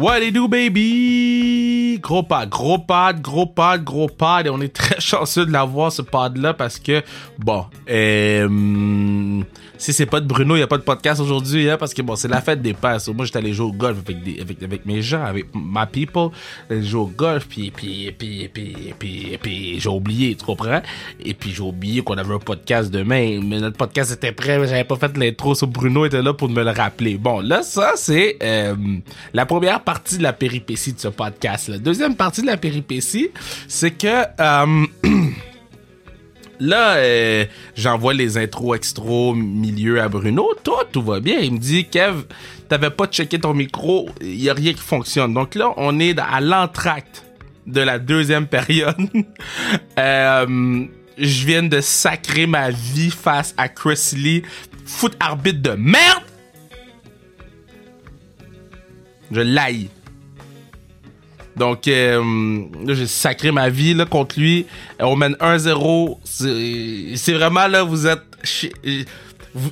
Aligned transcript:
What 0.00 0.22
it 0.22 0.32
do, 0.32 0.46
baby? 0.46 1.98
Gros 2.00 2.22
pad, 2.22 2.48
gros 2.50 2.78
pad, 2.78 3.20
gros 3.20 3.46
pad, 3.46 3.82
gros 3.82 4.06
pad. 4.06 4.46
Et 4.46 4.50
on 4.50 4.60
est 4.60 4.72
très 4.72 5.00
chanceux 5.00 5.44
de 5.44 5.50
l'avoir, 5.50 5.90
ce 5.90 6.02
pad-là, 6.02 6.54
parce 6.54 6.78
que, 6.78 7.02
bon, 7.36 7.66
euh, 7.90 9.42
si 9.78 9.92
c'est 9.92 10.06
pas 10.06 10.20
de 10.20 10.26
Bruno, 10.26 10.56
il 10.56 10.60
y 10.60 10.62
a 10.62 10.66
pas 10.66 10.76
de 10.76 10.82
podcast 10.82 11.20
aujourd'hui, 11.20 11.70
hein, 11.70 11.76
parce 11.78 11.94
que, 11.94 12.02
bon, 12.02 12.16
c'est 12.16 12.28
la 12.28 12.40
fête 12.40 12.60
des 12.60 12.74
pères. 12.74 12.98
Moi, 13.14 13.24
j'étais 13.24 13.38
allé 13.38 13.52
jouer 13.52 13.66
au 13.66 13.72
golf 13.72 13.98
avec, 14.04 14.22
des, 14.22 14.40
avec, 14.40 14.62
avec 14.62 14.84
mes 14.84 15.02
gens, 15.02 15.24
avec 15.24 15.46
ma 15.54 15.86
people. 15.86 16.30
J'allais 16.68 16.82
jouer 16.82 17.00
au 17.00 17.06
golf, 17.06 17.46
puis, 17.48 17.70
puis, 17.70 18.12
puis, 18.16 18.50
puis, 18.52 18.94
puis, 18.98 19.38
puis, 19.40 19.80
j'ai 19.80 19.88
oublié, 19.88 20.34
tu 20.34 20.44
comprends? 20.44 20.82
Et 21.24 21.32
puis, 21.32 21.52
j'ai 21.52 21.62
oublié 21.62 22.02
qu'on 22.02 22.18
avait 22.18 22.34
un 22.34 22.38
podcast 22.40 22.90
demain, 22.90 23.40
mais 23.42 23.60
notre 23.60 23.76
podcast 23.76 24.12
était 24.12 24.32
prêt, 24.32 24.58
j'avais 24.66 24.84
pas 24.84 24.96
fait 24.96 25.16
l'intro 25.16 25.54
sur 25.54 25.68
Bruno, 25.68 26.04
était 26.04 26.22
là 26.22 26.34
pour 26.34 26.48
me 26.48 26.62
le 26.62 26.70
rappeler. 26.70 27.16
Bon, 27.16 27.40
là, 27.40 27.62
ça, 27.62 27.92
c'est 27.94 28.36
euh, 28.42 28.74
la 29.32 29.46
première 29.46 29.84
partie 29.84 30.18
de 30.18 30.22
la 30.22 30.32
péripétie 30.32 30.92
de 30.92 31.00
ce 31.00 31.08
podcast. 31.08 31.68
La 31.68 31.78
deuxième 31.78 32.16
partie 32.16 32.42
de 32.42 32.46
la 32.46 32.56
péripétie, 32.56 33.30
c'est 33.68 33.92
que 33.92 34.24
euh, 34.40 34.86
là, 36.60 36.96
euh, 36.96 37.44
j'envoie 37.76 38.14
les 38.14 38.38
intros 38.38 38.76
extra 38.76 39.34
milieu 39.34 40.00
à 40.00 40.08
Bruno. 40.08 40.50
Toi, 40.62 40.84
tout 40.90 41.02
va 41.02 41.20
bien. 41.20 41.38
Il 41.40 41.54
me 41.54 41.58
dit, 41.58 41.86
Kev, 41.86 42.24
t'avais 42.68 42.90
pas 42.90 43.06
checké 43.06 43.38
ton 43.38 43.54
micro, 43.54 44.08
il 44.20 44.40
y 44.40 44.50
a 44.50 44.54
rien 44.54 44.72
qui 44.72 44.82
fonctionne. 44.82 45.34
Donc 45.34 45.54
là, 45.54 45.72
on 45.76 45.98
est 45.98 46.18
à 46.18 46.40
l'entracte 46.40 47.24
de 47.66 47.80
la 47.80 47.98
deuxième 47.98 48.46
période. 48.46 48.96
euh, 49.98 50.86
je 51.18 51.46
viens 51.46 51.62
de 51.62 51.80
sacrer 51.80 52.46
ma 52.46 52.70
vie 52.70 53.10
face 53.10 53.54
à 53.56 53.68
Chris 53.68 54.12
Lee, 54.16 54.42
foot 54.84 55.16
arbitre 55.20 55.60
de 55.60 55.70
merde. 55.70 56.22
Je 59.30 59.40
l'aille. 59.40 59.90
Donc, 61.58 61.88
euh, 61.88 62.62
j'ai 62.86 63.06
sacré 63.06 63.52
ma 63.52 63.68
vie 63.68 63.94
là, 63.94 64.04
contre 64.04 64.38
lui. 64.38 64.66
On 65.00 65.16
mène 65.16 65.34
1-0. 65.40 66.18
C'est 66.24 67.32
vraiment 67.32 67.66
là, 67.66 67.82
vous 67.82 68.06
êtes. 68.06 68.22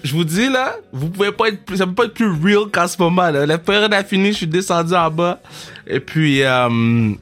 Je 0.03 0.13
vous 0.13 0.25
dis 0.25 0.49
là, 0.49 0.77
vous 0.93 1.09
pouvez 1.11 1.33
pas 1.33 1.49
être 1.49 1.65
plus, 1.65 1.77
ça 1.77 1.87
peut 1.87 1.95
pas 1.95 2.05
être 2.07 2.15
plus 2.15 2.31
real 2.31 2.69
qu'en 2.73 2.89
ce 2.89 2.97
moment 2.99 3.31
là. 3.31 3.47
La 3.47 3.59
période 3.59 3.93
a 3.93 4.03
fini, 4.03 4.33
je 4.33 4.39
suis 4.39 4.47
descendu 4.47 4.95
en 4.95 5.11
bas. 5.11 5.41
Et 5.87 6.01
puis, 6.01 6.43
euh, 6.43 7.13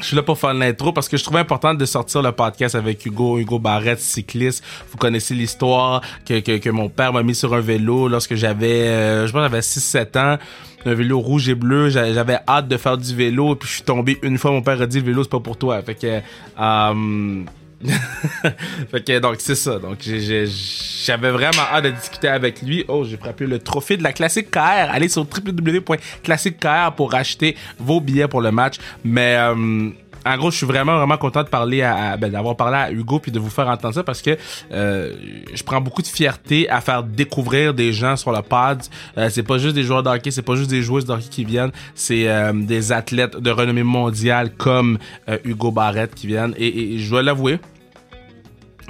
je 0.00 0.04
suis 0.04 0.16
là 0.16 0.22
pour 0.22 0.38
faire 0.38 0.52
l'intro 0.54 0.92
parce 0.92 1.08
que 1.08 1.16
je 1.16 1.24
trouvais 1.24 1.40
important 1.40 1.72
de 1.74 1.84
sortir 1.86 2.20
le 2.22 2.30
podcast 2.32 2.74
avec 2.74 3.04
Hugo, 3.06 3.38
Hugo 3.38 3.58
Barrette, 3.58 3.98
cycliste. 4.00 4.62
Vous 4.90 4.98
connaissez 4.98 5.34
l'histoire 5.34 6.02
que, 6.26 6.38
que, 6.58 6.70
mon 6.70 6.88
père 6.88 7.12
m'a 7.12 7.22
mis 7.22 7.34
sur 7.34 7.54
un 7.54 7.60
vélo 7.60 8.06
lorsque 8.08 8.34
j'avais, 8.34 8.88
euh, 8.88 9.26
je 9.26 9.32
pense 9.32 9.42
j'avais 9.42 9.60
6-7 9.60 10.18
ans. 10.18 10.38
Un 10.84 10.94
vélo 10.94 11.18
rouge 11.18 11.48
et 11.48 11.54
bleu. 11.54 11.88
J'a- 11.88 12.12
J'avais 12.12 12.38
hâte 12.46 12.68
de 12.68 12.76
faire 12.76 12.96
du 12.96 13.14
vélo 13.14 13.54
et 13.54 13.56
puis 13.56 13.68
je 13.68 13.74
suis 13.74 13.82
tombé 13.82 14.18
une 14.22 14.38
fois. 14.38 14.52
Mon 14.52 14.62
père 14.62 14.80
a 14.80 14.86
dit 14.86 15.00
le 15.00 15.06
vélo 15.06 15.22
c'est 15.24 15.30
pas 15.30 15.40
pour 15.40 15.56
toi. 15.56 15.82
Fait 15.82 15.94
que, 15.94 16.20
euh, 16.60 17.42
fait 18.90 19.04
que 19.04 19.18
donc 19.18 19.36
c'est 19.38 19.54
ça. 19.54 19.78
Donc 19.78 19.98
j'avais 20.00 21.30
vraiment 21.30 21.62
hâte 21.72 21.84
de 21.84 21.90
discuter 21.90 22.28
avec 22.28 22.62
lui. 22.62 22.84
Oh, 22.88 23.04
j'ai 23.04 23.16
frappé 23.16 23.46
le 23.46 23.58
trophée 23.58 23.96
de 23.96 24.02
la 24.02 24.12
classique 24.12 24.50
KR. 24.50 24.90
Allez 24.90 25.08
sur 25.08 25.22
www.classiquekr 25.22 26.92
pour 26.96 27.14
acheter 27.14 27.56
vos 27.78 28.00
billets 28.00 28.28
pour 28.28 28.40
le 28.40 28.50
match. 28.50 28.76
Mais 29.04 29.36
euh, 29.36 29.90
en 30.26 30.36
gros, 30.36 30.50
je 30.50 30.56
suis 30.56 30.66
vraiment 30.66 30.96
vraiment 30.96 31.16
content 31.16 31.44
de 31.44 31.48
parler 31.48 31.82
à, 31.82 32.16
ben, 32.16 32.30
d'avoir 32.30 32.56
parlé 32.56 32.76
à 32.76 32.90
Hugo 32.90 33.20
puis 33.20 33.30
de 33.30 33.38
vous 33.38 33.50
faire 33.50 33.68
entendre 33.68 33.94
ça 33.94 34.02
parce 34.02 34.22
que 34.22 34.36
euh, 34.72 35.12
je 35.54 35.62
prends 35.62 35.80
beaucoup 35.80 36.02
de 36.02 36.06
fierté 36.06 36.68
à 36.68 36.80
faire 36.80 37.02
découvrir 37.04 37.74
des 37.74 37.92
gens 37.92 38.16
sur 38.16 38.32
le 38.32 38.42
pod. 38.42 38.82
Euh, 39.16 39.28
c'est 39.30 39.44
pas 39.44 39.58
juste 39.58 39.74
des 39.74 39.84
joueurs 39.84 40.02
de 40.02 40.10
hockey, 40.10 40.30
c'est 40.30 40.42
pas 40.42 40.56
juste 40.56 40.70
des 40.70 40.82
joueuses 40.82 41.04
de 41.04 41.12
hockey 41.12 41.28
qui 41.30 41.44
viennent, 41.44 41.72
c'est 41.94 42.28
euh, 42.28 42.52
des 42.52 42.92
athlètes 42.92 43.36
de 43.36 43.50
renommée 43.50 43.84
mondiale 43.84 44.50
comme 44.50 44.98
euh, 45.28 45.38
Hugo 45.44 45.70
Barrette 45.70 46.14
qui 46.14 46.26
viennent. 46.26 46.54
Et, 46.56 46.94
et 46.94 46.98
je 46.98 47.08
dois 47.08 47.22
l'avouer, 47.22 47.60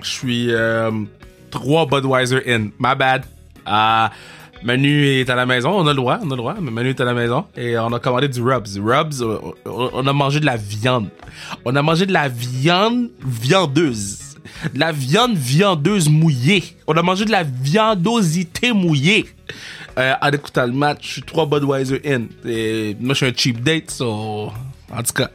je 0.02 0.10
suis 0.10 0.46
euh, 0.50 0.90
trois 1.50 1.86
Budweiser 1.86 2.42
in. 2.46 2.70
My 2.78 2.94
bad. 2.96 3.24
Ah, 3.64 4.10
Manu 4.62 5.06
est 5.06 5.30
à 5.30 5.34
la 5.34 5.46
maison, 5.46 5.70
on 5.70 5.86
a 5.86 5.90
le 5.90 5.96
droit, 5.96 6.18
on 6.22 6.26
a 6.26 6.30
le 6.30 6.36
droit, 6.36 6.56
mais 6.60 6.70
Manu 6.70 6.90
est 6.90 7.00
à 7.00 7.04
la 7.04 7.14
maison 7.14 7.44
et 7.56 7.78
on 7.78 7.92
a 7.92 8.00
commandé 8.00 8.28
du 8.28 8.42
Rubs. 8.42 8.68
Rubs, 8.82 9.22
on, 9.64 10.06
a 10.06 10.12
mangé 10.12 10.40
de 10.40 10.46
la 10.46 10.56
viande. 10.56 11.08
On 11.64 11.74
a 11.76 11.82
mangé 11.82 12.06
de 12.06 12.12
la 12.12 12.28
viande 12.28 13.10
viandeuse. 13.24 14.36
De 14.72 14.78
la 14.78 14.92
viande 14.92 15.36
viandeuse 15.36 16.08
mouillée. 16.08 16.64
On 16.86 16.96
a 16.96 17.02
mangé 17.02 17.24
de 17.24 17.30
la 17.30 17.42
viandosité 17.42 18.72
mouillée. 18.72 19.26
Euh, 19.98 20.14
en 20.20 20.30
écoutant 20.30 20.66
le 20.66 20.72
match, 20.72 20.98
je 21.02 21.12
suis 21.14 21.22
trois 21.22 21.46
Budweiser 21.46 22.00
in. 22.04 22.26
Moi, 23.00 23.10
je 23.10 23.14
suis 23.14 23.26
un 23.26 23.32
cheap 23.34 23.62
date, 23.62 23.90
so... 23.90 24.52
En 24.92 25.02
tout 25.02 25.12
cas. 25.14 25.30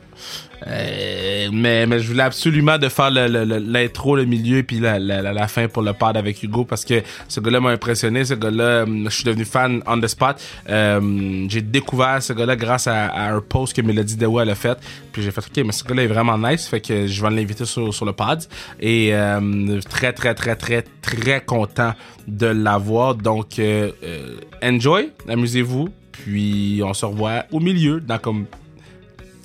Euh, 0.68 1.50
mais, 1.52 1.86
mais 1.88 2.00
je 2.00 2.08
voulais 2.08 2.24
absolument 2.24 2.78
de 2.78 2.88
faire 2.88 3.10
le- 3.10 3.28
le- 3.28 3.46
le- 3.46 3.58
l'intro, 3.58 4.16
le, 4.16 4.26
milieu, 4.26 4.62
puis 4.64 4.80
la, 4.80 5.00
la, 5.00 5.22
la, 5.22 5.48
fin 5.48 5.68
pour 5.68 5.82
le 5.82 5.94
pod 5.94 6.16
avec 6.16 6.42
Hugo 6.44 6.66
parce 6.66 6.86
que 6.86 7.02
ce 7.28 7.40
gars-là 7.40 7.60
m'a 7.60 7.70
impressionné. 7.72 8.26
Ce 8.26 8.36
gars-là, 8.36 8.84
hum, 8.84 9.06
je 9.10 9.16
suis 9.16 9.24
devenu 9.24 9.44
fan 9.46 9.82
on 9.88 10.00
the 10.00 10.08
spot. 10.08 10.42
Euh, 10.70 11.46
j'ai 11.50 11.62
découvert 11.62 12.22
ce 12.22 12.34
gars-là 12.34 12.56
grâce 12.56 12.88
à, 12.88 13.08
à 13.08 13.32
un 13.34 13.42
post 13.42 13.76
que 13.76 13.82
Mélodie 13.82 14.16
Dewa 14.18 14.44
a 14.44 14.56
fait. 14.56 14.78
Puis 15.12 15.24
j'ai 15.24 15.32
fait 15.32 15.42
OK, 15.42 15.66
mais 15.66 15.72
ce 15.72 15.84
gars-là 15.84 16.04
est 16.04 16.08
vraiment 16.08 16.38
nice. 16.38 16.68
Fait 16.68 16.80
que 16.82 17.08
je 17.08 17.22
vais 17.22 17.30
l'inviter 17.32 17.66
sur, 17.66 17.94
sur 17.94 18.06
le 18.06 18.14
pod. 18.14 18.40
Et 18.80 19.10
euh, 19.14 19.82
très, 19.90 20.14
très, 20.14 20.36
très, 20.36 20.56
très, 20.56 20.84
très 21.02 21.42
content 21.42 21.94
de 22.28 22.46
l'avoir. 22.48 23.16
Donc, 23.16 23.58
euh, 23.60 23.92
euh, 24.04 24.36
enjoy, 24.64 25.10
amusez-vous. 25.28 25.90
Puis 26.12 26.82
on 26.86 26.94
se 26.94 27.06
revoit 27.06 27.46
au 27.52 27.60
milieu 27.60 28.00
dans 28.00 28.20
comme 28.20 28.46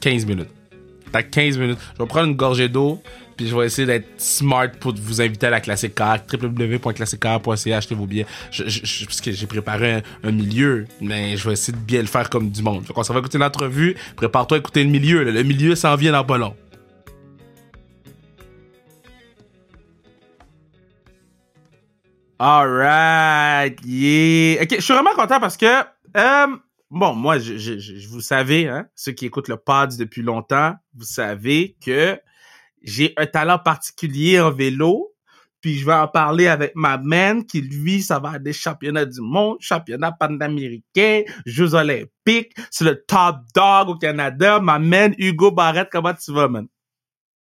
15 0.02 0.26
minutes. 0.26 0.50
Dans 1.16 1.30
15 1.30 1.58
minutes. 1.58 1.78
Je 1.94 2.02
vais 2.02 2.08
prendre 2.08 2.28
une 2.28 2.36
gorgée 2.36 2.68
d'eau, 2.68 3.02
puis 3.36 3.48
je 3.48 3.56
vais 3.56 3.66
essayer 3.66 3.86
d'être 3.86 4.08
smart 4.18 4.70
pour 4.80 4.94
vous 4.94 5.20
inviter 5.20 5.46
à 5.46 5.50
la 5.50 5.60
Classique 5.60 5.94
Car, 5.94 6.18
www.classiquecar.ca, 6.30 7.76
achetez 7.76 7.94
vos 7.94 8.06
billets. 8.06 8.26
Je, 8.50 8.64
parce 9.04 9.20
que 9.20 9.32
j'ai 9.32 9.46
préparé 9.46 10.02
un, 10.22 10.30
milieu, 10.30 10.86
mais 11.00 11.36
je 11.36 11.46
vais 11.46 11.54
essayer 11.54 11.76
de 11.76 11.82
bien 11.82 12.00
le 12.00 12.06
faire 12.06 12.28
comme 12.28 12.50
du 12.50 12.62
monde. 12.62 12.86
Fait 12.86 12.92
qu'on 12.92 13.02
s'en 13.02 13.14
va 13.14 13.20
écouter. 13.20 13.38
Prépare-toi 14.16 14.56
à 14.56 14.60
écouter 14.60 14.84
le 14.84 14.90
milieu. 14.90 15.24
Le 15.24 15.42
milieu 15.42 15.74
s'en 15.74 15.96
vient 15.96 16.12
dans 16.12 16.24
pas 16.24 16.38
long. 16.38 16.54
Alright, 22.38 23.80
yeah. 23.86 24.62
Ok, 24.62 24.74
je 24.76 24.80
suis 24.82 24.92
vraiment 24.92 25.14
content 25.14 25.40
parce 25.40 25.56
que, 25.56 25.64
euh, 25.64 26.46
bon, 26.96 27.14
moi, 27.14 27.38
je, 27.38 27.56
je, 27.58 27.78
je- 27.78 27.96
je- 27.96 28.08
vous 28.08 28.20
savez, 28.20 28.68
hein, 28.68 28.86
ceux 28.94 29.12
qui 29.12 29.26
écoutent 29.26 29.48
le 29.48 29.56
pod 29.56 29.90
depuis 29.96 30.22
longtemps, 30.22 30.74
vous 30.94 31.04
savez 31.04 31.76
que 31.84 32.18
j'ai 32.82 33.12
un 33.16 33.26
talent 33.26 33.58
particulier 33.58 34.40
en 34.40 34.50
vélo. 34.50 35.12
Puis 35.62 35.74
je 35.78 35.86
vais 35.86 35.94
en 35.94 36.06
parler 36.06 36.46
avec 36.46 36.72
ma 36.76 36.96
man 36.98 37.44
qui, 37.44 37.60
lui, 37.60 38.00
ça 38.02 38.20
va 38.20 38.32
à 38.32 38.38
des 38.38 38.52
championnats 38.52 39.06
du 39.06 39.20
monde, 39.20 39.56
championnats 39.58 40.12
panaméricains, 40.12 41.22
Jeux 41.44 41.74
olympiques. 41.74 42.52
C'est 42.70 42.84
le 42.84 43.02
top 43.04 43.36
dog 43.54 43.88
au 43.88 43.96
Canada. 43.96 44.60
Ma 44.60 44.78
man, 44.78 45.12
Hugo 45.18 45.50
Barrette, 45.50 45.88
comment 45.90 46.12
tu 46.14 46.32
vas, 46.32 46.46
man? 46.46 46.66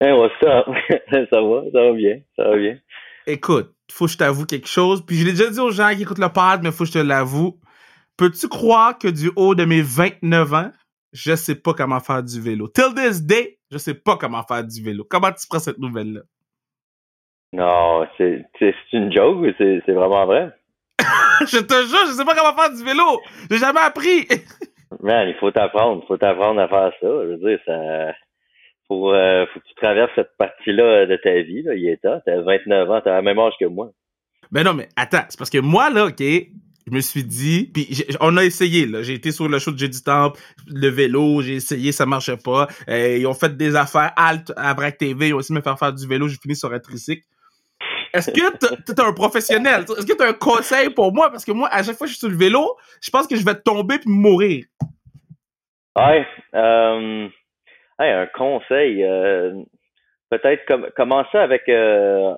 Hey, 0.01 0.13
what's 0.13 0.33
up? 0.43 0.65
ça 1.11 1.41
va, 1.41 1.61
ça 1.71 1.81
va 1.81 1.91
bien, 1.93 2.19
ça 2.35 2.49
va 2.49 2.57
bien. 2.57 2.79
Écoute, 3.27 3.73
faut 3.91 4.05
que 4.05 4.11
je 4.11 4.17
t'avoue 4.17 4.45
quelque 4.45 4.67
chose. 4.67 5.05
Puis 5.05 5.17
je 5.17 5.25
l'ai 5.25 5.31
déjà 5.33 5.49
dit 5.51 5.59
aux 5.59 5.71
gens 5.71 5.93
qui 5.95 6.01
écoutent 6.01 6.17
le 6.17 6.29
pod, 6.29 6.61
mais 6.63 6.71
faut 6.71 6.85
que 6.85 6.89
je 6.89 6.93
te 6.93 6.99
l'avoue. 6.99 7.59
Peux-tu 8.17 8.47
croire 8.47 8.97
que 8.97 9.07
du 9.07 9.31
haut 9.35 9.55
de 9.55 9.65
mes 9.65 9.81
29 9.81 10.53
ans, 10.53 10.71
je 11.11 11.35
sais 11.35 11.55
pas 11.55 11.73
comment 11.73 11.99
faire 11.99 12.23
du 12.23 12.39
vélo? 12.41 12.67
Till 12.67 12.93
this 12.95 13.21
day, 13.21 13.59
je 13.71 13.77
sais 13.77 13.93
pas 13.93 14.17
comment 14.17 14.43
faire 14.43 14.63
du 14.63 14.81
vélo. 14.81 15.05
Comment 15.09 15.31
tu 15.31 15.47
prends 15.49 15.59
cette 15.59 15.79
nouvelle-là? 15.79 16.21
Non, 17.53 18.05
c'est 18.17 18.45
une 18.93 19.11
joke 19.13 19.37
ou 19.37 19.47
c'est 19.57 19.91
vraiment 19.91 20.25
vrai? 20.25 20.51
je 21.41 21.59
te 21.59 21.73
jure, 21.73 22.07
je 22.07 22.13
sais 22.13 22.25
pas 22.25 22.35
comment 22.35 22.55
faire 22.55 22.73
du 22.73 22.83
vélo. 22.83 23.21
J'ai 23.49 23.57
jamais 23.57 23.81
appris. 23.81 24.27
Man, 25.01 25.27
il 25.27 25.35
faut 25.35 25.51
t'apprendre, 25.51 26.01
il 26.03 26.07
faut 26.07 26.17
t'apprendre 26.17 26.61
à 26.61 26.67
faire 26.67 26.91
ça. 27.01 27.07
Je 27.07 27.29
veux 27.31 27.37
dire, 27.37 27.59
ça 27.65 28.13
faut, 28.87 29.13
euh, 29.13 29.45
faut 29.53 29.59
que 29.59 29.65
tu 29.65 29.75
traverses 29.75 30.11
cette 30.15 30.37
partie-là 30.37 31.05
de 31.05 31.15
ta 31.17 31.41
vie, 31.41 31.63
là, 31.63 31.75
il 31.75 31.87
est 31.87 32.01
temps. 32.01 32.21
T'as 32.25 32.41
29 32.41 32.89
ans, 32.89 33.01
t'as 33.03 33.17
le 33.17 33.23
même 33.23 33.39
âge 33.39 33.53
que 33.59 33.65
moi. 33.65 33.91
Mais 34.51 34.63
non, 34.63 34.73
mais 34.73 34.87
attends, 34.95 35.25
c'est 35.29 35.37
parce 35.37 35.49
que 35.49 35.57
moi, 35.57 35.89
là, 35.89 36.05
OK, 36.05 36.21
je 36.87 36.93
me 36.93 36.99
suis 36.99 37.23
dit, 37.23 37.71
puis 37.73 38.05
on 38.21 38.37
a 38.37 38.43
essayé, 38.43 38.85
là. 38.85 39.01
J'ai 39.01 39.13
été 39.13 39.31
sur 39.31 39.47
le 39.49 39.57
show 39.57 39.71
de 39.71 39.77
du 39.77 40.03
Temple, 40.03 40.39
le 40.67 40.87
vélo, 40.89 41.41
j'ai 41.41 41.55
essayé, 41.55 41.91
ça 41.91 42.05
marchait 42.05 42.37
pas. 42.37 42.67
Euh, 42.87 43.17
ils 43.17 43.25
ont 43.25 43.33
fait 43.33 43.57
des 43.57 43.75
affaires 43.75 44.13
alt 44.15 44.53
à 44.55 44.73
Brack 44.73 44.97
TV, 44.97 45.29
ils 45.29 45.33
ont 45.33 45.37
aussi 45.37 45.53
me 45.53 45.61
faire 45.61 45.79
faire 45.79 45.93
du 45.93 46.07
vélo, 46.07 46.27
j'ai 46.27 46.37
fini 46.37 46.55
sur 46.55 46.71
un 46.71 46.79
tricycle. 46.79 47.23
Est-ce 48.13 48.31
que 48.31 48.93
t'es 48.93 49.01
un 49.01 49.13
professionnel? 49.13 49.81
Est-ce 49.81 50.05
que 50.05 50.13
t'as 50.13 50.29
un 50.29 50.33
conseil 50.33 50.89
pour 50.91 51.13
moi? 51.13 51.29
Parce 51.31 51.43
que 51.43 51.51
moi, 51.51 51.67
à 51.71 51.83
chaque 51.83 51.97
fois 51.97 52.05
que 52.05 52.13
je 52.13 52.17
suis 52.17 52.19
sur 52.19 52.29
le 52.29 52.37
vélo, 52.37 52.75
je 53.01 53.09
pense 53.09 53.27
que 53.27 53.35
je 53.35 53.43
vais 53.43 53.55
tomber 53.55 53.97
puis 53.97 54.09
mourir. 54.09 54.65
Ouais, 55.97 56.25
euh, 56.53 57.27
un 57.99 58.27
conseil, 58.27 59.03
euh, 59.03 59.53
peut-être 60.29 60.65
com- 60.67 60.87
commencer 60.95 61.37
avec 61.37 61.67
un, 61.67 62.37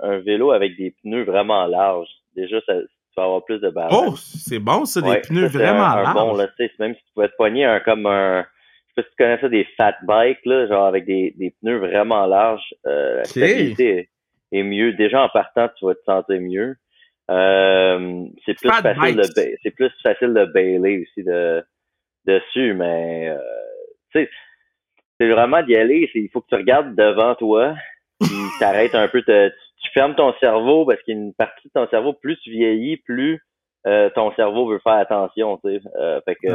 un 0.00 0.18
vélo 0.20 0.52
avec 0.52 0.76
des 0.76 0.94
pneus 1.02 1.24
vraiment 1.24 1.66
larges. 1.66 2.08
Déjà, 2.34 2.60
ça, 2.66 2.74
vas 3.16 3.24
avoir 3.24 3.44
plus 3.44 3.60
de 3.60 3.70
balance. 3.70 3.92
Oh, 3.94 4.14
c'est 4.16 4.58
bon, 4.58 4.84
ça, 4.84 5.00
des 5.00 5.20
pneus 5.20 5.48
vraiment 5.48 5.84
un, 5.84 6.12
bon, 6.12 6.34
là, 6.34 6.48
même 6.78 6.94
si 6.94 7.00
tu 7.00 7.12
pouvais 7.14 7.28
te 7.28 7.36
poigner 7.36 7.64
un, 7.64 7.80
comme 7.80 8.06
un, 8.06 8.42
je 8.42 8.46
sais 8.46 8.94
pas 8.94 9.02
si 9.02 9.08
tu 9.08 9.16
connais 9.16 9.40
ça, 9.40 9.48
des 9.48 9.66
fat 9.76 9.96
bikes, 10.02 10.44
là, 10.44 10.66
genre 10.66 10.86
avec 10.86 11.06
des, 11.06 11.34
des 11.36 11.54
pneus 11.60 11.78
vraiment 11.78 12.26
larges, 12.26 12.74
euh, 12.86 13.18
la 13.18 13.24
stabilité 13.24 14.10
est, 14.52 14.62
mieux. 14.62 14.92
Déjà, 14.92 15.22
en 15.22 15.28
partant, 15.28 15.68
tu 15.78 15.86
vas 15.86 15.94
te 15.94 16.04
sentir 16.04 16.40
mieux. 16.40 16.76
Euh, 17.30 18.26
c'est 18.44 18.54
plus 18.58 18.68
facile 18.68 19.16
de, 19.16 19.22
c'est 19.62 19.70
plus 19.70 19.90
facile 20.02 20.34
de 20.34 20.44
bailer 20.46 21.02
aussi 21.02 21.24
de, 21.24 21.64
dessus, 22.26 22.74
mais, 22.74 23.28
euh, 23.28 23.38
tu 24.12 24.24
sais, 24.24 24.30
c'est 25.18 25.28
vraiment 25.28 25.62
d'y 25.62 25.76
aller. 25.76 26.10
Il 26.14 26.28
faut 26.30 26.40
que 26.40 26.48
tu 26.48 26.54
regardes 26.56 26.94
devant 26.94 27.34
toi, 27.34 27.74
tu 28.22 28.34
t'arrêtes 28.58 28.94
un 28.94 29.08
peu, 29.08 29.22
te, 29.22 29.48
tu 29.48 29.54
fermes 29.92 30.14
ton 30.14 30.32
cerveau 30.40 30.84
parce 30.86 31.00
qu'il 31.02 31.14
y 31.14 31.18
a 31.18 31.20
une 31.20 31.34
partie 31.34 31.68
de 31.68 31.72
ton 31.72 31.88
cerveau, 31.88 32.12
plus 32.12 32.38
tu 32.40 32.50
vieillis, 32.50 32.96
plus 32.98 33.40
euh, 33.86 34.10
ton 34.14 34.32
cerveau 34.34 34.68
veut 34.68 34.80
faire 34.80 34.94
attention, 34.94 35.58
tu 35.64 35.70
sais. 35.70 35.80
Euh, 35.96 36.20
fait 36.24 36.36
que 36.36 36.48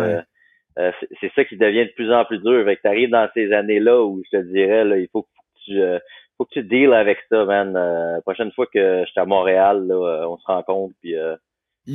euh, 0.80 0.92
c'est 1.20 1.32
ça 1.36 1.44
qui 1.44 1.58
devient 1.58 1.86
de 1.86 1.94
plus 1.96 2.14
en 2.14 2.24
plus 2.26 2.40
dur. 2.40 2.64
Fait 2.66 2.78
que 2.78 2.82
t'arrives 2.82 3.10
dans 3.10 3.28
ces 3.34 3.52
années-là 3.52 4.02
où 4.02 4.22
je 4.32 4.38
te 4.38 4.44
dirais, 4.44 4.86
là, 4.86 4.98
il 4.98 5.10
faut 5.12 5.24
que 5.24 5.28
tu 5.66 5.82
faut 6.38 6.46
que 6.46 6.54
tu 6.54 6.64
deals 6.64 6.94
avec 6.94 7.18
ça, 7.30 7.46
man. 7.46 7.74
la 7.74 8.22
prochaine 8.22 8.52
fois 8.52 8.68
que 8.68 9.04
je 9.06 9.12
suis 9.12 9.20
à 9.20 9.26
Montréal, 9.26 9.88
là, 9.88 10.28
on 10.30 10.38
se 10.38 10.46
rencontre 10.46 10.94
puis 11.02 11.16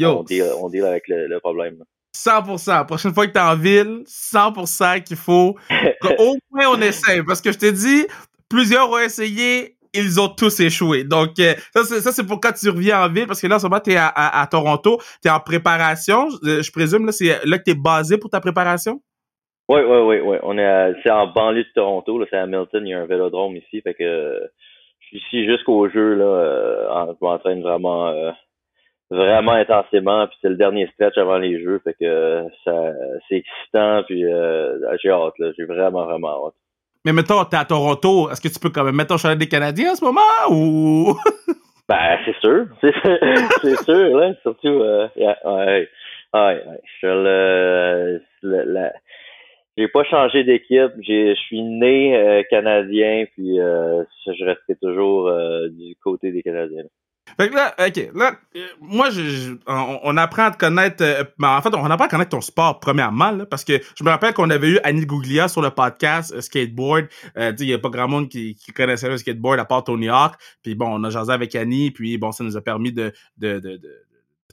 on, 0.05 0.23
deal, 0.25 0.45
on 0.61 0.69
deal 0.69 0.85
avec 0.85 1.05
le, 1.09 1.39
problème. 1.39 1.85
100%. 2.15 2.71
La 2.71 2.85
prochaine 2.85 3.15
fois 3.15 3.27
que 3.27 3.33
tu 3.33 3.39
es 3.39 3.43
en 3.43 3.57
ville, 3.57 4.03
100% 4.05 5.05
qu'il 5.05 5.17
faut 5.17 5.57
qu'au 6.03 6.37
moins 6.51 6.67
on 6.75 6.81
essaye. 6.81 7.23
Parce 7.23 7.41
que 7.41 7.53
je 7.53 7.59
te 7.59 7.71
dis, 7.71 8.07
plusieurs 8.51 8.91
ont 8.91 8.99
essayé, 8.99 9.77
ils 9.95 10.21
ont 10.21 10.29
tous 10.29 10.61
échoué. 10.61 11.05
Donc, 11.05 11.39
euh, 11.39 11.55
ça, 11.75 12.13
c'est 12.13 12.27
pour 12.27 12.41
quand 12.41 12.53
tu 12.53 12.69
reviens 12.71 13.05
en 13.05 13.09
ville, 13.09 13.27
parce 13.27 13.41
que 13.41 13.47
là, 13.47 13.57
en 13.57 13.59
ce 13.59 13.67
moment, 13.67 13.81
tu 13.81 13.93
es 13.93 13.97
à, 13.97 14.47
Toronto, 14.51 14.99
tu 15.23 15.29
es 15.29 15.31
en 15.31 15.41
préparation. 15.41 16.29
Je, 16.43 16.71
présume, 16.73 17.07
là, 17.07 17.13
c'est 17.13 17.45
là 17.45 17.59
que 17.59 17.65
tu 17.65 17.71
es 17.73 17.75
basé 17.75 18.19
pour 18.19 18.31
ta 18.31 18.41
préparation? 18.41 19.01
Oui, 19.69 19.81
oui, 19.87 19.99
oui, 19.99 20.21
oui. 20.21 20.37
On 20.43 20.59
est 20.59 20.95
c'est 21.03 21.11
en 21.11 21.29
banlieue 21.29 21.65
de 21.65 21.73
Toronto, 21.75 22.19
là, 22.19 22.27
c'est 22.29 22.37
à 22.37 22.43
Hamilton, 22.43 22.87
il 22.87 22.91
y 22.91 22.95
a 22.95 23.01
un 23.01 23.07
vélodrome 23.07 23.57
ici. 23.57 23.81
Fait 23.81 23.95
que 23.95 24.41
je 25.01 25.07
suis 25.07 25.19
ici 25.19 25.47
jusqu'au 25.47 25.89
jeu, 25.89 26.15
là, 26.15 26.25
euh, 26.25 27.13
je 27.21 27.25
m'entraîne 27.25 27.63
vraiment 27.63 28.09
euh, 28.09 28.33
vraiment 29.11 29.53
intensément. 29.53 30.27
Puis 30.27 30.37
c'est 30.43 30.49
le 30.49 30.57
dernier 30.57 30.89
stretch 30.95 31.17
avant 31.17 31.39
les 31.39 31.63
jeux. 31.63 31.81
Fait 31.85 31.95
que 31.95 32.45
ça 32.65 32.93
c'est 33.29 33.37
excitant, 33.37 34.03
puis 34.07 34.23
j'ai 35.03 35.11
hâte, 35.11 35.39
là. 35.39 35.53
J'ai 35.57 35.65
vraiment, 35.65 36.05
vraiment 36.05 36.49
hâte. 36.49 36.55
Mais 37.05 37.13
mettons, 37.13 37.45
t'es 37.45 37.57
à 37.57 37.65
Toronto, 37.65 38.31
est-ce 38.31 38.41
que 38.41 38.49
tu 38.49 38.61
peux 38.61 38.71
quand 38.71 38.85
même 38.85 38.95
mettre 38.95 39.11
ton 39.11 39.17
chalet 39.17 39.39
des 39.39 39.49
Canadiens 39.49 39.93
en 39.93 39.97
ce 39.97 40.05
moment 40.05 40.21
ou? 40.51 41.17
ben, 41.89 42.19
c'est 42.25 42.37
sûr. 42.41 42.67
C'est 43.63 43.83
sûr, 43.85 44.17
là. 44.17 44.33
Surtout, 44.43 44.69
euh, 44.69 45.09
ouais, 45.17 45.37
ouais, 45.45 45.89
ouais. 46.35 46.81
Je 47.01 47.07
le, 47.07 48.23
le, 48.43 48.91
j'ai 49.77 49.89
pas 49.89 50.05
changé 50.05 50.45
d'équipe. 50.45 50.93
Je 51.01 51.35
suis 51.35 51.63
né 51.63 52.17
euh, 52.17 52.43
canadien, 52.51 53.25
puis 53.33 53.59
euh, 53.59 54.05
je 54.27 54.45
restais 54.45 54.77
toujours 54.81 55.29
euh, 55.29 55.69
du 55.71 55.97
côté 56.03 56.31
des 56.31 56.43
Canadiens. 56.43 56.85
Fait 57.39 57.49
que 57.49 57.55
là, 57.55 57.75
ok, 57.79 58.11
là, 58.15 58.35
euh, 58.57 58.67
moi, 58.81 59.11
je, 59.11 59.57
on, 59.67 60.17
apprend 60.17 60.45
à 60.45 60.51
te 60.51 60.59
connaître, 60.59 61.03
euh, 61.03 61.25
ben, 61.39 61.57
en 61.57 61.63
fait, 61.63 61.75
on 61.75 61.91
apprend 61.91 62.07
à 62.07 62.09
connaître 62.09 62.31
ton 62.31 62.41
sport, 62.41 62.81
premièrement, 62.81 63.31
là, 63.31 63.47
parce 63.47 63.65
que 63.65 63.81
je 63.97 64.05
me 64.05 64.11
rappelle 64.11 64.35
qu'on 64.35 64.51
avait 64.51 64.69
eu 64.69 64.79
Annie 64.85 65.07
Gouglia 65.07 65.49
sur 65.49 65.63
le 65.63 65.71
podcast 65.71 66.33
euh, 66.33 66.41
Skateboard. 66.41 67.09
Euh, 67.37 67.53
il 67.59 67.67
y 67.67 67.73
a 67.75 67.79
pas 67.79 67.89
grand 67.89 68.09
monde 68.09 68.29
qui, 68.29 68.55
qui 68.55 68.73
connaissait 68.73 69.09
le 69.09 69.17
skateboard 69.17 69.59
à 69.61 69.65
part 69.65 69.85
Tony 69.85 70.09
Hawk. 70.09 70.35
Puis 70.63 70.75
bon, 70.75 70.89
on 70.89 71.05
a 71.05 71.11
jasé 71.11 71.33
avec 71.33 71.55
Annie, 71.55 71.91
puis 71.91 72.19
bon, 72.19 72.33
ça 72.33 72.45
nous 72.45 72.57
a 72.57 72.61
permis 72.61 72.93
de, 72.93 73.13
de, 73.39 73.59
de, 73.59 73.77
de 73.77 74.03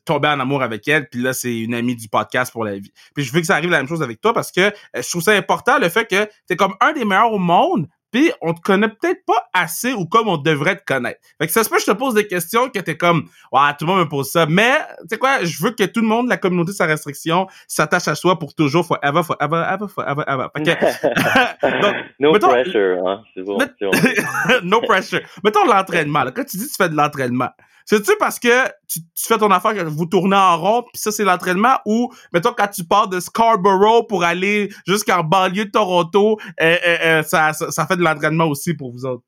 tomber 0.05 0.29
en 0.29 0.39
amour 0.39 0.63
avec 0.63 0.87
elle, 0.87 1.07
puis 1.07 1.21
là, 1.21 1.33
c'est 1.33 1.59
une 1.59 1.73
amie 1.73 1.95
du 1.95 2.07
podcast 2.09 2.51
pour 2.51 2.63
la 2.63 2.77
vie. 2.77 2.91
Puis 3.13 3.23
je 3.23 3.31
veux 3.31 3.41
que 3.41 3.45
ça 3.45 3.55
arrive 3.55 3.69
la 3.69 3.77
même 3.77 3.87
chose 3.87 4.01
avec 4.01 4.19
toi 4.21 4.33
parce 4.33 4.51
que 4.51 4.71
je 4.95 5.07
trouve 5.07 5.21
ça 5.21 5.33
important, 5.33 5.77
le 5.77 5.89
fait 5.89 6.09
que 6.09 6.27
t'es 6.47 6.55
comme 6.55 6.73
un 6.81 6.93
des 6.93 7.05
meilleurs 7.05 7.31
au 7.31 7.37
monde, 7.37 7.87
puis 8.11 8.31
on 8.41 8.53
te 8.53 8.61
connaît 8.61 8.89
peut-être 8.89 9.23
pas 9.25 9.49
assez 9.53 9.93
ou 9.93 10.05
comme 10.05 10.27
on 10.27 10.37
devrait 10.37 10.77
te 10.77 10.83
connaître. 10.85 11.19
Fait 11.39 11.47
que 11.47 11.53
ça 11.53 11.63
se 11.63 11.69
peut 11.69 11.79
je 11.79 11.85
te 11.85 11.91
pose 11.91 12.13
des 12.13 12.27
questions 12.27 12.69
que 12.69 12.79
t'es 12.79 12.97
comme 12.97 13.29
Ouais, 13.51 13.61
tout 13.77 13.85
le 13.85 13.87
monde 13.87 13.99
me 13.99 14.09
pose 14.09 14.29
ça. 14.29 14.45
Mais 14.45 14.77
tu 15.01 15.07
sais 15.11 15.17
quoi, 15.17 15.43
je 15.43 15.63
veux 15.63 15.71
que 15.71 15.83
tout 15.83 16.01
le 16.01 16.07
monde, 16.07 16.27
la 16.27 16.37
communauté 16.37 16.71
sans 16.73 16.87
restriction, 16.87 17.47
s'attache 17.67 18.07
à 18.07 18.15
soi 18.15 18.37
pour 18.37 18.53
toujours, 18.53 18.85
forever, 18.85 19.21
forever, 19.23 19.63
ever, 19.69 19.87
forever, 19.87 20.23
ever. 20.27 20.47
Fait 20.55 20.63
que, 20.63 21.81
donc, 21.81 21.95
no 22.19 22.33
pressure, 22.33 23.07
hein. 23.07 23.23
C'est 23.33 23.43
bon, 23.43 23.57
no 24.63 24.81
pressure. 24.81 25.21
Mettons 25.43 25.65
l'entraînement. 25.65 26.25
Quand 26.35 26.43
tu 26.43 26.57
dis 26.57 26.65
que 26.65 26.71
tu 26.71 26.77
fais 26.77 26.89
de 26.89 26.95
l'entraînement, 26.95 27.49
c'est-tu 27.89 28.11
parce 28.19 28.39
que 28.39 28.67
tu, 28.87 28.99
fais 29.15 29.39
ton 29.39 29.49
affaire, 29.49 29.73
que 29.73 29.81
vous 29.81 30.05
tournez 30.05 30.35
en 30.35 30.57
rond, 30.57 30.83
puis 30.83 31.01
ça, 31.01 31.09
c'est 31.09 31.23
l'entraînement, 31.23 31.79
ou, 31.87 32.11
mettons, 32.31 32.51
quand 32.55 32.67
tu 32.67 32.83
pars 32.87 33.09
de 33.09 33.19
Scarborough 33.19 34.07
pour 34.07 34.23
aller 34.23 34.69
jusqu'en 34.85 35.23
banlieue 35.23 35.65
de 35.65 35.71
Toronto, 35.71 36.37
euh, 36.61 36.75
euh, 36.85 36.97
euh, 37.03 37.21
ça, 37.23 37.87
fait 37.87 37.97
de 37.97 38.03
l'entraînement 38.03 38.45
aussi 38.45 38.77
pour 38.77 38.91
vous 38.91 39.07
autres? 39.07 39.23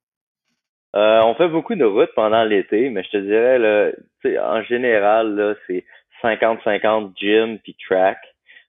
on 0.93 1.33
fait 1.35 1.47
beaucoup 1.47 1.73
de 1.73 1.85
routes 1.85 2.11
pendant 2.15 2.43
l'été, 2.43 2.91
mais 2.91 3.03
je 3.03 3.09
te 3.09 3.17
dirais, 3.17 3.95
en 4.39 4.61
général, 4.61 5.57
c'est 5.65 5.83
50-50 6.21 7.13
gym 7.19 7.57
puis 7.63 7.75
track. 7.89 8.19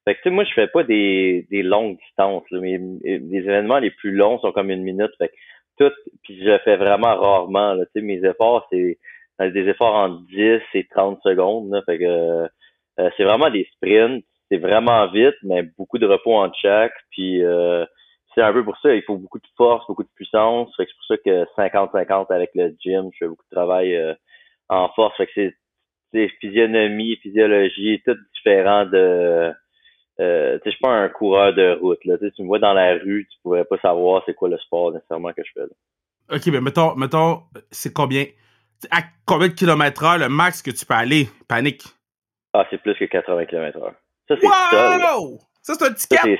Fait 0.06 0.14
que, 0.14 0.30
moi, 0.30 0.44
je 0.44 0.54
fais 0.54 0.68
pas 0.68 0.84
des, 0.84 1.46
longues 1.50 1.98
distances. 1.98 2.44
Mais 2.50 2.80
les 3.04 3.38
événements 3.40 3.78
les 3.78 3.90
plus 3.90 4.12
longs 4.12 4.38
sont 4.38 4.52
comme 4.52 4.70
une 4.70 4.84
minute. 4.84 5.10
Fait 5.18 5.28
que 5.28 5.34
tout, 5.78 5.94
puis 6.22 6.42
je 6.42 6.58
fais 6.64 6.76
vraiment 6.76 7.14
rarement. 7.14 7.74
Là, 7.74 7.84
mes 7.96 8.24
efforts, 8.24 8.66
c'est 8.70 8.96
des 9.50 9.68
efforts 9.68 9.94
en 9.94 10.08
10 10.08 10.60
et 10.74 10.86
30 10.90 11.20
secondes. 11.22 11.72
euh, 11.88 12.48
c'est 13.16 13.24
vraiment 13.24 13.50
des 13.50 13.68
sprints. 13.74 14.24
C'est 14.50 14.58
vraiment 14.58 15.10
vite, 15.10 15.36
mais 15.42 15.62
beaucoup 15.78 15.98
de 15.98 16.06
repos 16.06 16.36
en 16.36 16.52
chaque. 16.52 16.92
Puis 17.10 17.42
euh, 17.42 17.84
c'est 18.34 18.42
un 18.42 18.52
peu 18.52 18.64
pour 18.64 18.76
ça, 18.78 18.94
il 18.94 19.02
faut 19.02 19.16
beaucoup 19.16 19.38
de 19.38 19.46
force, 19.56 19.86
beaucoup 19.86 20.02
de 20.02 20.10
puissance. 20.14 20.70
C'est 20.76 20.84
pour 20.84 21.06
ça 21.06 21.16
que 21.16 21.44
50-50 21.56 22.32
avec 22.32 22.50
le 22.54 22.74
gym, 22.78 23.10
je 23.12 23.18
fais 23.18 23.28
beaucoup 23.28 23.44
de 23.50 23.56
travail 23.56 23.96
euh, 23.96 24.14
en 24.68 24.88
force. 24.90 25.16
Que 25.16 25.50
c'est 26.12 26.28
physionomie, 26.40 27.16
physiologie, 27.16 28.02
tout 28.04 28.16
différent 28.34 28.84
de 28.86 29.52
je 30.18 30.70
suis 30.70 30.78
pas 30.80 30.90
un 30.90 31.08
coureur 31.08 31.52
de 31.52 31.78
route. 31.80 31.98
Tu 32.00 32.42
me 32.42 32.46
vois 32.46 32.60
dans 32.60 32.74
la 32.74 32.92
rue, 32.92 33.26
tu 33.28 33.38
pourrais 33.42 33.64
pas 33.64 33.78
savoir 33.78 34.22
c'est 34.24 34.34
quoi 34.34 34.48
le 34.48 34.58
sport 34.58 34.92
nécessairement 34.92 35.32
que 35.32 35.42
je 35.44 35.50
fais. 35.52 35.66
OK, 36.32 36.46
mais 36.46 36.60
mettons, 36.60 36.94
mettons 36.94 37.42
c'est 37.70 37.92
combien? 37.92 38.26
À 38.90 39.02
combien 39.26 39.49
de 39.49 39.52
kilomètres 39.52 40.05
heure 40.05 40.19
le 40.19 40.29
max 40.29 40.62
que 40.62 40.70
tu 40.70 40.84
peux 40.84 40.94
aller, 40.94 41.29
panique? 41.49 41.84
Ah, 42.52 42.67
c'est 42.70 42.79
plus 42.79 42.94
que 42.94 43.05
80 43.05 43.46
km 43.46 43.78
heure. 43.78 43.95
Ça, 44.28 44.37
c'est 44.40 44.47
wow! 44.47 45.38
Ça, 45.62 45.75
c'est 45.75 45.85
un 45.85 45.92
ticket! 45.92 46.38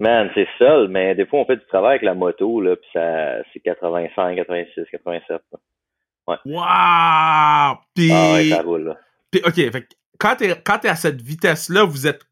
Man, 0.00 0.30
c'est 0.34 0.48
seul, 0.58 0.88
mais 0.88 1.14
des 1.14 1.26
fois, 1.26 1.40
on 1.40 1.44
fait 1.44 1.56
du 1.56 1.66
travail 1.66 1.90
avec 1.90 2.02
la 2.02 2.14
moto, 2.14 2.60
là, 2.60 2.76
puis 2.76 2.88
ça, 2.92 3.42
c'est 3.52 3.60
85, 3.60 4.36
86, 4.36 4.84
87. 4.90 5.42
Ouais. 6.26 6.36
Wow! 6.44 7.78
Puis... 7.94 8.12
Ah 8.12 8.32
ouais, 8.34 8.48
ça 8.50 8.62
roule, 8.62 8.84
là. 8.84 8.96
Puis, 9.30 9.42
OK, 9.44 9.54
fait 9.54 9.88
quand 10.18 10.36
t'es, 10.36 10.54
quand 10.64 10.78
t'es 10.78 10.88
à 10.88 10.96
cette 10.96 11.20
vitesse-là, 11.20 11.84
vous 11.84 12.06
êtes 12.06 12.22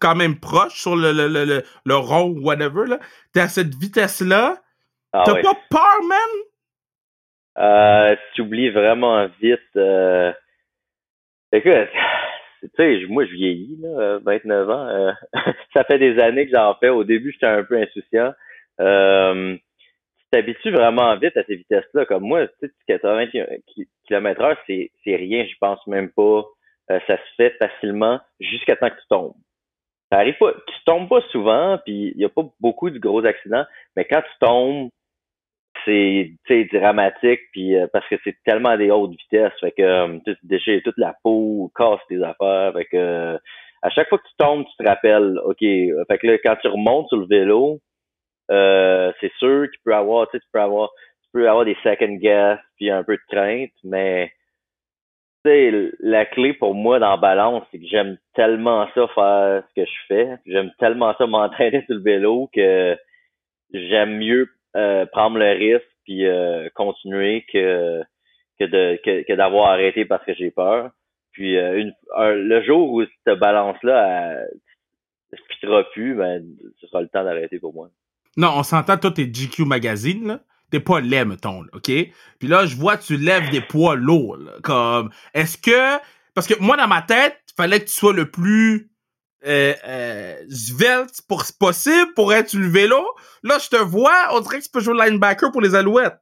quand 0.00 0.14
même 0.14 0.38
proche 0.38 0.80
sur 0.80 0.96
le, 0.96 1.12
le, 1.12 1.28
le, 1.28 1.62
le, 1.84 1.96
rond 1.96 2.30
ou 2.30 2.44
whatever, 2.44 2.86
là. 2.86 2.98
T'es 3.32 3.40
à 3.40 3.48
cette 3.48 3.74
vitesse-là. 3.74 4.56
Ah 5.12 5.22
T'as 5.24 5.40
pas 5.40 5.54
peur, 5.70 6.02
man? 6.06 6.18
Euh, 7.58 8.16
tu 8.34 8.42
oublies 8.42 8.70
vraiment 8.70 9.26
vite. 9.40 9.60
Euh... 9.76 10.32
Écoute, 11.52 11.88
tu 12.62 12.68
sais, 12.76 13.06
moi 13.08 13.24
je 13.26 13.32
vieillis, 13.32 13.78
là, 13.80 14.18
29 14.22 14.70
ans. 14.70 14.88
Euh, 14.88 15.12
ça 15.74 15.84
fait 15.84 15.98
des 15.98 16.18
années 16.20 16.46
que 16.46 16.56
j'en 16.56 16.74
fais. 16.74 16.88
Au 16.88 17.04
début, 17.04 17.32
j'étais 17.32 17.46
un 17.46 17.64
peu 17.64 17.80
insouciant. 17.80 18.32
Euh, 18.80 19.56
tu 20.18 20.24
t'habitues 20.30 20.70
vraiment 20.70 21.16
vite 21.16 21.36
à 21.36 21.44
ces 21.44 21.56
vitesses-là. 21.56 22.06
Comme 22.06 22.24
moi, 22.24 22.46
tu 22.46 22.68
sais, 22.68 22.72
80 22.86 23.26
km 24.06 24.42
heure, 24.42 24.56
c'est, 24.66 24.90
rien, 25.04 25.44
je 25.44 25.56
pense 25.60 25.84
même 25.86 26.10
pas. 26.10 26.44
Euh, 26.90 27.00
ça 27.06 27.16
se 27.16 27.34
fait 27.36 27.56
facilement 27.58 28.20
jusqu'à 28.40 28.76
temps 28.76 28.90
que 28.90 29.00
tu 29.00 29.08
tombes. 29.08 29.34
Ça 30.10 30.18
arrive 30.18 30.38
pas, 30.38 30.54
tu 30.54 30.84
tombes 30.86 31.08
pas 31.08 31.20
souvent, 31.30 31.78
puis 31.84 32.12
il 32.14 32.20
y 32.20 32.24
a 32.24 32.30
pas 32.30 32.42
beaucoup 32.60 32.88
de 32.88 32.98
gros 32.98 33.26
accidents, 33.26 33.66
mais 33.94 34.06
quand 34.06 34.22
tu 34.22 34.38
tombes, 34.40 34.88
c'est 36.46 36.64
dramatique 36.72 37.40
puis 37.52 37.76
euh, 37.76 37.86
parce 37.92 38.06
que 38.08 38.16
c'est 38.24 38.36
tellement 38.44 38.76
des 38.76 38.90
hautes 38.90 39.12
vitesses 39.12 39.58
fait 39.60 39.72
que 39.72 39.82
euh, 39.82 40.18
tu 40.24 40.36
déchires 40.42 40.80
toute 40.84 40.98
la 40.98 41.14
peau 41.22 41.70
casse 41.76 42.00
tes 42.08 42.22
affaires 42.22 42.74
euh, 42.94 43.38
à 43.82 43.90
chaque 43.90 44.08
fois 44.08 44.18
que 44.18 44.28
tu 44.28 44.34
tombes 44.38 44.64
tu 44.64 44.84
te 44.84 44.88
rappelles 44.88 45.38
ok 45.44 45.58
fait 45.60 46.18
que 46.18 46.26
là, 46.26 46.38
quand 46.44 46.56
tu 46.60 46.68
remontes 46.68 47.08
sur 47.08 47.18
le 47.18 47.26
vélo 47.26 47.78
c'est 48.48 49.32
sûr 49.38 49.68
qu'il 49.70 49.80
peut 49.84 49.94
avoir 49.94 50.28
tu 50.30 50.38
peux 50.52 50.60
avoir 50.60 50.90
tu 51.22 51.28
peux 51.32 51.48
avoir 51.48 51.64
des 51.64 51.76
second 51.82 52.16
guess 52.16 52.58
puis 52.76 52.90
un 52.90 53.04
peu 53.04 53.16
de 53.16 53.22
crainte 53.34 53.72
mais 53.84 54.32
la 56.00 56.26
clé 56.26 56.52
pour 56.52 56.74
moi 56.74 56.98
dans 56.98 57.10
la 57.12 57.16
balance 57.16 57.64
c'est 57.70 57.78
que 57.78 57.86
j'aime 57.86 58.18
tellement 58.34 58.86
ça 58.94 59.08
faire 59.14 59.62
ce 59.68 59.80
que 59.80 59.86
je 59.86 60.06
fais 60.06 60.36
j'aime 60.46 60.70
tellement 60.78 61.14
ça 61.16 61.26
m'entraîner 61.28 61.82
sur 61.86 61.94
le 61.94 62.02
vélo 62.02 62.50
que 62.52 62.96
j'aime 63.72 64.18
mieux 64.18 64.48
euh, 64.78 65.06
prendre 65.06 65.38
le 65.38 65.50
risque 65.50 65.88
puis 66.04 66.26
euh, 66.26 66.68
continuer 66.74 67.44
que 67.52 68.02
que 68.58 68.64
de 68.64 68.98
que, 69.04 69.34
d'avoir 69.34 69.70
arrêté 69.72 70.04
parce 70.04 70.24
que 70.24 70.34
j'ai 70.34 70.50
peur. 70.50 70.90
Puis 71.32 71.56
euh, 71.56 71.90
le 72.16 72.64
jour 72.64 72.92
où 72.92 73.02
cette 73.02 73.38
balance-là 73.38 74.36
ne 75.32 75.82
plus, 75.92 76.14
ben, 76.14 76.44
ce 76.80 76.86
sera 76.86 77.02
le 77.02 77.08
temps 77.08 77.24
d'arrêter 77.24 77.58
pour 77.58 77.74
moi. 77.74 77.90
Non, 78.36 78.52
on 78.56 78.62
s'entend, 78.62 78.96
toi, 78.96 79.10
t'es 79.10 79.24
GQ 79.26 79.64
Magazine, 79.64 80.26
là. 80.26 80.40
T'es 80.70 80.80
pas 80.80 81.00
laid, 81.00 81.24
mettons, 81.24 81.64
OK? 81.72 81.90
Puis 82.38 82.48
là, 82.48 82.66
je 82.66 82.76
vois 82.76 82.98
tu 82.98 83.16
lèves 83.16 83.50
des 83.50 83.62
poids 83.62 83.96
lourds, 83.96 84.36
là, 84.36 84.52
Comme, 84.62 85.10
est-ce 85.32 85.56
que... 85.56 85.98
Parce 86.34 86.46
que 86.46 86.60
moi, 86.62 86.76
dans 86.76 86.86
ma 86.86 87.02
tête, 87.02 87.38
fallait 87.56 87.80
que 87.80 87.86
tu 87.86 87.94
sois 87.94 88.12
le 88.12 88.30
plus 88.30 88.90
euh, 89.46 89.72
euh, 89.86 90.34
svelte 90.48 91.22
pour, 91.28 91.42
possible 91.60 92.12
pour 92.14 92.32
être 92.32 92.48
sur 92.48 92.60
le 92.60 92.68
vélo. 92.68 93.04
Là, 93.42 93.58
je 93.58 93.68
te 93.68 93.76
vois, 93.76 94.28
on 94.32 94.40
dirait 94.40 94.58
que 94.58 94.64
tu 94.64 94.70
peux 94.70 94.80
jouer 94.80 94.96
linebacker 94.98 95.52
pour 95.52 95.60
les 95.60 95.74
Alouettes. 95.74 96.18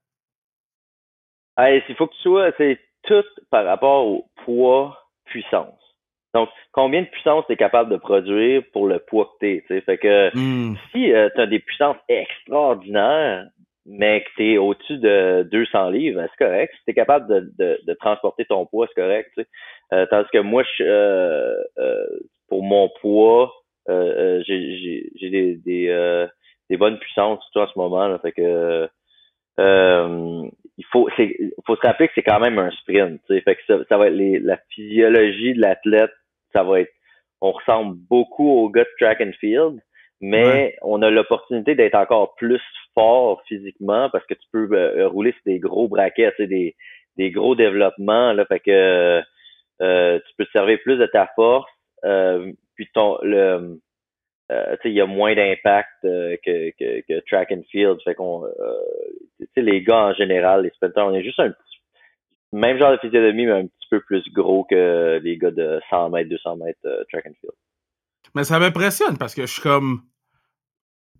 Hey, 1.58 1.82
il 1.88 1.94
faut 1.96 2.06
que 2.06 2.14
tu 2.14 2.22
sois, 2.22 2.50
c'est 2.58 2.78
tout 3.04 3.24
par 3.50 3.64
rapport 3.64 4.06
au 4.06 4.28
poids, 4.44 4.98
puissance. 5.24 5.80
Donc, 6.34 6.50
combien 6.72 7.00
de 7.00 7.06
puissance 7.06 7.46
tu 7.46 7.54
es 7.54 7.56
capable 7.56 7.90
de 7.90 7.96
produire 7.96 8.62
pour 8.74 8.86
le 8.86 8.98
poids 8.98 9.32
que 9.40 9.46
tu 9.46 9.74
es? 9.74 9.80
Fait 9.80 9.96
que 9.96 10.36
hmm. 10.36 10.76
si 10.92 11.10
euh, 11.12 11.30
tu 11.34 11.40
as 11.40 11.46
des 11.46 11.60
puissances 11.60 11.96
extraordinaires, 12.08 13.46
mais 13.86 14.22
que 14.22 14.28
tu 14.36 14.52
es 14.52 14.58
au-dessus 14.58 14.98
de 14.98 15.46
200 15.50 15.90
livres, 15.90 16.20
ben, 16.20 16.28
c'est 16.30 16.44
correct. 16.44 16.74
Si 16.78 16.84
tu 16.84 16.90
es 16.90 16.94
capable 16.94 17.28
de, 17.56 17.80
de, 17.84 17.94
transporter 17.94 18.44
ton 18.44 18.66
poids, 18.66 18.86
c'est 18.88 19.00
correct. 19.00 19.30
Euh, 19.92 20.06
tandis 20.10 20.28
que 20.32 20.38
moi, 20.38 20.64
je, 20.76 20.82
euh, 20.82 22.06
pour 22.48 22.62
mon 22.62 22.90
poids, 23.00 23.52
j'ai 23.88 25.10
des, 25.22 25.56
des, 25.64 26.26
des, 26.68 26.76
bonnes 26.76 26.98
puissances 26.98 27.44
tout 27.52 27.60
en 27.60 27.68
ce 27.68 27.78
moment. 27.78 28.08
Là, 28.08 28.18
fait 28.18 28.32
que 28.32 28.88
il 30.78 30.84
faut, 30.92 31.08
faut 31.64 31.76
se 31.76 31.86
rappeler 31.86 32.08
que 32.08 32.14
c'est 32.16 32.22
quand 32.22 32.40
même 32.40 32.58
un 32.58 32.70
sprint. 32.70 33.20
Fait 33.28 33.54
que 33.54 33.62
ça, 33.66 33.78
ça 33.88 33.96
va 33.96 34.08
être 34.08 34.16
la 34.16 34.58
physiologie 34.74 35.54
de 35.54 35.60
l'athlète 35.60 36.10
ça 36.56 36.62
va 36.62 36.80
être, 36.80 36.92
on 37.40 37.52
ressemble 37.52 37.96
beaucoup 38.08 38.48
au 38.48 38.70
gars 38.70 38.84
de 38.84 38.88
track 38.98 39.20
and 39.20 39.32
field, 39.38 39.80
mais 40.20 40.76
on 40.82 41.02
a 41.02 41.10
l'opportunité 41.10 41.74
d'être 41.74 41.94
encore 41.94 42.34
plus 42.36 42.62
fort 42.96 43.42
physiquement 43.46 44.08
parce 44.10 44.24
que 44.26 44.34
tu 44.34 44.46
peux 44.52 44.68
euh, 44.72 45.08
rouler 45.08 45.32
sur 45.32 45.42
des 45.46 45.58
gros 45.58 45.88
braquets, 45.88 46.32
des, 46.38 46.74
des 47.16 47.30
gros 47.30 47.54
développements, 47.54 48.32
là, 48.32 48.44
fait 48.46 48.60
que 48.60 49.22
euh, 49.82 50.18
tu 50.18 50.34
peux 50.38 50.46
te 50.46 50.50
servir 50.52 50.78
plus 50.82 50.96
de 50.96 51.06
ta 51.06 51.28
force, 51.36 51.70
euh, 52.04 52.52
puis 52.74 52.88
ton 52.92 53.18
le 53.22 53.78
il 54.84 54.92
y 54.92 55.00
a 55.00 55.06
moins 55.06 55.34
d'impact 55.34 55.88
que, 56.02 56.70
que, 56.78 57.00
que, 57.00 57.20
track 57.28 57.50
and 57.50 57.62
field. 57.68 57.98
Fait 58.04 58.14
qu'on, 58.14 58.44
les 59.56 59.82
gars 59.82 60.04
en 60.04 60.14
général, 60.14 60.62
les 60.62 60.70
sprinters, 60.70 61.04
on 61.04 61.12
est 61.14 61.24
juste 61.24 61.40
un 61.40 61.50
petit 61.50 61.76
même 62.52 62.78
genre 62.78 62.92
de 62.92 62.98
physionomie, 62.98 63.46
mais 63.46 63.52
un 63.52 63.66
petit 63.66 63.88
peu 63.90 64.00
plus 64.00 64.22
gros 64.32 64.64
que 64.64 65.20
les 65.22 65.36
gars 65.36 65.50
de 65.50 65.80
100 65.90 66.10
mètres, 66.10 66.30
200 66.30 66.56
mètres 66.56 66.78
euh, 66.84 67.04
track 67.10 67.26
and 67.26 67.34
field. 67.40 67.54
Mais 68.34 68.44
ça 68.44 68.58
m'impressionne 68.58 69.16
parce 69.18 69.34
que 69.34 69.42
je 69.42 69.52
suis 69.52 69.62
comme. 69.62 70.02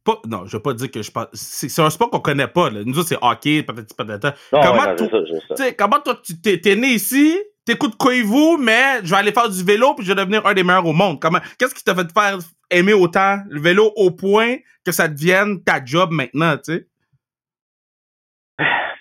Pas, 0.07 0.21
non, 0.29 0.47
je 0.47 0.57
vais 0.57 0.63
pas 0.63 0.73
dire 0.73 0.89
que 0.89 1.03
je 1.03 1.11
pense. 1.11 1.27
C'est 1.33 1.83
un 1.83 1.91
sport 1.91 2.11
qu'on 2.11 2.21
connaît 2.21 2.47
pas. 2.47 2.71
Là. 2.71 2.83
Nous 2.85 2.97
autres, 2.97 3.09
c'est 3.09 3.19
hockey, 3.21 3.65
peut-être 3.65 3.97
peut-être. 3.97 4.35
Comment, 4.53 4.95
toi, 4.95 5.73
comment 5.77 5.99
toi, 5.99 6.21
tu 6.23 6.41
t'es, 6.41 6.77
né 6.77 6.95
ici, 6.95 7.37
t'écoutes 7.65 7.97
Koivu, 7.97 8.57
mais 8.61 9.01
je 9.03 9.11
vais 9.11 9.17
aller 9.17 9.33
faire 9.33 9.51
du 9.51 9.65
vélo 9.65 9.95
puis 9.95 10.07
je 10.07 10.13
vais 10.13 10.21
devenir 10.21 10.47
un 10.47 10.55
des 10.55 10.63
meilleurs 10.63 10.87
au 10.87 10.93
monde. 10.93 11.21
Comment, 11.21 11.41
qu'est-ce 11.59 11.75
qui 11.75 11.83
t'a 11.83 11.95
fait 11.97 12.07
faire 12.13 12.39
aimer 12.71 12.93
autant 12.93 13.39
le 13.49 13.61
vélo 13.61 13.93
au 13.97 14.13
point 14.13 14.59
que 14.85 14.93
ça 14.93 15.09
devienne 15.09 15.61
ta 15.65 15.85
job 15.85 16.11
maintenant, 16.13 16.57
tu 16.57 16.75
sais? 16.75 16.87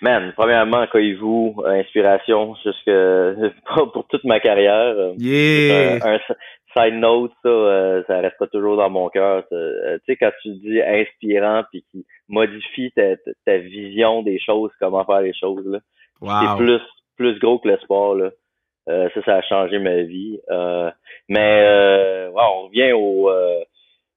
Man, 0.06 0.32
premièrement, 0.36 0.86
Koivu, 0.86 1.54
inspiration 1.66 2.54
jusque 2.64 2.90
pour 3.92 4.06
toute 4.06 4.22
ma 4.22 4.38
carrière. 4.38 4.94
Yeah. 5.18 5.98
Un, 6.00 6.18
side 6.76 6.94
note, 6.94 7.32
ça, 7.42 7.48
euh, 7.48 8.02
ça 8.06 8.20
restera 8.20 8.46
toujours 8.46 8.76
dans 8.76 8.88
mon 8.88 9.08
cœur. 9.08 9.42
Euh, 9.50 9.98
tu 9.98 10.12
sais, 10.12 10.16
quand 10.16 10.30
tu 10.42 10.50
dis 10.56 10.80
inspirant 10.80 11.64
puis 11.72 11.84
qui 11.90 12.06
modifie 12.28 12.92
ta, 12.92 13.16
ta, 13.44 13.58
vision 13.58 14.22
des 14.22 14.38
choses, 14.38 14.70
comment 14.78 15.04
faire 15.04 15.22
les 15.22 15.34
choses, 15.34 15.66
là. 15.66 15.80
C'est 16.20 16.56
plus, 16.56 16.80
plus 17.16 17.38
gros 17.40 17.58
que 17.58 17.68
le 17.68 17.78
sport, 17.78 18.14
là. 18.14 18.30
Euh, 18.88 19.08
ça, 19.14 19.22
ça 19.24 19.36
a 19.38 19.42
changé 19.42 19.80
ma 19.80 20.02
vie. 20.02 20.38
mais 21.28 21.62
euh, 21.64 22.30
on 22.30 22.66
revient 22.68 22.92
au, 22.92 23.28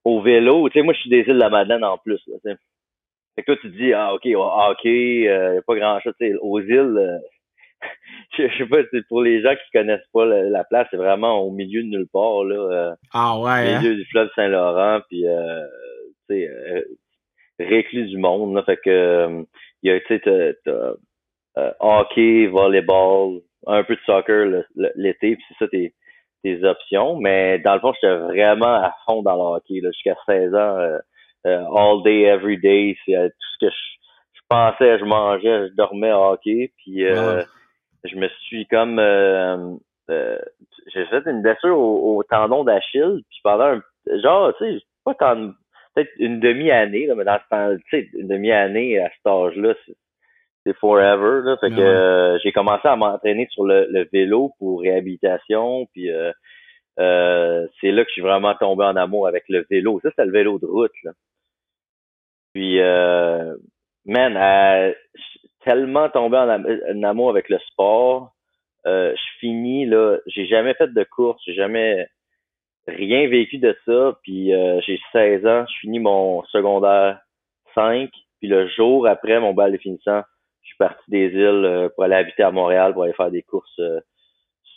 au 0.03 0.21
vélo. 0.21 0.69
Tu 0.69 0.77
sais, 0.77 0.85
moi, 0.85 0.93
je 0.93 0.99
suis 0.99 1.09
des 1.09 1.21
îles 1.21 1.33
de 1.33 1.39
la 1.39 1.49
Madeleine 1.49 1.83
en 1.83 1.97
plus. 1.97 2.21
Là, 2.27 2.53
fait 3.39 3.43
que 3.43 3.51
toi, 3.53 3.61
tu 3.61 3.71
te 3.71 3.77
dis, 3.77 3.93
ah, 3.93 4.13
OK, 4.13 4.25
OK, 4.25 4.83
il 4.83 5.27
euh, 5.27 5.59
a 5.59 5.61
pas 5.61 5.75
grand-chose. 5.75 6.13
Aux 6.41 6.59
îles, 6.59 6.97
euh, 6.97 7.17
je, 8.37 8.47
sais 8.57 8.65
pas, 8.65 8.77
c'est 8.91 9.07
pour 9.07 9.21
les 9.21 9.41
gens 9.41 9.53
qui 9.53 9.71
connaissent 9.77 10.07
pas 10.13 10.25
la, 10.25 10.63
place, 10.65 10.87
c'est 10.91 10.97
vraiment 10.97 11.39
au 11.39 11.51
milieu 11.51 11.81
de 11.81 11.87
nulle 11.87 12.07
part, 12.11 12.43
là. 12.43 12.55
Euh, 12.55 12.95
ah 13.13 13.39
ouais. 13.39 13.75
Au 13.75 13.79
milieu 13.79 13.91
hein? 13.91 13.95
du 13.95 14.05
fleuve 14.05 14.29
Saint-Laurent, 14.35 14.99
puis, 15.09 15.25
euh, 15.25 15.65
tu 16.29 16.35
sais, 16.35 16.85
réclus 17.59 18.07
du 18.07 18.17
monde, 18.17 18.55
là. 18.55 18.63
Fait 18.63 18.77
que, 18.77 19.45
il 19.83 19.91
y 19.91 19.93
a, 19.93 19.99
tu 20.01 20.19
sais, 20.19 20.55
t'as, 20.65 20.93
hockey, 21.79 22.47
volleyball, 22.47 23.39
un 23.67 23.83
peu 23.83 23.95
de 23.95 24.01
soccer 24.05 24.63
l'été, 24.95 25.35
puis 25.35 25.45
c'est 25.47 25.65
ça 25.65 25.69
tes, 25.69 25.93
tes 26.43 26.63
options. 26.65 27.17
Mais 27.17 27.59
dans 27.59 27.75
le 27.75 27.79
fond, 27.79 27.93
j'étais 27.93 28.15
vraiment 28.15 28.75
à 28.75 28.93
fond 29.05 29.21
dans 29.21 29.35
le 29.35 29.57
hockey, 29.57 29.79
là, 29.81 29.91
jusqu'à 29.91 30.15
16 30.25 30.53
ans 30.55 30.77
euh, 30.77 30.97
all 31.45 32.03
day, 32.03 32.23
every 32.23 32.57
day. 32.57 32.97
C'est 33.05 33.15
euh, 33.15 33.27
tout 33.27 33.47
ce 33.59 33.65
que 33.65 33.71
je, 33.71 34.39
pensais, 34.49 34.99
je 34.99 35.05
mangeais, 35.05 35.69
je 35.69 35.73
dormais 35.75 36.11
au 36.11 36.31
hockey. 36.31 36.71
Puis 36.77 37.05
euh, 37.05 37.43
je 38.03 38.15
me 38.15 38.27
suis 38.47 38.65
comme 38.67 38.99
j'ai 40.07 41.05
fait 41.05 41.23
une 41.27 41.41
blessure 41.41 41.77
au, 41.77 42.23
tendon 42.23 42.63
d'Achille. 42.63 43.23
Puis 43.29 43.39
pendant 43.43 43.65
un 43.65 43.81
genre, 44.23 44.53
tu 44.57 44.65
sais, 44.65 44.83
pas 45.05 45.13
tant 45.13 45.51
peut-être 45.95 46.11
une 46.17 46.39
demi-année, 46.39 47.07
là, 47.07 47.15
mais 47.15 47.23
dans 47.23 47.39
ce 47.39 47.49
temps, 47.49 47.75
tu 47.89 47.99
sais, 47.99 48.09
une 48.13 48.27
demi-année 48.27 48.99
à 48.99 49.09
cet 49.09 49.25
âge-là, 49.25 49.73
c'est 50.65 50.77
forever. 50.77 51.41
Là. 51.43 51.57
Fait 51.57 51.69
que 51.69 52.37
j'ai 52.43 52.51
commencé 52.51 52.87
à 52.87 52.95
m'entraîner 52.95 53.47
sur 53.51 53.65
le, 53.65 54.07
vélo 54.11 54.53
pour 54.59 54.81
réhabilitation. 54.81 55.87
Puis 55.93 56.11
euh, 56.99 57.67
c'est 57.79 57.91
là 57.91 58.03
que 58.03 58.09
je 58.09 58.13
suis 58.13 58.21
vraiment 58.21 58.53
tombé 58.55 58.83
en 58.83 58.95
amour 58.95 59.27
avec 59.27 59.43
le 59.49 59.65
vélo. 59.69 59.99
Ça, 60.03 60.09
c'est 60.15 60.25
le 60.25 60.31
vélo 60.31 60.59
de 60.59 60.65
route. 60.65 60.91
Là. 61.03 61.11
Puis, 62.53 62.79
euh, 62.79 63.55
man, 64.05 64.35
euh, 64.35 64.93
tellement 65.63 66.09
tombé 66.09 66.37
en, 66.37 67.03
amour 67.03 67.29
avec 67.29 67.49
le 67.49 67.59
sport. 67.59 68.31
Euh, 68.85 69.13
je 69.13 69.39
finis, 69.39 69.85
là, 69.85 70.17
j'ai 70.25 70.45
jamais 70.47 70.73
fait 70.73 70.87
de 70.87 71.03
course, 71.03 71.41
j'ai 71.45 71.53
jamais 71.53 72.07
rien 72.87 73.27
vécu 73.27 73.57
de 73.57 73.75
ça. 73.85 74.17
Puis, 74.23 74.53
euh, 74.53 74.79
j'ai 74.81 74.99
16 75.11 75.45
ans, 75.45 75.65
je 75.67 75.79
finis 75.81 75.99
mon 75.99 76.43
secondaire 76.45 77.19
5. 77.75 78.09
Puis, 78.39 78.47
le 78.47 78.67
jour 78.69 79.07
après 79.07 79.39
mon 79.39 79.53
bal 79.53 79.71
de 79.71 79.77
finissant, 79.77 80.21
je 80.61 80.67
suis 80.67 80.77
parti 80.77 81.03
des 81.09 81.27
îles 81.27 81.65
euh, 81.65 81.89
pour 81.89 82.05
aller 82.05 82.15
habiter 82.15 82.43
à 82.43 82.51
Montréal, 82.51 82.93
pour 82.93 83.03
aller 83.03 83.13
faire 83.13 83.31
des 83.31 83.43
courses 83.43 83.81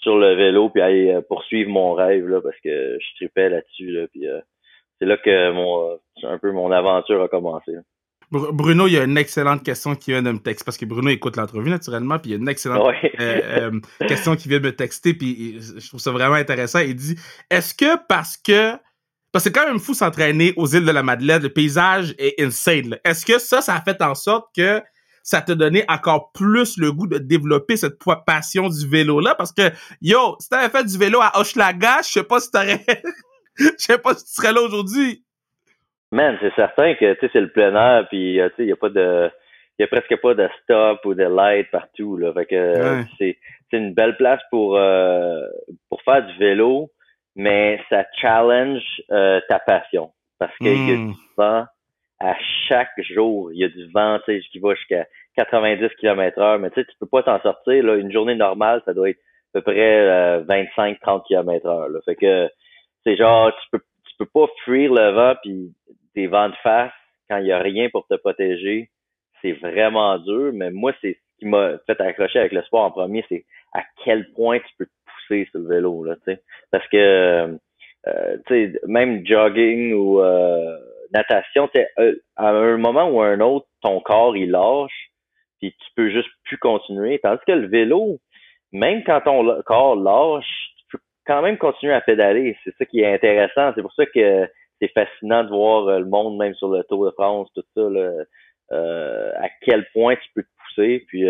sur 0.00 0.18
le 0.18 0.34
vélo, 0.34 0.68
puis 0.68 0.82
aller 0.82 1.20
poursuivre 1.28 1.70
mon 1.70 1.92
rêve, 1.92 2.26
là, 2.26 2.40
parce 2.40 2.58
que 2.58 2.98
je 2.98 3.14
tripais 3.14 3.48
là-dessus, 3.48 3.90
là, 3.92 4.06
c'est 5.02 5.08
là 5.08 5.16
que 5.16 5.52
mon 5.52 5.98
un 6.22 6.38
peu 6.38 6.52
mon 6.52 6.70
aventure 6.70 7.20
a 7.20 7.28
commencé. 7.28 7.72
Bruno, 8.30 8.86
il 8.86 8.92
y 8.92 8.98
a 8.98 9.02
une 9.02 9.18
excellente 9.18 9.64
question 9.64 9.96
qui 9.96 10.12
vient 10.12 10.22
de 10.22 10.30
me 10.30 10.38
texter, 10.38 10.64
parce 10.64 10.78
que 10.78 10.86
Bruno 10.86 11.10
écoute 11.10 11.36
l'entrevue 11.36 11.68
naturellement, 11.68 12.18
puis 12.18 12.30
il 12.30 12.34
y 12.34 12.36
a 12.36 12.38
une 12.38 12.48
excellente 12.48 12.94
euh, 13.20 13.70
euh, 14.00 14.06
question 14.06 14.36
qui 14.36 14.48
vient 14.48 14.60
de 14.60 14.66
me 14.66 14.76
texter, 14.76 15.12
puis 15.12 15.60
je 15.60 15.86
trouve 15.88 16.00
ça 16.00 16.12
vraiment 16.12 16.36
intéressant. 16.36 16.78
Il 16.78 16.94
dit 16.94 17.16
Est-ce 17.50 17.74
que 17.74 17.98
parce 18.08 18.36
que. 18.36 18.72
Parce 19.32 19.44
que 19.44 19.50
c'est 19.50 19.52
quand 19.52 19.66
même 19.66 19.80
fou 19.80 19.94
s'entraîner 19.94 20.52
aux 20.56 20.66
îles 20.66 20.84
de 20.84 20.90
la 20.90 21.02
Madeleine, 21.02 21.42
le 21.42 21.48
paysage 21.48 22.14
est 22.18 22.38
insane. 22.38 22.98
Est-ce 23.02 23.24
que 23.24 23.38
ça, 23.38 23.62
ça 23.62 23.74
a 23.74 23.80
fait 23.80 24.00
en 24.02 24.14
sorte 24.14 24.48
que 24.54 24.82
ça 25.22 25.40
t'a 25.40 25.54
donné 25.54 25.86
encore 25.88 26.32
plus 26.32 26.76
le 26.76 26.92
goût 26.92 27.06
de 27.06 27.16
développer 27.16 27.78
cette 27.78 27.96
passion 28.26 28.68
du 28.68 28.86
vélo-là? 28.86 29.34
Parce 29.34 29.52
que, 29.52 29.70
yo, 30.02 30.36
si 30.38 30.50
t'avais 30.50 30.68
fait 30.68 30.84
du 30.84 30.98
vélo 30.98 31.18
à 31.22 31.40
Hochelaga, 31.40 32.02
je 32.02 32.10
sais 32.10 32.22
pas 32.22 32.40
si 32.40 32.50
t'aurais. 32.50 32.84
Je 33.58 33.72
sais 33.76 33.98
pas 33.98 34.14
si 34.14 34.24
tu 34.24 34.32
serais 34.32 34.52
là 34.52 34.62
aujourd'hui. 34.62 35.24
Man, 36.12 36.36
c'est 36.40 36.54
certain 36.54 36.94
que 36.94 37.14
tu 37.14 37.20
sais 37.20 37.30
c'est 37.32 37.40
le 37.40 37.50
plein 37.50 37.74
air 37.74 38.06
puis 38.08 38.38
euh, 38.38 38.48
tu 38.50 38.56
sais 38.56 38.62
il 38.64 38.68
y 38.68 38.72
a 38.72 38.76
pas 38.76 38.90
de 38.90 39.30
il 39.78 39.82
y 39.82 39.84
a 39.84 39.88
presque 39.88 40.20
pas 40.20 40.34
de 40.34 40.48
stop 40.62 41.04
ou 41.06 41.14
de 41.14 41.24
light 41.24 41.70
partout 41.70 42.18
là. 42.18 42.32
Fait 42.34 42.46
que 42.46 43.02
c'est 43.18 43.38
c'est 43.70 43.78
une 43.78 43.94
belle 43.94 44.16
place 44.16 44.40
pour 44.50 44.76
euh, 44.76 45.46
pour 45.88 46.02
faire 46.02 46.24
du 46.26 46.36
vélo, 46.38 46.90
mais 47.34 47.80
ça 47.88 48.04
challenge 48.20 48.82
euh, 49.10 49.40
ta 49.48 49.58
passion 49.58 50.12
parce 50.38 50.56
qu'il 50.58 50.88
y 50.88 50.92
a 50.92 50.96
hmm. 50.96 51.12
du 51.12 51.18
vent 51.38 51.64
à 52.20 52.34
chaque 52.68 53.00
jour, 53.00 53.50
il 53.52 53.60
y 53.60 53.64
a 53.64 53.68
du 53.68 53.90
vent, 53.90 54.18
tu 54.26 54.38
sais 54.38 54.46
qui 54.52 54.58
va 54.60 54.74
jusqu'à 54.74 55.06
90 55.36 55.88
km/h, 55.98 56.58
mais 56.58 56.70
tu 56.70 56.80
sais 56.80 56.86
tu 56.86 56.94
peux 57.00 57.06
pas 57.06 57.22
t'en 57.22 57.40
sortir 57.40 57.82
là, 57.84 57.96
une 57.96 58.12
journée 58.12 58.34
normale, 58.34 58.82
ça 58.84 58.92
doit 58.92 59.08
être 59.08 59.18
à 59.54 59.60
peu 59.60 59.62
près 59.62 60.42
25-30 60.42 61.26
km/h 61.26 61.88
là. 61.90 62.00
Fait 62.04 62.16
que 62.16 62.50
c'est 63.04 63.16
genre, 63.16 63.52
tu 63.62 63.68
peux, 63.70 63.80
tu 64.04 64.16
peux 64.18 64.26
pas 64.26 64.46
fuir 64.64 64.92
le 64.92 65.10
vent 65.10 65.34
puis 65.42 65.72
des 66.14 66.26
vents 66.26 66.48
de 66.48 66.54
face 66.62 66.92
quand 67.28 67.38
il 67.38 67.46
y 67.46 67.52
a 67.52 67.58
rien 67.58 67.88
pour 67.90 68.06
te 68.06 68.14
protéger. 68.14 68.90
C'est 69.40 69.52
vraiment 69.52 70.18
dur, 70.18 70.52
mais 70.54 70.70
moi, 70.70 70.92
c'est 71.00 71.14
ce 71.14 71.38
qui 71.38 71.46
m'a 71.46 71.78
fait 71.86 72.00
accrocher 72.00 72.38
avec 72.38 72.52
le 72.52 72.62
sport 72.62 72.84
en 72.84 72.90
premier, 72.90 73.24
c'est 73.28 73.44
à 73.72 73.82
quel 74.04 74.30
point 74.32 74.58
tu 74.58 74.74
peux 74.78 74.86
te 74.86 74.90
pousser 75.06 75.48
sur 75.50 75.60
le 75.60 75.68
vélo, 75.68 76.04
là, 76.04 76.16
tu. 76.24 76.36
Parce 76.70 76.86
que, 76.88 77.58
euh, 78.06 78.36
tu 78.46 78.78
même 78.86 79.26
jogging 79.26 79.92
ou 79.94 80.20
euh, 80.20 80.76
natation, 81.12 81.68
tu 81.68 81.80
à 82.36 82.50
un 82.50 82.76
moment 82.76 83.08
ou 83.08 83.20
à 83.20 83.28
un 83.28 83.40
autre, 83.40 83.66
ton 83.80 84.00
corps, 84.00 84.36
il 84.36 84.50
lâche, 84.50 85.10
puis 85.60 85.72
tu 85.72 85.90
peux 85.96 86.10
juste 86.10 86.30
plus 86.44 86.58
continuer. 86.58 87.18
Tandis 87.20 87.40
que 87.46 87.52
le 87.52 87.68
vélo, 87.68 88.18
même 88.72 89.02
quand 89.04 89.20
ton 89.22 89.62
corps 89.62 89.96
lâche, 89.96 90.71
quand 91.26 91.42
même 91.42 91.58
continuer 91.58 91.94
à 91.94 92.00
pédaler. 92.00 92.56
C'est 92.64 92.74
ça 92.76 92.84
qui 92.84 93.00
est 93.00 93.14
intéressant. 93.14 93.72
C'est 93.74 93.82
pour 93.82 93.94
ça 93.94 94.06
que 94.06 94.48
c'est 94.80 94.92
fascinant 94.92 95.44
de 95.44 95.48
voir 95.48 95.98
le 95.98 96.06
monde, 96.06 96.38
même 96.38 96.54
sur 96.54 96.68
le 96.68 96.82
Tour 96.84 97.06
de 97.06 97.10
France, 97.12 97.48
tout 97.54 97.62
ça, 97.76 97.88
là, 97.88 98.24
à 99.38 99.48
quel 99.60 99.86
point 99.92 100.16
tu 100.16 100.28
peux 100.34 100.42
te 100.42 100.48
pousser. 100.66 101.04
Puis, 101.08 101.26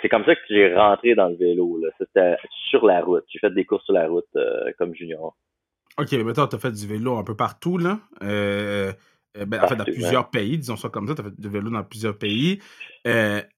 c'est 0.00 0.08
comme 0.08 0.24
ça 0.24 0.34
que 0.34 0.40
j'ai 0.48 0.74
rentré 0.74 1.14
dans 1.14 1.28
le 1.28 1.36
vélo. 1.36 1.80
C'était 1.98 2.36
sur 2.70 2.86
la 2.86 3.00
route. 3.00 3.24
J'ai 3.28 3.38
fait 3.38 3.50
des 3.50 3.64
courses 3.64 3.84
sur 3.84 3.94
la 3.94 4.08
route 4.08 4.24
euh, 4.36 4.72
comme 4.78 4.94
junior. 4.94 5.36
OK, 5.98 6.12
mais 6.12 6.24
maintenant, 6.24 6.46
tu 6.46 6.56
as 6.56 6.58
fait 6.58 6.72
du 6.72 6.86
vélo 6.86 7.18
un 7.18 7.24
peu 7.24 7.36
partout, 7.36 7.76
là. 7.76 7.98
Euh, 9.36 9.42
euh, 9.42 9.46
ben, 9.46 9.62
en 9.62 9.68
fait, 9.68 9.76
dans 9.76 9.84
plusieurs 9.84 10.30
pays, 10.30 10.58
disons 10.58 10.76
ça 10.76 10.88
comme 10.88 11.06
ça. 11.08 11.14
Tu 11.14 11.20
as 11.20 11.24
fait 11.24 11.40
du 11.40 11.48
vélo 11.48 11.70
dans 11.70 11.84
plusieurs 11.84 12.18
pays. 12.18 12.60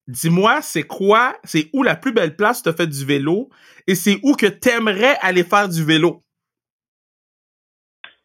Dis-moi, 0.06 0.60
c'est 0.62 0.82
quoi, 0.82 1.34
c'est 1.44 1.68
où 1.72 1.82
la 1.82 1.96
plus 1.96 2.12
belle 2.12 2.36
place 2.36 2.60
où 2.60 2.62
tu 2.64 2.68
as 2.68 2.72
fait 2.72 2.86
du 2.86 3.04
vélo 3.04 3.48
et 3.86 3.94
c'est 3.94 4.18
où 4.22 4.34
que 4.34 4.46
tu 4.46 4.68
aimerais 4.68 5.16
aller 5.20 5.44
faire 5.44 5.68
du 5.68 5.84
vélo? 5.84 6.20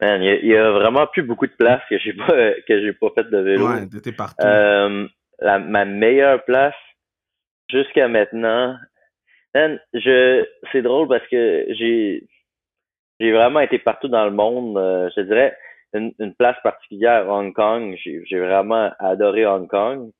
il 0.01 0.47
y, 0.47 0.55
a 0.55 0.71
vraiment 0.71 1.07
plus 1.07 1.23
beaucoup 1.23 1.45
de 1.45 1.51
places 1.51 1.81
que 1.89 1.97
j'ai 1.99 2.13
pas 2.13 2.53
que 2.65 2.81
j'ai 2.81 2.93
pas 2.93 3.09
fait 3.15 3.29
de 3.29 3.37
vélo. 3.37 3.67
Ouais, 3.67 3.85
t'étais 3.85 4.13
partout. 4.13 4.47
ma 5.41 5.85
meilleure 5.85 6.43
place, 6.45 6.75
jusqu'à 7.69 8.07
maintenant, 8.07 8.77
je, 9.55 10.45
c'est 10.71 10.81
drôle 10.81 11.07
parce 11.07 11.27
que 11.27 11.65
j'ai, 11.69 12.23
j'ai 13.19 13.31
vraiment 13.31 13.59
été 13.59 13.79
partout 13.79 14.07
dans 14.07 14.25
le 14.25 14.31
monde. 14.31 14.77
Euh, 14.77 15.09
je 15.15 15.21
dirais 15.21 15.55
une, 15.93 16.13
une, 16.19 16.33
place 16.35 16.57
particulière, 16.63 17.27
Hong 17.29 17.53
Kong. 17.53 17.95
J'ai, 18.03 18.21
j'ai 18.25 18.39
vraiment 18.39 18.91
adoré 18.99 19.45
Hong 19.45 19.67
Kong. 19.67 20.11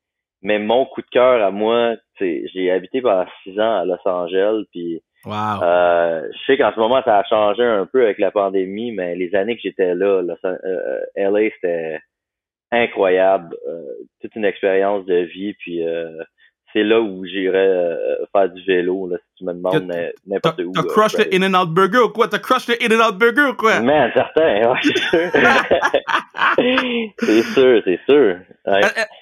Mais 0.42 0.60
mon 0.60 0.86
coup 0.86 1.02
de 1.02 1.08
cœur 1.08 1.44
à 1.44 1.52
moi, 1.52 1.96
j'ai 2.20 2.72
habité 2.72 3.02
pendant 3.02 3.26
six 3.44 3.60
ans 3.60 3.80
à 3.80 3.86
Los 3.86 3.98
Angeles, 4.06 4.64
puis 4.72 5.02
wow. 5.26 5.62
euh, 5.62 6.28
je 6.32 6.46
sais 6.46 6.58
qu'en 6.58 6.72
ce 6.74 6.80
moment 6.80 7.02
ça 7.04 7.20
a 7.20 7.24
changé 7.26 7.64
un 7.64 7.86
peu 7.86 8.04
avec 8.04 8.20
la 8.20 8.32
pandémie, 8.32 8.94
mais 8.94 9.16
les 9.16 9.36
années 9.36 9.56
que 9.56 9.62
j'étais 9.62 9.96
là, 9.96 10.22
Los, 10.22 10.38
euh, 10.46 11.02
LA 11.18 11.50
c'était 11.56 12.00
incroyable, 12.72 13.54
euh, 13.68 13.84
toute 14.22 14.36
une 14.36 14.46
expérience 14.46 15.06
de 15.06 15.16
vie, 15.16 15.56
puis 15.56 15.84
c'est 16.74 16.84
là 16.84 17.00
où 17.00 17.26
j'irais 17.26 17.58
euh, 17.58 18.26
faire 18.32 18.50
du 18.50 18.64
vélo, 18.64 19.08
là, 19.08 19.18
si 19.18 19.36
tu 19.38 19.46
me 19.46 19.54
demandes 19.54 19.92
n'importe 20.28 20.62
où. 20.62 20.72
T'as 20.74 20.84
crush 20.84 21.18
le 21.18 21.26
In-N-Out 21.34 21.70
Burger 21.70 22.00
ou 22.00 22.10
quoi? 22.10 22.28
T'as 22.28 22.40
crush 22.40 22.68
le 22.68 22.76
In-N-Out 22.82 23.18
Burger 23.18 23.52
ou 23.52 23.56
quoi? 23.56 23.80
Man, 23.82 24.12
certain, 24.14 24.72
ouais, 24.72 24.80
c'est 24.84 24.98
sûr. 24.98 25.32
c'est 27.20 27.42
sûr, 27.44 27.82
c'est 27.86 28.00
sûr. 28.08 28.38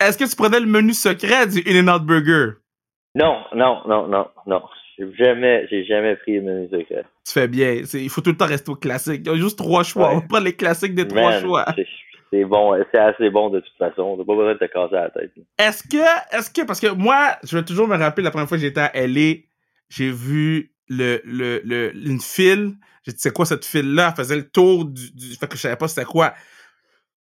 Est-ce 0.01 0.17
que 0.17 0.29
tu 0.29 0.35
prenais 0.35 0.59
le 0.59 0.65
menu 0.65 0.93
secret 0.93 1.47
du 1.47 1.63
In-N-Out 1.67 2.03
Burger? 2.03 2.57
Non, 3.15 3.43
non, 3.55 3.81
non, 3.87 4.07
non, 4.07 4.27
non. 4.45 4.61
J'ai 4.99 5.05
jamais, 5.13 5.67
j'ai 5.69 5.85
jamais 5.85 6.15
pris 6.15 6.35
le 6.35 6.41
menu 6.41 6.67
secret. 6.69 7.05
Tu 7.25 7.33
fais 7.33 7.47
bien. 7.47 7.81
Il 7.93 8.09
faut 8.09 8.21
tout 8.21 8.31
le 8.31 8.37
temps 8.37 8.47
rester 8.47 8.71
au 8.71 8.75
classique. 8.75 9.21
Il 9.25 9.31
y 9.31 9.35
a 9.35 9.37
juste 9.37 9.57
trois 9.57 9.83
choix. 9.83 10.11
On 10.11 10.15
va 10.15 10.21
prendre 10.27 10.45
les 10.45 10.53
classiques 10.53 10.95
des 10.95 11.07
trois 11.07 11.39
choix 11.39 11.65
c'est 12.31 12.45
bon, 12.45 12.73
c'est 12.91 12.99
assez 12.99 13.29
bon 13.29 13.49
de 13.49 13.59
toute 13.59 13.77
façon. 13.77 14.17
T'as 14.17 14.25
pas 14.25 14.35
besoin 14.35 14.53
de 14.53 14.59
te 14.59 14.65
casser 14.65 14.95
la 14.95 15.09
tête. 15.09 15.31
Est-ce 15.57 15.83
que, 15.83 16.35
est-ce 16.35 16.49
que, 16.49 16.65
parce 16.65 16.79
que 16.79 16.87
moi, 16.87 17.37
je 17.43 17.57
vais 17.57 17.63
toujours 17.63 17.87
me 17.87 17.97
rappeler 17.97 18.23
la 18.23 18.31
première 18.31 18.47
fois 18.47 18.57
que 18.57 18.63
j'étais 18.63 18.81
à 18.81 18.91
LA, 18.93 19.35
j'ai 19.89 20.11
vu 20.11 20.73
le, 20.89 21.21
le, 21.23 21.61
le, 21.63 21.95
une 21.95 22.19
file. 22.19 22.73
J'ai 23.05 23.13
dit, 23.13 23.19
c'est 23.19 23.33
quoi 23.33 23.45
cette 23.45 23.65
file-là? 23.65 24.09
Elle 24.09 24.15
faisait 24.15 24.35
le 24.35 24.49
tour 24.49 24.85
du, 24.85 25.11
du, 25.11 25.35
fait 25.35 25.47
que 25.47 25.55
je 25.55 25.61
savais 25.61 25.75
pas 25.75 25.87
c'était 25.87 26.05
quoi. 26.05 26.33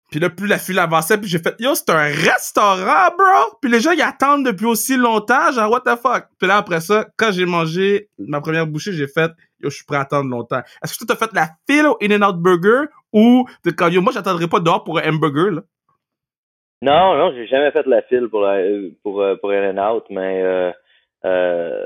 Puis 0.09 0.21
là, 0.21 0.29
plus 0.29 0.47
la 0.47 0.57
file 0.57 0.79
avançait, 0.79 1.17
puis 1.17 1.29
j'ai 1.29 1.39
fait, 1.39 1.55
yo, 1.59 1.75
c'est 1.75 1.89
un 1.89 2.03
restaurant, 2.03 3.09
bro! 3.17 3.57
Puis 3.61 3.69
les 3.69 3.81
gens, 3.81 3.91
ils 3.91 4.01
attendent 4.01 4.45
depuis 4.45 4.65
aussi 4.65 4.95
longtemps, 4.95 5.51
genre, 5.51 5.69
what 5.69 5.81
the 5.81 5.99
fuck? 5.99 6.27
Puis 6.39 6.47
là, 6.47 6.57
après 6.57 6.79
ça, 6.79 7.07
quand 7.17 7.31
j'ai 7.31 7.45
mangé 7.45 8.09
ma 8.17 8.39
première 8.39 8.67
bouchée, 8.67 8.93
j'ai 8.93 9.07
fait, 9.07 9.31
yo, 9.59 9.69
je 9.69 9.75
suis 9.75 9.85
prêt 9.85 9.97
à 9.97 10.01
attendre 10.01 10.29
longtemps. 10.29 10.61
Est-ce 10.81 10.97
que 10.97 11.05
tu 11.05 11.11
as 11.11 11.15
fait 11.17 11.33
la 11.33 11.49
file 11.69 11.87
au 11.87 11.97
In-N-Out 12.01 12.37
Burger 12.37 12.85
ou, 13.11 13.45
quand, 13.77 13.89
yo, 13.89 14.01
moi, 14.01 14.13
j'attendrai 14.13 14.47
pas 14.47 14.61
dehors 14.61 14.85
pour 14.85 14.97
un 14.97 15.09
hamburger, 15.09 15.51
là? 15.51 15.61
Non, 16.81 17.17
non, 17.17 17.33
j'ai 17.33 17.47
jamais 17.47 17.71
fait 17.71 17.85
la 17.87 18.01
file 18.03 18.29
pour, 18.29 18.47
pour, 19.03 19.21
euh, 19.21 19.35
pour 19.35 19.51
In-N-Out, 19.51 20.05
mais, 20.09 20.41
euh, 20.41 20.71
euh, 21.25 21.85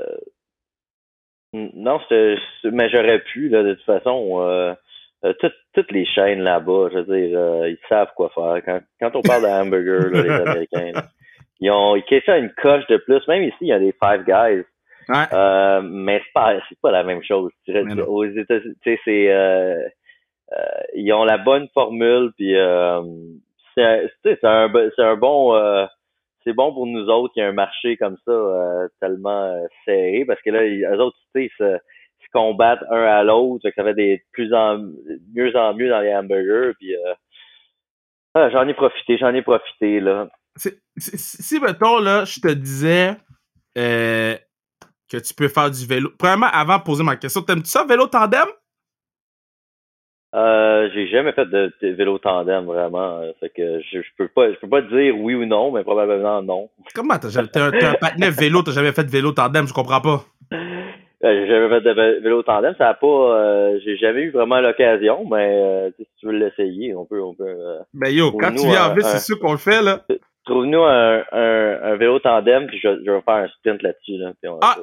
non, 1.54 1.98
mais 2.10 2.88
j'aurais 2.90 3.20
pu, 3.24 3.48
là, 3.48 3.62
de 3.62 3.74
toute 3.74 3.84
façon, 3.84 4.42
euh, 4.42 4.74
euh, 5.24 5.32
toutes, 5.72 5.92
les 5.92 6.04
chaînes 6.04 6.40
là-bas, 6.40 6.88
je 6.92 6.98
veux 6.98 7.16
dire, 7.16 7.38
euh, 7.38 7.68
ils 7.68 7.78
savent 7.88 8.12
quoi 8.16 8.30
faire. 8.34 8.60
Quand, 8.64 8.80
quand 9.00 9.16
on 9.16 9.22
parle 9.22 9.42
de 9.42 9.48
hamburger, 9.48 10.10
les 10.10 10.30
Américains, 10.30 10.92
ils 11.60 11.70
ont 11.70 11.94
ils 11.94 12.22
ça 12.26 12.38
une 12.38 12.52
coche 12.60 12.86
de 12.88 12.96
plus. 12.96 13.26
Même 13.28 13.44
ici, 13.44 13.56
il 13.60 13.68
y 13.68 13.72
a 13.72 13.78
des 13.78 13.94
Five 14.02 14.24
Guys. 14.24 14.64
Euh, 15.32 15.80
mais 15.82 16.20
c'est 16.24 16.32
pas, 16.32 16.54
c'est 16.68 16.80
pas 16.80 16.90
la 16.90 17.04
même 17.04 17.22
chose. 17.22 17.52
Aux 18.06 18.24
États-Unis, 18.24 18.74
c'est, 19.04 19.32
euh, 19.32 19.88
ils 20.94 21.12
ont 21.12 21.24
la 21.24 21.38
bonne 21.38 21.68
formule, 21.72 22.32
puis 22.36 22.54
c'est, 23.74 24.10
c'est 24.24 24.44
un, 24.44 24.72
c'est 24.96 25.02
un 25.02 25.16
bon, 25.16 25.56
c'est 26.44 26.52
bon 26.52 26.72
pour 26.72 26.86
nous 26.86 27.06
autres 27.08 27.32
qu'il 27.32 27.42
y 27.42 27.46
ait 27.46 27.48
un 27.48 27.52
marché 27.52 27.96
comme 27.96 28.16
ça 28.24 28.88
tellement 29.00 29.54
serré, 29.84 30.24
parce 30.26 30.40
que 30.42 30.50
là, 30.50 30.62
les 30.62 30.84
autres, 30.98 31.16
tu 31.34 31.48
sais, 31.58 31.78
combattre 32.32 32.84
un 32.90 33.02
à 33.02 33.22
l'autre. 33.22 33.68
Ça 33.74 33.84
fait 33.84 33.94
des 33.94 34.22
plus 34.32 34.52
en 34.54 34.78
mieux 35.34 35.54
en 35.56 35.74
mieux 35.74 35.88
dans 35.88 36.00
les 36.00 36.14
hamburgers. 36.14 36.72
Puis 36.78 36.94
euh, 36.94 37.14
ah, 38.34 38.50
j'en 38.50 38.66
ai 38.66 38.74
profité, 38.74 39.18
j'en 39.18 39.34
ai 39.34 39.42
profité 39.42 40.00
là. 40.00 40.28
si 40.96 41.60
mettons 41.60 41.98
là, 41.98 42.24
je 42.24 42.40
te 42.40 42.52
disais 42.52 43.16
euh, 43.78 44.36
que 45.10 45.18
tu 45.18 45.34
peux 45.34 45.48
faire 45.48 45.70
du 45.70 45.86
vélo. 45.86 46.10
Premièrement, 46.18 46.48
avant 46.52 46.78
de 46.78 46.82
poser 46.82 47.04
ma 47.04 47.16
question, 47.16 47.42
t'aimes-tu 47.42 47.70
ça 47.70 47.84
vélo 47.84 48.06
tandem? 48.06 48.46
Euh, 50.34 50.88
j'ai 50.94 51.08
jamais 51.08 51.32
fait 51.32 51.44
de, 51.44 51.70
vélo 51.82 52.18
tandem 52.18 52.64
vraiment. 52.64 53.20
Fait 53.38 53.50
que 53.50 53.80
je, 53.80 54.00
je, 54.00 54.08
peux 54.16 54.28
pas 54.28 54.50
je 54.50 54.58
peux 54.60 54.68
pas 54.68 54.80
dire 54.80 55.14
oui 55.18 55.34
ou 55.34 55.44
non, 55.44 55.70
mais 55.72 55.82
probablement 55.82 56.40
non. 56.40 56.70
Comment 56.94 57.18
t'as 57.18 57.38
un, 57.38 57.72
un 57.72 57.94
patinet 58.00 58.30
vélo, 58.30 58.62
t'as 58.62 58.72
jamais 58.72 58.92
fait 58.92 59.04
de 59.04 59.10
vélo 59.10 59.32
tandem, 59.32 59.66
je 59.66 59.74
comprends 59.74 60.00
pas. 60.00 60.24
Euh, 61.24 61.40
j'ai 61.40 61.46
jamais 61.46 61.68
fait 61.68 61.80
de 61.82 62.20
vélo 62.20 62.42
tandem, 62.42 62.74
ça 62.78 62.88
a 62.88 62.94
pas, 62.94 63.06
euh, 63.06 63.78
j'ai 63.84 63.96
jamais 63.96 64.22
eu 64.22 64.30
vraiment 64.30 64.60
l'occasion, 64.60 65.24
mais 65.30 65.56
euh, 65.56 65.90
si 65.96 66.04
tu 66.18 66.26
veux 66.26 66.32
l'essayer, 66.32 66.96
on 66.96 67.04
peut, 67.04 67.22
on 67.22 67.32
peut. 67.32 67.54
ben 67.94 68.12
yo, 68.12 68.32
quand 68.32 68.50
tu 68.52 68.66
viens 68.66 68.90
en 68.90 68.94
ville, 68.94 69.04
c'est 69.04 69.20
sûr 69.20 69.38
qu'on 69.38 69.52
le 69.52 69.58
fait 69.58 69.82
là. 69.82 70.04
Trouve-nous 70.44 70.82
un, 70.82 71.22
un, 71.30 71.78
un, 71.84 71.96
vélo 71.96 72.18
tandem, 72.18 72.66
puis 72.66 72.80
je, 72.82 72.88
je 73.06 73.10
vais 73.12 73.20
faire 73.20 73.34
un 73.34 73.48
sprint 73.48 73.80
là-dessus 73.82 74.16
là, 74.18 74.32
on 74.46 74.58
ah, 74.60 74.76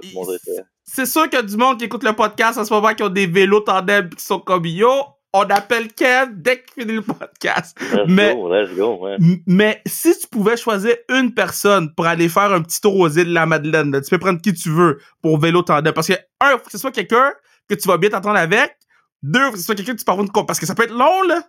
C'est 0.85 1.05
sûr 1.05 1.23
qu'il 1.23 1.33
y 1.33 1.41
a 1.41 1.45
du 1.45 1.57
monde 1.57 1.77
qui 1.77 1.85
écoute 1.85 2.05
le 2.05 2.13
podcast 2.13 2.57
en 2.57 2.63
ce 2.63 2.73
moment 2.73 2.93
qui 2.93 3.03
ont 3.03 3.09
des 3.09 3.27
vélos 3.27 3.59
tandem 3.59 4.09
qui 4.09 4.23
sont 4.23 4.39
comme 4.39 4.65
yo 4.65 4.89
on 5.33 5.43
appelle 5.43 5.93
Ken 5.93 6.29
dès 6.41 6.61
qu'il 6.63 6.83
finit 6.83 6.95
le 6.95 7.01
podcast. 7.01 7.77
Let's 7.93 8.07
mais, 8.07 8.33
go, 8.33 8.53
let's 8.53 8.75
go, 8.75 9.07
mais 9.45 9.81
si 9.85 10.17
tu 10.17 10.27
pouvais 10.27 10.57
choisir 10.57 10.95
une 11.09 11.33
personne 11.33 11.93
pour 11.95 12.07
aller 12.07 12.29
faire 12.29 12.51
un 12.51 12.61
petit 12.61 12.81
tour 12.81 12.97
aux 12.97 13.09
îles 13.09 13.29
de 13.29 13.33
la 13.33 13.45
Madeleine, 13.45 13.91
tu 14.01 14.09
peux 14.09 14.17
prendre 14.17 14.41
qui 14.41 14.53
tu 14.53 14.69
veux 14.69 14.99
pour 15.21 15.39
vélo 15.39 15.61
tandem. 15.61 15.93
Parce 15.93 16.07
que, 16.07 16.13
un, 16.41 16.57
faut 16.57 16.65
que 16.65 16.71
ce 16.71 16.77
soit 16.77 16.91
quelqu'un 16.91 17.33
que 17.69 17.75
tu 17.75 17.87
vas 17.87 17.97
bien 17.97 18.09
t'entendre 18.09 18.39
avec. 18.39 18.75
Deux, 19.21 19.45
faut 19.45 19.51
que 19.51 19.57
ce 19.57 19.65
soit 19.65 19.75
quelqu'un 19.75 19.93
que 19.93 19.99
tu 19.99 20.05
parles 20.05 20.25
de 20.25 20.31
Parce 20.31 20.59
que 20.59 20.65
ça 20.65 20.75
peut 20.75 20.83
être 20.83 20.93
long, 20.93 21.21
là. 21.27 21.41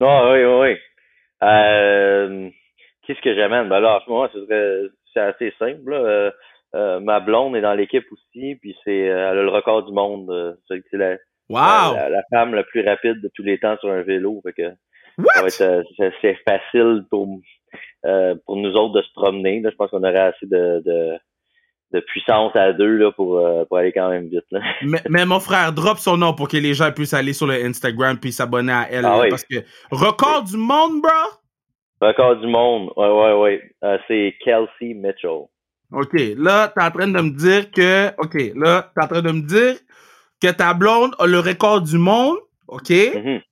Oh, 0.00 0.30
oui, 0.32 0.44
oui, 0.44 0.60
oui. 0.60 0.76
Euh, 1.42 2.50
Qu'est-ce 3.06 3.20
que 3.20 3.34
j'amène? 3.34 3.68
Ben 3.68 3.80
là, 3.80 3.96
en 3.96 4.00
ce 4.00 4.10
moment, 4.10 4.28
c'est 5.12 5.20
assez 5.20 5.52
simple. 5.58 5.92
Euh, 5.92 6.30
euh, 6.74 7.00
ma 7.00 7.20
blonde 7.20 7.56
est 7.56 7.60
dans 7.60 7.74
l'équipe 7.74 8.04
aussi, 8.10 8.56
puis 8.56 8.76
c'est 8.84 8.98
elle 8.98 9.38
a 9.38 9.42
le 9.42 9.48
record 9.48 9.84
du 9.84 9.92
monde. 9.92 10.58
c'est 10.68 10.82
la, 10.92 11.16
Wow! 11.48 11.94
La, 11.94 12.22
femme 12.30 12.54
la 12.54 12.64
plus 12.64 12.84
rapide 12.86 13.20
de 13.20 13.30
tous 13.34 13.42
les 13.42 13.58
temps 13.58 13.76
sur 13.78 13.90
un 13.90 14.02
vélo. 14.02 14.40
Fait 14.44 14.52
que 14.52 14.72
euh, 15.60 15.82
c'est 16.20 16.36
facile 16.46 17.04
pour, 17.10 17.40
euh, 18.04 18.34
pour 18.44 18.56
nous 18.56 18.72
autres 18.72 18.94
de 18.94 19.02
se 19.02 19.12
promener. 19.14 19.60
Là. 19.60 19.70
Je 19.70 19.76
pense 19.76 19.90
qu'on 19.90 20.02
aurait 20.02 20.18
assez 20.18 20.46
de, 20.46 20.82
de, 20.84 21.18
de, 21.92 22.00
puissance 22.00 22.54
à 22.54 22.72
deux 22.72 22.96
là, 22.96 23.12
pour, 23.12 23.38
euh, 23.38 23.64
pour 23.64 23.78
aller 23.78 23.92
quand 23.92 24.10
même 24.10 24.28
vite. 24.28 24.44
Là. 24.50 24.60
Mais, 24.82 25.02
mais, 25.08 25.24
mon 25.24 25.40
frère, 25.40 25.72
drop 25.72 25.98
son 25.98 26.16
nom 26.16 26.34
pour 26.34 26.48
que 26.48 26.56
les 26.56 26.74
gens 26.74 26.92
puissent 26.92 27.14
aller 27.14 27.32
sur 27.32 27.46
le 27.46 27.64
Instagram 27.64 28.18
puis 28.20 28.32
s'abonner 28.32 28.72
à 28.72 28.86
elle. 28.90 29.06
Ah 29.06 29.22
parce 29.30 29.44
que 29.44 29.56
record 29.90 30.44
du 30.44 30.56
monde, 30.56 31.00
bro! 31.00 31.10
Record 32.00 32.36
du 32.36 32.46
monde, 32.46 32.90
ouais, 32.96 33.08
ouais, 33.08 33.32
ouais. 33.80 34.00
c'est 34.06 34.34
Kelsey 34.44 34.92
Mitchell. 34.94 35.46
OK, 35.92 36.12
là, 36.36 36.68
t'es 36.68 36.82
en 36.82 36.90
train 36.90 37.08
de 37.08 37.20
me 37.20 37.30
dire 37.30 37.70
que. 37.70 38.08
OK, 38.18 38.34
là, 38.54 38.90
t'es 38.94 39.02
en 39.02 39.08
train 39.08 39.22
de 39.22 39.30
me 39.30 39.40
dire 39.40 39.76
que 40.46 40.56
ta 40.56 40.74
blonde 40.74 41.14
a 41.18 41.26
le 41.26 41.40
record 41.40 41.82
du 41.82 41.98
monde, 41.98 42.38
OK? 42.68 42.90
Mm-hmm. 42.90 43.42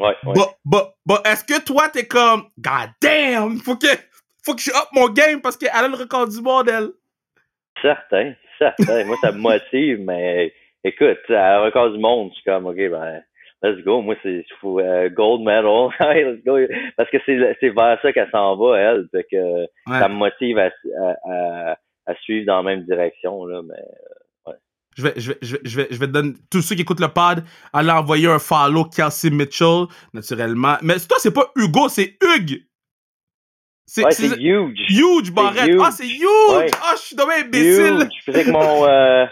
Ouais, 0.00 0.16
ouais. 0.24 0.34
Bah, 0.64 0.94
bah, 1.06 1.22
est-ce 1.24 1.44
que 1.44 1.64
toi, 1.64 1.88
t'es 1.88 2.06
comme, 2.06 2.44
God 2.58 2.90
damn, 3.00 3.58
faut 3.58 3.76
que, 3.76 3.86
faut 4.44 4.54
que 4.54 4.60
je 4.60 4.70
up 4.70 4.88
mon 4.92 5.08
game 5.08 5.40
parce 5.40 5.56
qu'elle 5.56 5.70
a 5.72 5.88
le 5.88 5.94
record 5.94 6.28
du 6.28 6.40
monde, 6.42 6.68
elle? 6.68 6.90
Certain, 7.80 8.34
certain. 8.58 9.04
Moi, 9.04 9.16
ça 9.20 9.32
me 9.32 9.38
motive, 9.38 10.00
mais 10.04 10.52
écoute, 10.82 11.18
un 11.30 11.60
record 11.60 11.90
du 11.90 11.98
monde, 11.98 12.30
je 12.30 12.34
suis 12.34 12.44
comme, 12.44 12.66
OK, 12.66 12.76
ben, 12.76 13.22
let's 13.62 13.82
go. 13.84 14.02
Moi, 14.02 14.16
c'est 14.22 14.44
euh, 14.64 15.08
gold 15.10 15.42
medal. 15.42 15.88
let's 16.00 16.44
go. 16.44 16.58
Parce 16.96 17.10
que 17.10 17.18
c'est 17.26 17.68
vers 17.70 17.98
ça 18.02 18.12
qu'elle 18.12 18.30
s'en 18.30 18.56
va, 18.56 18.78
elle. 18.78 19.08
Fait 19.12 19.26
que 19.30 19.66
ça 19.88 20.08
me 20.08 20.14
motive 20.14 20.58
à, 20.58 20.70
à, 21.24 21.76
à, 22.06 22.14
suivre 22.22 22.46
dans 22.46 22.56
la 22.56 22.62
même 22.62 22.84
direction, 22.84 23.46
là, 23.46 23.62
mais 23.62 23.82
je 24.94 25.02
vais, 25.02 25.12
je 25.16 25.32
vais, 25.32 25.38
je 25.42 25.56
vais, 25.56 25.60
je 25.64 25.76
vais, 25.76 25.88
je 25.90 25.98
vais 25.98 26.06
te 26.06 26.12
donner, 26.12 26.34
tous 26.50 26.62
ceux 26.62 26.74
qui 26.74 26.82
écoutent 26.82 27.00
le 27.00 27.08
pod, 27.08 27.44
aller 27.72 27.90
envoyer 27.90 28.28
un 28.28 28.38
follow 28.38 28.84
Kelsey 28.84 29.30
Mitchell, 29.30 29.86
naturellement. 30.12 30.76
Mais 30.82 30.94
toi, 31.00 31.16
c'est 31.18 31.34
pas 31.34 31.50
Hugo, 31.56 31.88
c'est 31.88 32.16
Hugues. 32.22 32.62
C'est 33.86 34.04
ouais, 34.04 34.40
huge. 34.40 34.78
Huge, 34.88 35.32
Barrette. 35.32 35.76
Ah, 35.80 35.90
c'est 35.90 36.06
huge! 36.06 36.70
Ah, 36.82 36.94
je 36.96 37.02
suis 37.02 37.16
dommage 37.16 37.44
imbécile. 37.44 38.08
Je 38.18 38.32
faisais 38.32 38.44
que 38.44 38.50
mon, 38.50 38.86
euh, 38.86 39.26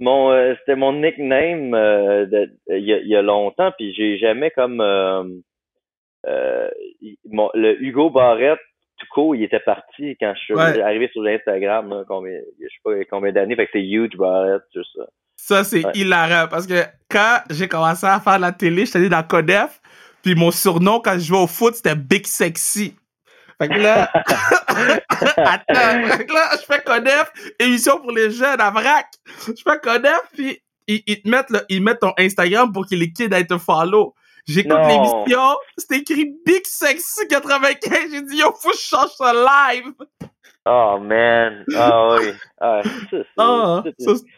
mon, 0.00 0.30
euh, 0.32 0.54
c'était 0.58 0.76
mon 0.76 0.92
nickname 0.92 1.74
euh, 1.74 2.26
il, 2.68 2.84
y 2.84 2.92
a, 2.92 2.98
y, 2.98 3.14
a, 3.14 3.22
longtemps, 3.22 3.70
puis 3.78 3.94
j'ai 3.94 4.18
jamais 4.18 4.50
comme, 4.50 4.80
euh, 4.80 5.22
euh, 6.26 6.68
mon, 7.30 7.50
le 7.54 7.80
Hugo 7.82 8.10
Barrette, 8.10 8.58
tout 8.98 9.06
court, 9.12 9.36
il 9.36 9.42
était 9.42 9.60
parti 9.60 10.16
quand 10.20 10.32
je 10.36 10.40
suis 10.40 10.80
arrivé 10.80 11.08
sur 11.12 11.24
Instagram, 11.24 11.88
là, 11.90 12.04
combien, 12.06 12.38
je 12.60 12.66
sais 12.66 12.80
pas 12.82 12.92
combien 13.10 13.32
d'années, 13.32 13.56
fait 13.56 13.66
que 13.66 13.72
c'est 13.74 13.84
huge, 13.84 14.16
Barrett, 14.16 14.62
tout 14.72 14.84
ça. 14.96 15.04
Ça, 15.36 15.64
c'est 15.64 15.82
hilarant, 15.94 16.48
parce 16.48 16.66
que 16.66 16.84
quand 17.10 17.38
j'ai 17.50 17.68
commencé 17.68 18.06
à 18.06 18.20
faire 18.20 18.38
la 18.38 18.52
télé, 18.52 18.86
j'étais 18.86 18.98
allé 18.98 19.08
dans 19.08 19.22
Codef, 19.22 19.80
puis 20.22 20.34
mon 20.34 20.50
surnom 20.50 21.00
quand 21.00 21.14
je 21.14 21.26
jouais 21.26 21.38
au 21.38 21.46
foot, 21.46 21.74
c'était 21.74 21.96
Big 21.96 22.26
Sexy. 22.26 22.96
Fait 23.60 23.68
que 23.68 23.74
là, 23.74 24.10
attends, 25.36 26.08
fait 26.08 26.26
que 26.26 26.32
là, 26.32 26.50
je 26.52 26.64
fais 26.64 26.82
Codef, 26.82 27.32
émission 27.58 27.98
pour 27.98 28.12
les 28.12 28.30
jeunes 28.30 28.60
à 28.60 28.70
vrac. 28.70 29.06
Je 29.46 29.62
fais 29.62 29.78
Codef, 29.82 30.22
puis 30.32 30.58
ils, 30.86 31.02
ils, 31.06 31.22
te 31.22 31.28
mettent, 31.28 31.50
là, 31.50 31.62
ils 31.68 31.82
mettent 31.82 32.00
ton 32.00 32.12
Instagram 32.18 32.72
pour 32.72 32.86
que 32.86 32.94
les 32.94 33.12
kids 33.12 33.28
aient 33.32 33.44
te 33.44 33.58
follow. 33.58 34.14
J'écoute 34.46 34.78
l'émission, 34.88 35.56
c'était 35.76 36.00
écrit 36.00 36.34
Big 36.44 36.64
Sexy 36.64 37.26
95. 37.28 38.12
J'ai 38.12 38.22
dit, 38.22 38.38
yo, 38.38 38.52
faut 38.52 38.70
que 38.70 38.76
je 38.76 38.82
change 38.82 39.10
ça 39.16 39.32
live. 39.32 39.92
Oh 40.66 40.98
man, 40.98 41.62
ah 41.76 41.90
oh, 41.92 42.16
oui. 42.18 42.30
Ah, 42.58 42.80
ça, 43.10 43.22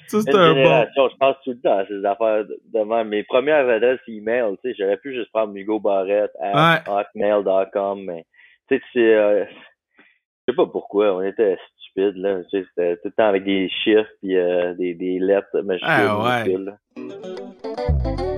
c'est 0.09 0.35
un 0.35 0.55
bon. 0.55 0.87
Je 0.97 1.17
pense 1.19 1.37
tout 1.45 1.51
le 1.51 1.61
temps 1.61 1.79
à 1.79 1.87
ces 1.87 2.05
affaires 2.05 2.45
de, 2.45 2.85
même. 2.85 3.09
Mes 3.09 3.23
premières 3.23 3.69
adresses 3.69 4.01
email, 4.09 4.57
tu 4.63 4.71
sais, 4.71 4.77
j'aurais 4.77 4.97
pu 4.97 5.15
juste 5.15 5.31
prendre 5.31 5.55
Hugo 5.57 5.79
Barrette 5.79 6.33
à 6.43 6.83
hotmail.com, 6.89 8.03
mais 8.05 8.27
tu 8.69 8.83
sais, 8.93 9.15
euh, 9.15 9.45
je 9.45 10.53
sais 10.53 10.57
pas 10.57 10.67
pourquoi, 10.67 11.15
on 11.15 11.23
était 11.23 11.57
stupides, 11.79 12.17
là. 12.17 12.43
Tu 12.51 12.59
sais, 12.59 12.67
c'était 12.71 12.97
tout 12.97 13.03
le 13.09 13.13
temps 13.13 13.29
avec 13.29 13.45
des 13.45 13.69
chiffres 13.69 14.11
puis 14.21 14.37
euh, 14.37 14.75
des, 14.75 14.95
des 14.95 15.21
lettres 15.21 15.61
majuscules. 15.61 15.87
Ah, 15.87 16.43
ouais. 16.43 18.36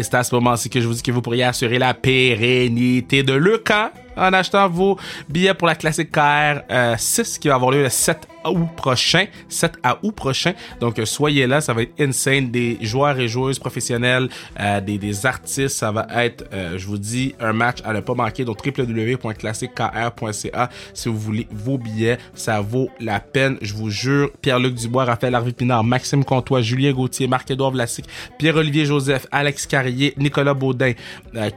C'est 0.00 0.16
à 0.16 0.22
ce 0.22 0.34
moment-ci 0.34 0.70
que 0.70 0.80
je 0.80 0.86
vous 0.86 0.94
dis 0.94 1.02
que 1.02 1.12
vous 1.12 1.20
pourriez 1.20 1.44
assurer 1.44 1.78
la 1.78 1.92
pérennité 1.92 3.22
de 3.22 3.34
le 3.34 3.58
camp 3.58 3.90
en 4.18 4.32
achetant 4.32 4.68
vos 4.68 4.98
billets 5.28 5.54
pour 5.54 5.66
la 5.66 5.74
classique 5.74 6.10
KR 6.10 6.60
6 6.96 7.20
euh, 7.20 7.24
qui 7.40 7.48
va 7.48 7.54
avoir 7.54 7.70
lieu 7.70 7.82
le 7.82 7.88
7 7.88 8.28
août 8.46 8.68
prochain. 8.76 9.24
7 9.48 9.74
à 9.82 9.98
août 10.02 10.14
prochain. 10.14 10.52
Donc, 10.80 10.98
euh, 10.98 11.04
soyez 11.04 11.46
là, 11.46 11.60
ça 11.60 11.74
va 11.74 11.82
être 11.82 12.00
insane. 12.00 12.50
Des 12.50 12.78
joueurs 12.80 13.18
et 13.18 13.28
joueuses 13.28 13.58
professionnels, 13.58 14.28
euh, 14.58 14.80
des, 14.80 15.26
artistes, 15.26 15.76
ça 15.76 15.90
va 15.90 16.06
être, 16.24 16.44
je 16.76 16.86
vous 16.86 16.98
dis, 16.98 17.34
un 17.40 17.52
match 17.52 17.78
à 17.84 17.92
ne 17.92 18.00
pas 18.00 18.14
manquer. 18.14 18.44
Donc, 18.44 18.64
www.classiquekr.ca 18.64 20.70
si 20.94 21.08
vous 21.08 21.18
voulez 21.18 21.48
vos 21.50 21.78
billets. 21.78 22.18
Ça 22.34 22.60
vaut 22.60 22.90
la 23.00 23.18
peine, 23.20 23.58
je 23.62 23.74
vous 23.74 23.90
jure. 23.90 24.30
Pierre-Luc 24.40 24.74
Dubois, 24.74 25.04
Raphaël 25.04 25.34
Harvey 25.34 25.52
Pinard, 25.52 25.84
Maxime 25.84 26.24
Comtois, 26.24 26.62
Julien 26.62 26.92
Gauthier, 26.92 27.26
Marc-Édouard 27.26 27.72
Vlasic, 27.72 28.04
Pierre-Olivier 28.38 28.84
Joseph, 28.84 29.26
Alex 29.32 29.66
Carrier, 29.66 30.14
Nicolas 30.16 30.54
Baudin, 30.54 30.92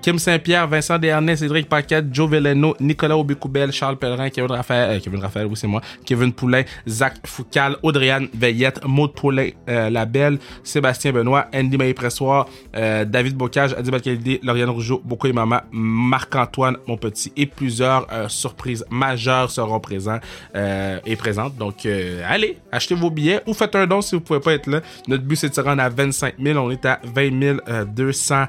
Kim 0.01 0.17
Saint-Pierre, 0.17 0.67
Vincent 0.67 0.97
Desharnais, 0.97 1.35
Cédric 1.35 1.67
Paquette, 1.67 2.13
Joe 2.13 2.29
Nicolas 2.79 3.17
Aubecoubel, 3.17 3.71
Charles 3.71 3.97
Pellerin, 3.97 4.29
Kevin 4.29 4.51
Raphaël, 4.51 4.97
euh, 4.97 4.99
Kevin 4.99 5.19
Raphaël, 5.19 5.47
oui, 5.47 5.55
c'est 5.55 5.67
moi, 5.67 5.81
Kevin 6.05 6.33
Poulain, 6.33 6.63
Zach 6.87 7.15
Foucal, 7.25 7.77
Audriane 7.83 8.27
Veillette, 8.33 8.83
Maud 8.85 9.13
Poulain, 9.13 9.49
euh, 9.69 9.89
Labelle, 9.89 10.39
Sébastien 10.63 11.11
Benoît, 11.11 11.47
Andy 11.53 11.77
Maï-Pressoir, 11.77 12.47
euh, 12.75 13.05
David 13.05 13.35
Bocage, 13.35 13.73
Adi 13.73 13.91
Balkalidé, 13.91 14.39
Lauriane 14.43 14.69
Rougeau, 14.69 15.01
Boko 15.03 15.27
et 15.27 15.33
Mama, 15.33 15.63
Marc-Antoine, 15.71 16.77
mon 16.87 16.97
petit, 16.97 17.31
et 17.35 17.45
plusieurs 17.45 18.07
surprises 18.29 18.85
majeures 18.89 19.49
seront 19.49 19.79
présents 19.79 20.19
et 20.53 21.15
présentes. 21.15 21.55
Donc, 21.57 21.85
allez, 22.27 22.57
achetez 22.71 22.95
vos 22.95 23.09
billets 23.09 23.41
ou 23.47 23.53
faites 23.53 23.75
un 23.75 23.87
don 23.87 24.01
si 24.01 24.15
vous 24.15 24.21
pouvez 24.21 24.39
pas 24.39 24.53
être 24.53 24.67
là. 24.67 24.81
Notre 25.07 25.23
but, 25.23 25.35
c'est 25.35 25.49
de 25.49 25.55
se 25.55 25.61
rendre 25.61 25.81
à 25.81 25.89
25 25.89 26.35
000. 26.39 26.59
On 26.59 26.69
est 26.69 26.85
à 26.85 26.99
20 27.03 27.85
200 27.85 28.45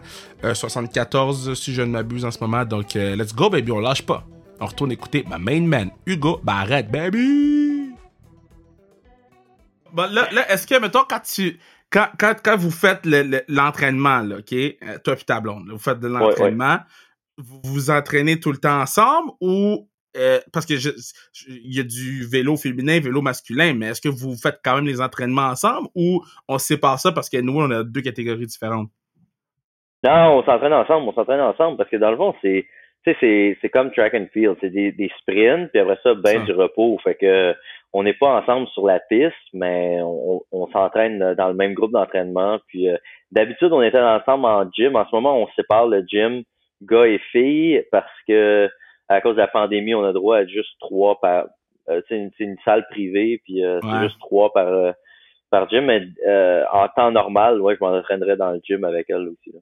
74 0.55 1.55
si 1.55 1.73
je 1.73 1.83
ne 1.83 1.89
m'abuse 1.89 2.25
en 2.25 2.31
ce 2.31 2.39
moment. 2.41 2.65
Donc, 2.65 2.97
euh, 2.97 3.17
let's 3.17 3.35
go, 3.35 3.49
baby, 3.49 3.73
on 3.73 3.81
lâche 3.93 4.07
pas. 4.07 4.25
On 4.61 4.67
retourne 4.67 4.93
écouter 4.93 5.25
ma 5.29 5.39
main 5.39 5.61
man, 5.61 5.91
Hugo 6.07 6.41
Barrett, 6.43 6.91
baby! 6.91 7.91
Bon, 9.93 10.11
là, 10.11 10.29
là 10.33 10.51
est-ce 10.51 10.67
que, 10.67 10.81
mettons, 10.81 11.05
quand 11.09 11.21
tu. 11.21 11.59
Quand, 11.91 12.07
quand, 12.19 12.35
quand 12.43 12.57
vous 12.57 12.71
faites 12.71 13.01
l'entraînement, 13.49 14.21
là, 14.21 14.37
OK? 14.39 14.53
Euh, 14.55 14.99
toi 15.05 15.15
et 15.15 15.25
ta 15.25 15.41
blonde, 15.41 15.69
vous 15.71 15.79
faites 15.79 16.01
de 16.01 16.09
l'entraînement, 16.09 16.79
vous 17.37 17.61
vous 17.65 17.91
entraînez 17.91 18.41
tout 18.41 18.51
le 18.51 18.57
temps 18.57 18.81
ensemble 18.81 19.33
ou 19.43 19.87
euh, 20.17 20.41
parce 20.55 20.65
que 20.65 20.73
il 21.49 21.77
y 21.77 21.81
a 21.81 21.83
du 21.83 22.27
vélo 22.27 22.57
féminin, 22.57 22.99
vélo 22.99 23.21
masculin, 23.21 23.75
mais 23.75 23.89
est-ce 23.89 24.01
que 24.01 24.09
vous 24.09 24.37
faites 24.37 24.61
quand 24.65 24.77
même 24.77 24.87
les 24.87 25.03
entraînements 25.03 25.49
ensemble 25.49 25.89
ou 25.95 26.23
on 26.49 26.57
sépare 26.57 26.99
ça 26.99 27.13
parce 27.13 27.29
que 27.29 27.39
nous, 27.39 27.61
on 27.61 27.71
a 27.71 27.85
deux 27.85 28.01
catégories 28.01 28.47
différentes? 28.47 28.89
Non, 30.03 30.39
on 30.39 30.45
s'entraîne 30.45 30.73
ensemble, 30.73 31.09
on 31.09 31.13
s'entraîne 31.13 31.41
ensemble 31.41 31.77
parce 31.77 31.91
que 31.91 31.97
dans 31.97 32.11
le 32.11 32.17
fond, 32.17 32.35
c'est 32.41 32.67
c'est 33.05 33.59
c'est 33.61 33.69
comme 33.69 33.91
track 33.93 34.15
and 34.15 34.27
field, 34.33 34.57
c'est 34.61 34.71
des, 34.71 34.93
des 34.93 35.11
sprints 35.19 35.71
puis 35.71 35.81
après 35.81 35.99
ça 36.03 36.15
ben 36.15 36.45
du 36.45 36.53
repos, 36.53 36.99
fait 37.03 37.15
que 37.15 37.55
on 37.93 38.03
n'est 38.03 38.15
pas 38.15 38.41
ensemble 38.41 38.69
sur 38.69 38.87
la 38.87 39.01
piste, 39.01 39.35
mais 39.53 39.99
on, 40.01 40.43
on 40.51 40.67
s'entraîne 40.69 41.35
dans 41.35 41.49
le 41.49 41.55
même 41.55 41.75
groupe 41.75 41.93
d'entraînement. 41.93 42.59
Puis 42.69 42.89
euh, 42.89 42.97
d'habitude 43.33 43.73
on 43.73 43.83
était 43.83 44.01
ensemble 44.01 44.47
en 44.47 44.71
gym, 44.71 44.97
en 44.97 45.05
ce 45.07 45.15
moment 45.15 45.39
on 45.39 45.49
sépare 45.57 45.89
le 45.89 46.03
gym 46.07 46.43
gars 46.83 47.07
et 47.07 47.19
filles 47.31 47.85
parce 47.91 48.13
que 48.27 48.71
à 49.09 49.21
cause 49.21 49.37
de 49.37 49.41
la 49.41 49.49
pandémie, 49.49 49.95
on 49.95 50.05
a 50.05 50.13
droit 50.13 50.39
à 50.39 50.47
juste 50.47 50.79
trois 50.81 51.21
par 51.21 51.47
euh, 51.89 52.01
c'est 52.09 52.17
une, 52.17 52.31
une, 52.39 52.57
salle 52.65 52.87
privée 52.91 53.41
puis 53.45 53.65
euh, 53.65 53.81
c'est 53.83 54.03
juste 54.05 54.19
trois 54.21 54.53
par 54.53 54.69
euh, 54.69 54.93
par 55.51 55.69
gym. 55.69 55.85
Mais 55.87 56.03
en 56.73 56.89
temps 56.89 57.11
normal, 57.11 57.61
ouais, 57.61 57.77
je 57.77 57.85
m'entraînerais 57.85 58.37
dans 58.37 58.53
le 58.53 58.61
gym 58.63 58.85
avec 58.85 59.07
elle 59.11 59.29
aussi. 59.29 59.53
Là. 59.53 59.61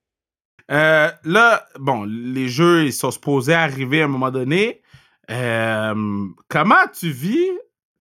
Euh, 0.70 1.09
là, 1.24 1.64
bon, 1.78 2.04
les 2.04 2.48
jeux, 2.48 2.85
ils 2.85 2.92
sont 2.92 3.11
supposés 3.11 3.54
arriver 3.54 4.02
à 4.02 4.04
un 4.04 4.09
moment 4.09 4.30
donné. 4.30 4.83
Euh, 5.30 6.26
comment 6.48 6.87
tu 6.98 7.11
vis 7.11 7.50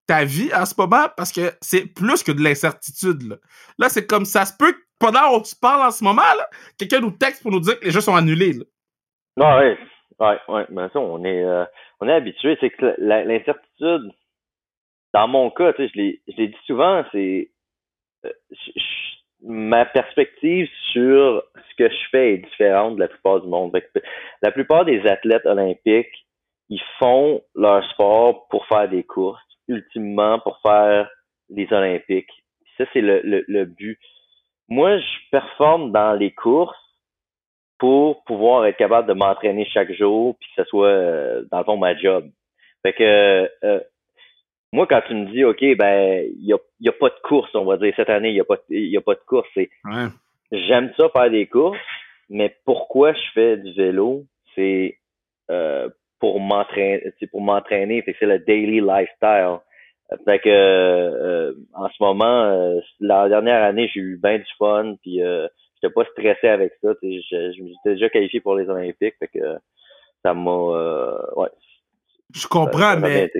ta 0.06 0.24
vie 0.24 0.50
en 0.54 0.64
ce 0.64 0.74
moment? 0.78 1.06
Parce 1.16 1.32
que 1.32 1.52
c'est 1.60 1.86
plus 1.86 2.22
que 2.22 2.32
de 2.32 2.42
l'incertitude. 2.42 3.40
Là, 3.78 3.88
c'est 3.88 4.06
comme 4.06 4.24
ça 4.24 4.44
se 4.44 4.56
peut 4.56 4.72
que 4.72 4.78
pendant 4.98 5.30
qu'on 5.30 5.44
se 5.44 5.56
parle 5.56 5.86
en 5.86 5.90
ce 5.90 6.04
moment, 6.04 6.22
quelqu'un 6.78 7.00
nous 7.00 7.10
texte 7.10 7.42
pour 7.42 7.50
nous 7.50 7.60
dire 7.60 7.78
que 7.78 7.84
les 7.84 7.90
jeux 7.90 8.00
sont 8.00 8.14
annulés. 8.14 8.52
Là. 8.52 8.64
Non, 9.36 9.58
oui, 9.58 9.76
ouais, 10.20 10.38
ouais, 10.48 10.66
mais 10.70 10.88
ça, 10.92 11.00
on 11.00 11.24
est, 11.24 11.42
euh, 11.42 11.64
on 12.00 12.08
est 12.08 12.12
habitué. 12.12 12.56
C'est 12.60 12.70
que 12.70 12.94
l'incertitude, 12.98 14.12
dans 15.12 15.26
mon 15.26 15.50
cas, 15.50 15.72
tu 15.72 15.88
sais, 15.88 16.20
je 16.28 16.36
l'ai 16.36 16.48
dit 16.48 16.56
souvent, 16.66 17.04
c'est 17.10 17.50
ma 19.42 19.86
perspective 19.86 20.68
sur 20.92 21.42
ce 21.54 21.74
que 21.76 21.90
je 21.90 22.08
fais 22.10 22.34
est 22.34 22.38
différente 22.38 22.96
de 22.96 23.00
la 23.00 23.08
plupart 23.08 23.40
du 23.40 23.48
monde. 23.48 23.72
La 24.42 24.52
plupart 24.52 24.84
des 24.84 25.06
athlètes 25.06 25.46
olympiques, 25.46 26.26
ils 26.68 26.82
font 26.98 27.42
leur 27.54 27.84
sport 27.90 28.46
pour 28.48 28.66
faire 28.66 28.88
des 28.88 29.02
courses, 29.02 29.42
ultimement 29.68 30.38
pour 30.40 30.60
faire 30.62 31.10
les 31.48 31.70
Olympiques. 31.72 32.30
Ça, 32.78 32.84
c'est 32.92 33.00
le, 33.00 33.20
le, 33.24 33.64
but. 33.64 33.98
Moi, 34.68 34.98
je 34.98 35.18
performe 35.32 35.92
dans 35.92 36.14
les 36.14 36.30
courses 36.30 36.76
pour 37.78 38.22
pouvoir 38.24 38.66
être 38.66 38.76
capable 38.76 39.08
de 39.08 39.14
m'entraîner 39.14 39.66
chaque 39.66 39.92
jour, 39.92 40.36
puis 40.38 40.48
que 40.54 40.62
ce 40.62 40.68
soit, 40.68 40.86
euh, 40.86 41.44
dans 41.50 41.58
le 41.58 41.64
fond, 41.64 41.76
ma 41.76 41.96
job. 41.96 42.30
Fait 42.82 42.92
que 42.92 43.50
euh, 43.64 43.80
moi, 44.72 44.86
quand 44.86 45.02
tu 45.06 45.14
me 45.14 45.26
dis, 45.32 45.44
OK, 45.44 45.60
ben, 45.76 46.24
il 46.36 46.44
n'y 46.44 46.52
a, 46.52 46.58
y 46.80 46.88
a, 46.88 46.92
pas 46.92 47.08
de 47.08 47.20
course, 47.24 47.50
on 47.54 47.64
va 47.64 47.76
dire, 47.76 47.92
cette 47.96 48.10
année, 48.10 48.28
il 48.28 48.34
n'y 48.34 48.40
a, 48.40 48.44
pas, 48.44 48.58
y 48.68 48.96
a 48.96 49.00
pas 49.00 49.14
de 49.14 49.20
course, 49.26 49.48
c'est, 49.54 49.68
j'aime 50.52 50.92
ça 50.96 51.08
faire 51.08 51.30
des 51.30 51.46
courses, 51.46 51.78
mais 52.28 52.56
pourquoi 52.64 53.12
je 53.12 53.32
fais 53.34 53.56
du 53.56 53.72
vélo? 53.72 54.24
C'est, 54.54 54.98
euh, 55.50 55.88
pour 56.20 56.38
m'entraîner, 56.38 57.02
c'est 57.18 57.26
pour 57.26 57.40
m'entraîner, 57.40 58.04
c'est 58.06 58.26
le 58.26 58.38
daily 58.38 58.80
lifestyle. 58.80 59.58
Fait 60.24 60.38
que, 60.38 60.48
euh, 60.48 61.52
en 61.72 61.88
ce 61.88 61.96
moment, 62.00 62.44
euh, 62.44 62.80
la 63.00 63.28
dernière 63.28 63.62
année, 63.62 63.90
j'ai 63.92 64.00
eu 64.00 64.20
bien 64.22 64.38
du 64.38 64.52
fun, 64.58 64.94
puis 65.02 65.22
euh, 65.22 65.48
j'étais 65.74 65.92
pas 65.92 66.04
stressé 66.12 66.48
avec 66.48 66.72
ça, 66.82 66.90
je, 67.02 67.08
je, 67.30 67.62
me 67.62 67.70
déjà 67.84 68.08
qualifié 68.08 68.40
pour 68.40 68.56
les 68.56 68.68
Olympiques, 68.68 69.14
fait 69.18 69.28
que 69.28 69.56
ça 70.24 70.34
m'a, 70.34 71.32
ouais. 71.36 71.48
Je 72.34 72.46
comprends, 72.46 72.96
mais 72.96 73.30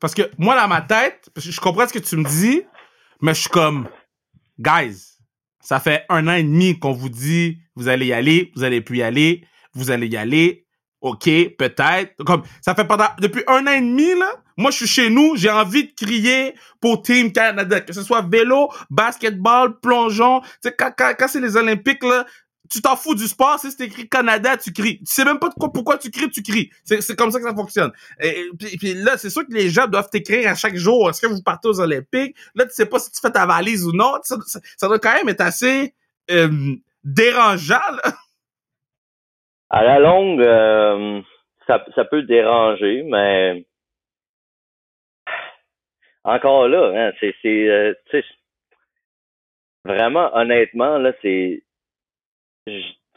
Parce 0.00 0.14
que 0.14 0.22
moi, 0.38 0.58
dans 0.60 0.68
ma 0.68 0.80
tête, 0.80 1.30
je 1.36 1.60
comprends 1.60 1.86
ce 1.86 1.92
que 1.92 1.98
tu 1.98 2.16
me 2.16 2.24
dis, 2.24 2.62
mais 3.20 3.34
je 3.34 3.40
suis 3.42 3.50
comme, 3.50 3.88
guys, 4.58 5.18
ça 5.60 5.78
fait 5.78 6.04
un 6.08 6.26
an 6.26 6.32
et 6.32 6.42
demi 6.42 6.78
qu'on 6.78 6.92
vous 6.92 7.10
dit, 7.10 7.58
vous 7.76 7.88
allez 7.88 8.06
y 8.06 8.12
aller, 8.12 8.50
vous 8.56 8.64
allez 8.64 8.80
plus 8.80 8.98
y 8.98 9.02
aller, 9.02 9.46
vous 9.74 9.90
allez 9.90 10.06
y 10.06 10.16
aller, 10.16 10.66
ok, 11.00 11.24
peut-être. 11.58 12.16
Comme, 12.24 12.42
ça 12.62 12.74
fait 12.74 12.86
pendant, 12.86 13.08
depuis 13.20 13.42
un 13.46 13.66
an 13.66 13.72
et 13.72 13.80
demi, 13.80 14.18
là, 14.18 14.32
moi, 14.56 14.70
je 14.70 14.76
suis 14.76 14.86
chez 14.86 15.10
nous, 15.10 15.36
j'ai 15.36 15.50
envie 15.50 15.84
de 15.84 15.92
crier 15.92 16.54
pour 16.80 17.02
Team 17.02 17.32
Canada, 17.32 17.80
que 17.80 17.92
ce 17.92 18.02
soit 18.02 18.22
vélo, 18.22 18.70
basketball, 18.90 19.80
plongeon. 19.80 20.40
Tu 20.40 20.48
sais, 20.64 20.74
quand, 20.76 20.92
quand, 20.96 21.14
quand 21.18 21.28
c'est 21.28 21.40
les 21.40 21.56
Olympiques, 21.56 22.02
là, 22.02 22.26
tu 22.70 22.80
t'en 22.80 22.96
fous 22.96 23.14
du 23.14 23.26
sport, 23.26 23.58
si 23.58 23.70
c'est 23.70 23.84
écrit 23.84 24.08
Canada, 24.08 24.56
tu 24.56 24.72
cries. 24.72 24.98
Tu 24.98 25.06
sais 25.06 25.24
même 25.24 25.38
pas 25.38 25.50
pourquoi 25.50 25.98
tu 25.98 26.10
cries, 26.10 26.30
tu 26.30 26.42
cries. 26.42 26.70
C'est, 26.84 27.16
comme 27.16 27.30
ça 27.30 27.38
que 27.38 27.44
ça 27.44 27.54
fonctionne. 27.54 27.90
Et, 28.20 28.48
puis, 28.58 28.94
là, 28.94 29.16
c'est 29.18 29.30
sûr 29.30 29.46
que 29.46 29.52
les 29.52 29.68
gens 29.68 29.88
doivent 29.88 30.08
t'écrire 30.08 30.48
à 30.48 30.54
chaque 30.54 30.76
jour, 30.76 31.10
est-ce 31.10 31.20
que 31.20 31.26
vous 31.26 31.42
partez 31.42 31.68
aux 31.68 31.80
Olympiques? 31.80 32.36
Là, 32.54 32.64
tu 32.66 32.72
sais 32.72 32.86
pas 32.86 33.00
si 33.00 33.10
tu 33.10 33.20
fais 33.20 33.30
ta 33.30 33.44
valise 33.44 33.84
ou 33.86 33.92
non. 33.92 34.14
Ça, 34.22 34.86
doit 34.86 34.98
quand 35.00 35.14
même 35.14 35.28
être 35.28 35.40
assez 35.40 35.94
euh, 36.30 36.48
dérangeant, 37.02 37.90
là. 38.04 38.12
À 39.72 39.84
la 39.84 40.00
longue, 40.00 40.40
euh, 40.40 41.20
ça, 41.66 42.04
peut 42.04 42.22
déranger, 42.22 43.04
mais 43.04 43.64
encore 46.24 46.68
là, 46.68 46.92
hein, 46.94 47.12
c'est, 47.20 47.34
euh, 47.46 47.94
vraiment, 49.84 50.34
honnêtement, 50.36 50.98
là, 50.98 51.12
c'est, 51.22 51.62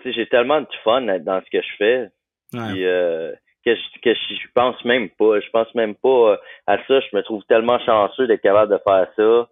j'ai 0.06 0.28
tellement 0.28 0.62
de 0.62 0.68
fun 0.84 1.02
dans 1.02 1.42
ce 1.42 1.50
que 1.50 1.62
je 1.62 1.76
fais, 1.78 2.10
puis, 2.52 2.86
euh, 2.86 3.32
que 3.66 3.76
je, 3.76 4.02
que 4.02 4.14
je 4.14 4.48
pense 4.54 4.84
même 4.86 5.10
pas, 5.10 5.40
je 5.40 5.50
pense 5.50 5.74
même 5.74 5.96
pas 5.96 6.38
à 6.68 6.78
ça. 6.86 7.00
Je 7.00 7.16
me 7.16 7.22
trouve 7.22 7.44
tellement 7.46 7.80
chanceux 7.80 8.28
d'être 8.28 8.42
capable 8.42 8.72
de 8.74 8.80
faire 8.84 9.08
ça. 9.16 9.48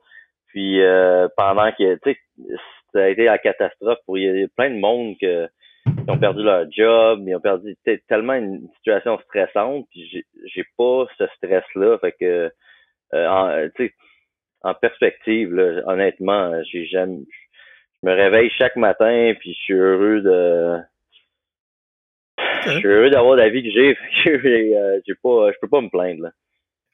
Puis 0.48 0.82
euh, 0.82 1.28
pendant 1.38 1.72
que, 1.72 1.96
tu 1.96 2.12
sais, 2.12 2.20
ça 2.94 3.04
a 3.04 3.08
été 3.08 3.24
la 3.26 3.38
catastrophe 3.38 4.00
pour 4.06 4.18
il 4.18 4.24
y 4.24 4.44
a 4.44 4.48
plein 4.56 4.70
de 4.70 4.80
monde 4.80 5.16
que 5.20 5.48
qui 5.86 6.12
ont 6.12 6.20
perdu 6.20 6.44
leur 6.44 6.70
job, 6.72 7.24
ils 7.26 7.36
ont 7.36 7.40
perdu 7.40 7.76
tellement 8.08 8.34
une 8.34 8.68
situation 8.76 9.18
stressante, 9.20 9.88
puis 9.90 10.08
j'ai 10.12 10.26
j'ai 10.54 10.66
pas 10.78 11.06
ce 11.18 11.26
stress-là. 11.38 11.98
Fait 12.00 12.12
que 12.12 12.52
euh, 13.14 13.28
en, 13.28 13.68
en 14.64 14.74
perspective, 14.76 15.54
là, 15.54 15.82
honnêtement, 15.88 16.62
j'ai 16.72 16.86
jamais 16.86 17.22
je 18.02 18.10
me 18.10 18.16
réveille 18.16 18.52
chaque 18.58 18.76
matin 18.76 19.34
puis 19.40 19.54
je 19.54 19.60
suis 19.64 19.74
heureux 19.74 20.22
de 20.22 20.78
je 22.66 22.78
suis 22.78 22.88
heureux 22.88 23.10
d'avoir 23.10 23.36
la 23.36 23.50
vie 23.50 23.64
que 23.64 23.70
j'ai. 23.72 23.98
J'ai 24.24 24.78
euh, 24.78 25.00
pas 25.24 25.52
je 25.52 25.60
peux 25.60 25.68
pas 25.68 25.82
me 25.82 25.90
plaindre 25.90 26.24
là. 26.24 26.30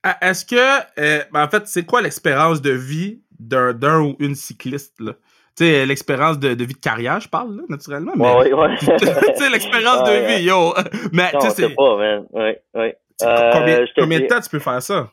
Ah, 0.04 0.18
Est-ce 0.22 0.46
que, 0.46 0.56
euh, 0.56 1.24
ben, 1.34 1.44
en 1.44 1.50
fait, 1.50 1.68
c'est 1.68 1.86
quoi 1.86 2.02
l'expérience 2.02 2.62
de 2.62 2.72
vie 2.72 3.22
d'un 3.40 3.74
d'un 3.74 4.00
ou 4.02 4.16
une 4.20 4.36
cycliste, 4.36 5.00
là? 5.00 5.14
Tu 5.58 5.66
sais, 5.66 5.86
l'expérience 5.86 6.40
de, 6.40 6.54
de 6.54 6.64
vie 6.64 6.76
de 6.76 6.80
carrière, 6.80 7.20
je 7.20 7.28
parle, 7.28 7.58
là, 7.58 7.64
naturellement. 7.68 8.14
Mais, 8.16 8.54
Ouais, 8.54 8.76
tu 8.80 8.86
sais, 8.86 9.50
l'expérience 9.50 10.04
de 10.04 10.28
vie, 10.28 10.44
yo. 10.44 10.74
Mais, 11.12 11.32
tu 11.32 11.38
je 11.42 11.50
sais, 11.50 11.64
c'est. 11.68 11.76
pas, 11.76 11.98
man. 11.98 12.26
Ouais, 12.32 12.62
ouais. 12.76 12.98
Euh, 13.24 13.52
combien, 13.52 13.86
je 13.86 14.20
de 14.22 14.28
temps 14.28 14.40
tu 14.40 14.50
peux 14.50 14.60
faire 14.60 14.82
ça? 14.82 15.10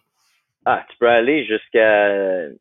Ah, 0.67 0.85
tu 0.91 0.97
peux 0.99 1.09
aller 1.09 1.47
jusqu'à 1.47 2.51
je 2.51 2.55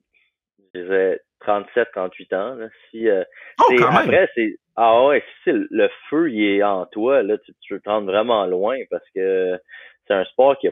disais 0.74 1.20
37, 1.42 1.90
38 1.94 2.34
ans. 2.34 2.56
Là, 2.56 2.68
si, 2.90 3.08
euh, 3.10 3.24
Oh, 3.60 3.66
c'est- 3.70 3.76
quand 3.78 3.92
même. 3.92 3.98
après, 4.04 4.30
c'est. 4.36 4.56
Ah 4.76 5.06
ouais, 5.06 5.24
si 5.44 5.52
le- 5.52 5.90
feu 6.10 6.32
il 6.32 6.44
est 6.58 6.64
en 6.64 6.86
toi, 6.88 7.22
là, 7.22 7.38
tu, 7.38 7.54
tu 7.62 7.76
peux 7.76 7.80
te 7.80 7.90
rendre 7.90 8.08
vraiment 8.12 8.46
loin 8.48 8.78
parce 8.90 9.08
que 9.16 9.60
c'est 10.08 10.14
un 10.14 10.24
sport 10.26 10.58
qui 10.58 10.68
a 10.68 10.72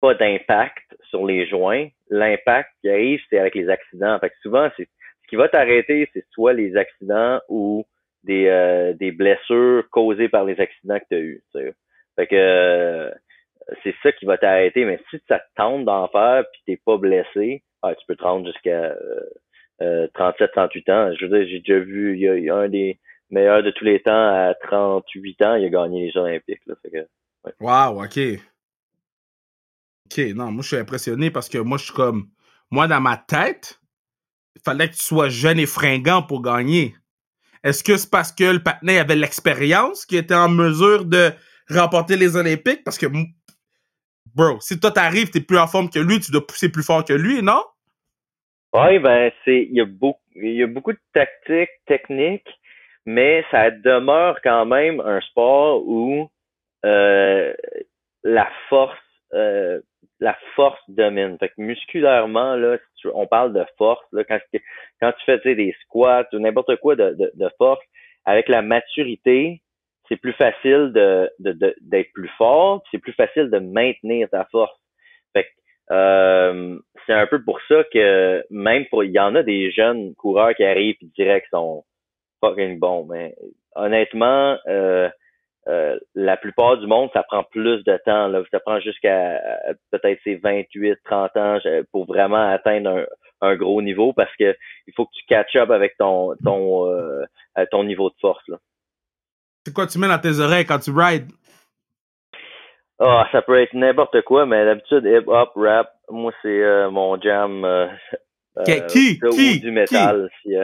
pas 0.00 0.14
d'impact 0.14 0.96
sur 1.10 1.24
les 1.26 1.46
joints. 1.46 1.88
L'impact 2.10 2.70
qui 2.80 2.88
arrive, 2.90 3.20
c'est 3.30 3.38
avec 3.38 3.54
les 3.54 3.68
accidents. 3.68 4.18
Fait 4.20 4.30
que 4.30 4.36
souvent, 4.42 4.68
c'est 4.76 4.84
ce 5.22 5.28
qui 5.28 5.36
va 5.36 5.48
t'arrêter, 5.48 6.08
c'est 6.12 6.24
soit 6.30 6.52
les 6.52 6.76
accidents 6.76 7.40
ou 7.48 7.84
des, 8.24 8.46
euh, 8.48 8.92
des 8.94 9.12
blessures 9.12 9.84
causées 9.90 10.28
par 10.28 10.44
les 10.44 10.58
accidents 10.60 10.98
que 10.98 11.04
tu 11.10 11.14
as 11.16 11.20
eus. 11.20 11.42
tu 11.54 11.60
sais. 11.60 11.74
Fait 12.16 12.26
que 12.26 12.34
euh, 12.36 13.10
c'est 13.84 13.94
ça 14.02 14.10
qui 14.12 14.24
va 14.24 14.38
t'arrêter. 14.38 14.84
Mais 14.84 14.98
si 15.10 15.20
ça 15.28 15.38
te 15.38 15.46
tente 15.56 15.84
d'en 15.84 16.08
faire 16.08 16.44
puis 16.52 16.62
t'es 16.66 16.80
pas 16.84 16.96
blessé, 16.96 17.62
ah, 17.82 17.94
tu 17.94 18.04
peux 18.06 18.16
te 18.16 18.22
rendre 18.22 18.46
jusqu'à 18.46 18.70
euh, 18.70 19.20
euh, 19.82 20.08
37, 20.14 20.50
38 20.52 20.88
ans. 20.90 21.12
Je 21.18 21.26
veux 21.26 21.38
dire, 21.38 21.48
j'ai 21.48 21.60
déjà 21.60 21.78
vu, 21.78 22.14
il 22.16 22.20
y, 22.20 22.50
a, 22.50 22.56
un 22.56 22.68
des 22.68 22.98
meilleurs 23.30 23.62
de 23.62 23.70
tous 23.70 23.84
les 23.84 24.00
temps 24.00 24.12
à 24.12 24.54
38 24.66 25.42
ans, 25.42 25.54
il 25.54 25.66
a 25.66 25.68
gagné 25.68 26.06
les 26.06 26.16
Olympiques. 26.16 26.62
Là, 26.66 26.74
Wow, 27.60 28.04
OK. 28.04 28.18
OK, 30.06 30.18
non, 30.34 30.50
moi, 30.50 30.62
je 30.62 30.68
suis 30.68 30.76
impressionné 30.76 31.30
parce 31.30 31.48
que 31.48 31.58
moi, 31.58 31.78
je 31.78 31.84
suis 31.84 31.94
comme. 31.94 32.28
Moi, 32.70 32.86
dans 32.86 33.00
ma 33.00 33.16
tête, 33.16 33.80
il 34.56 34.62
fallait 34.62 34.88
que 34.88 34.94
tu 34.94 35.02
sois 35.02 35.28
jeune 35.28 35.58
et 35.58 35.66
fringant 35.66 36.22
pour 36.22 36.42
gagner. 36.42 36.94
Est-ce 37.64 37.82
que 37.82 37.96
c'est 37.96 38.10
parce 38.10 38.32
que 38.32 38.44
le 38.44 38.62
patinet 38.62 38.98
avait 38.98 39.16
l'expérience 39.16 40.04
qui 40.04 40.16
était 40.16 40.34
en 40.34 40.48
mesure 40.48 41.04
de 41.04 41.30
remporter 41.70 42.16
les 42.16 42.36
Olympiques? 42.36 42.84
Parce 42.84 42.98
que, 42.98 43.06
bro, 44.34 44.60
si 44.60 44.78
toi 44.78 44.90
t'arrives, 44.90 45.30
t'es 45.30 45.40
plus 45.40 45.58
en 45.58 45.66
forme 45.66 45.90
que 45.90 45.98
lui, 45.98 46.20
tu 46.20 46.30
dois 46.30 46.46
pousser 46.46 46.70
plus 46.70 46.84
fort 46.84 47.04
que 47.04 47.12
lui, 47.12 47.42
non? 47.42 47.62
Oui, 48.74 48.98
ben 48.98 49.30
c'est 49.44 49.62
il 49.62 49.74
y 49.74 49.80
a 49.80 49.86
beaucoup 49.86 50.20
y 50.36 50.62
a 50.62 50.66
beaucoup 50.66 50.92
de 50.92 51.00
tactiques, 51.14 51.70
techniques, 51.86 52.48
mais 53.06 53.44
ça 53.50 53.70
demeure 53.70 54.38
quand 54.42 54.66
même 54.66 55.00
un 55.00 55.20
sport 55.22 55.82
où 55.86 56.30
euh, 56.84 57.54
la 58.24 58.48
force 58.68 58.98
euh, 59.32 59.80
la 60.20 60.36
force 60.54 60.80
domine. 60.88 61.38
Fait 61.38 61.48
que 61.48 61.54
musculairement, 61.58 62.56
là, 62.56 62.76
si 62.76 63.02
tu- 63.02 63.10
on 63.14 63.26
parle 63.26 63.52
de 63.52 63.64
force, 63.76 64.04
quand, 64.12 65.12
tu 65.12 65.24
fais 65.24 65.54
des 65.54 65.74
squats 65.84 66.26
ou 66.32 66.38
n'importe 66.38 66.76
quoi 66.76 66.96
de, 66.96 67.14
de 67.32 67.50
force, 67.56 67.80
avec 68.24 68.48
la 68.48 68.62
maturité, 68.62 69.62
c'est 70.08 70.16
plus 70.16 70.32
facile 70.32 70.92
de, 70.94 71.30
de, 71.38 71.52
de- 71.52 71.76
d'être 71.80 72.12
plus 72.12 72.30
fort, 72.38 72.82
c'est 72.90 72.98
plus 72.98 73.12
facile 73.12 73.50
de 73.50 73.58
maintenir 73.58 74.28
ta 74.30 74.44
force. 74.46 74.76
Fait 75.32 75.44
que 75.44 75.48
euh, 75.92 76.78
c'est 77.06 77.12
un 77.14 77.26
peu 77.26 77.42
pour 77.42 77.60
ça 77.68 77.84
que 77.92 78.44
même 78.50 78.86
pour 78.86 79.04
il 79.04 79.12
y 79.12 79.18
en 79.20 79.34
a 79.34 79.42
des 79.42 79.70
jeunes 79.70 80.14
coureurs 80.14 80.54
qui 80.54 80.64
arrivent 80.64 80.96
et 81.02 81.06
direct 81.16 81.46
sont 81.50 81.84
fucking 82.40 82.78
bons, 82.78 83.06
mais 83.06 83.34
honnêtement, 83.74 84.58
euh, 84.68 85.08
euh, 85.68 85.98
la 86.14 86.36
plupart 86.36 86.78
du 86.78 86.86
monde, 86.86 87.10
ça 87.12 87.22
prend 87.22 87.42
plus 87.44 87.84
de 87.84 87.96
temps. 88.04 88.28
Là. 88.28 88.42
Ça 88.50 88.60
prend 88.60 88.80
jusqu'à 88.80 89.36
euh, 89.68 89.74
peut-être 89.90 90.20
ses 90.24 90.36
28, 90.36 90.98
30 91.04 91.36
ans 91.36 91.58
pour 91.92 92.06
vraiment 92.06 92.48
atteindre 92.50 92.90
un, 92.90 93.48
un 93.50 93.56
gros 93.56 93.82
niveau 93.82 94.12
parce 94.12 94.34
que 94.36 94.56
il 94.86 94.94
faut 94.94 95.04
que 95.06 95.12
tu 95.14 95.24
catch 95.26 95.56
up 95.56 95.70
avec 95.70 95.96
ton 95.98 96.34
ton 96.44 96.86
euh, 96.90 97.24
ton 97.70 97.84
niveau 97.84 98.08
de 98.10 98.14
force. 98.20 98.46
Là. 98.48 98.58
C'est 99.68 99.74
quoi 99.74 99.86
tu 99.86 99.98
mets 99.98 100.08
dans 100.08 100.18
tes 100.18 100.40
oreilles 100.40 100.64
quand 100.64 100.78
tu 100.78 100.90
rides? 100.90 101.30
Ah, 102.98 103.28
ça 103.30 103.42
peut 103.42 103.60
être 103.60 103.74
n'importe 103.74 104.22
quoi, 104.22 104.46
mais 104.46 104.64
d'habitude 104.64 105.04
hip-hop, 105.04 105.52
rap, 105.56 105.92
moi 106.10 106.32
c'est 106.40 106.48
euh, 106.48 106.90
mon 106.90 107.20
jam. 107.20 107.62
euh, 107.66 107.86
Qui- 108.64 108.72
euh, 108.72 108.86
qui- 108.86 109.20
qui- 109.20 109.26
ou 109.26 109.60
du 109.60 109.70
métal. 109.70 110.30
si. 110.42 110.54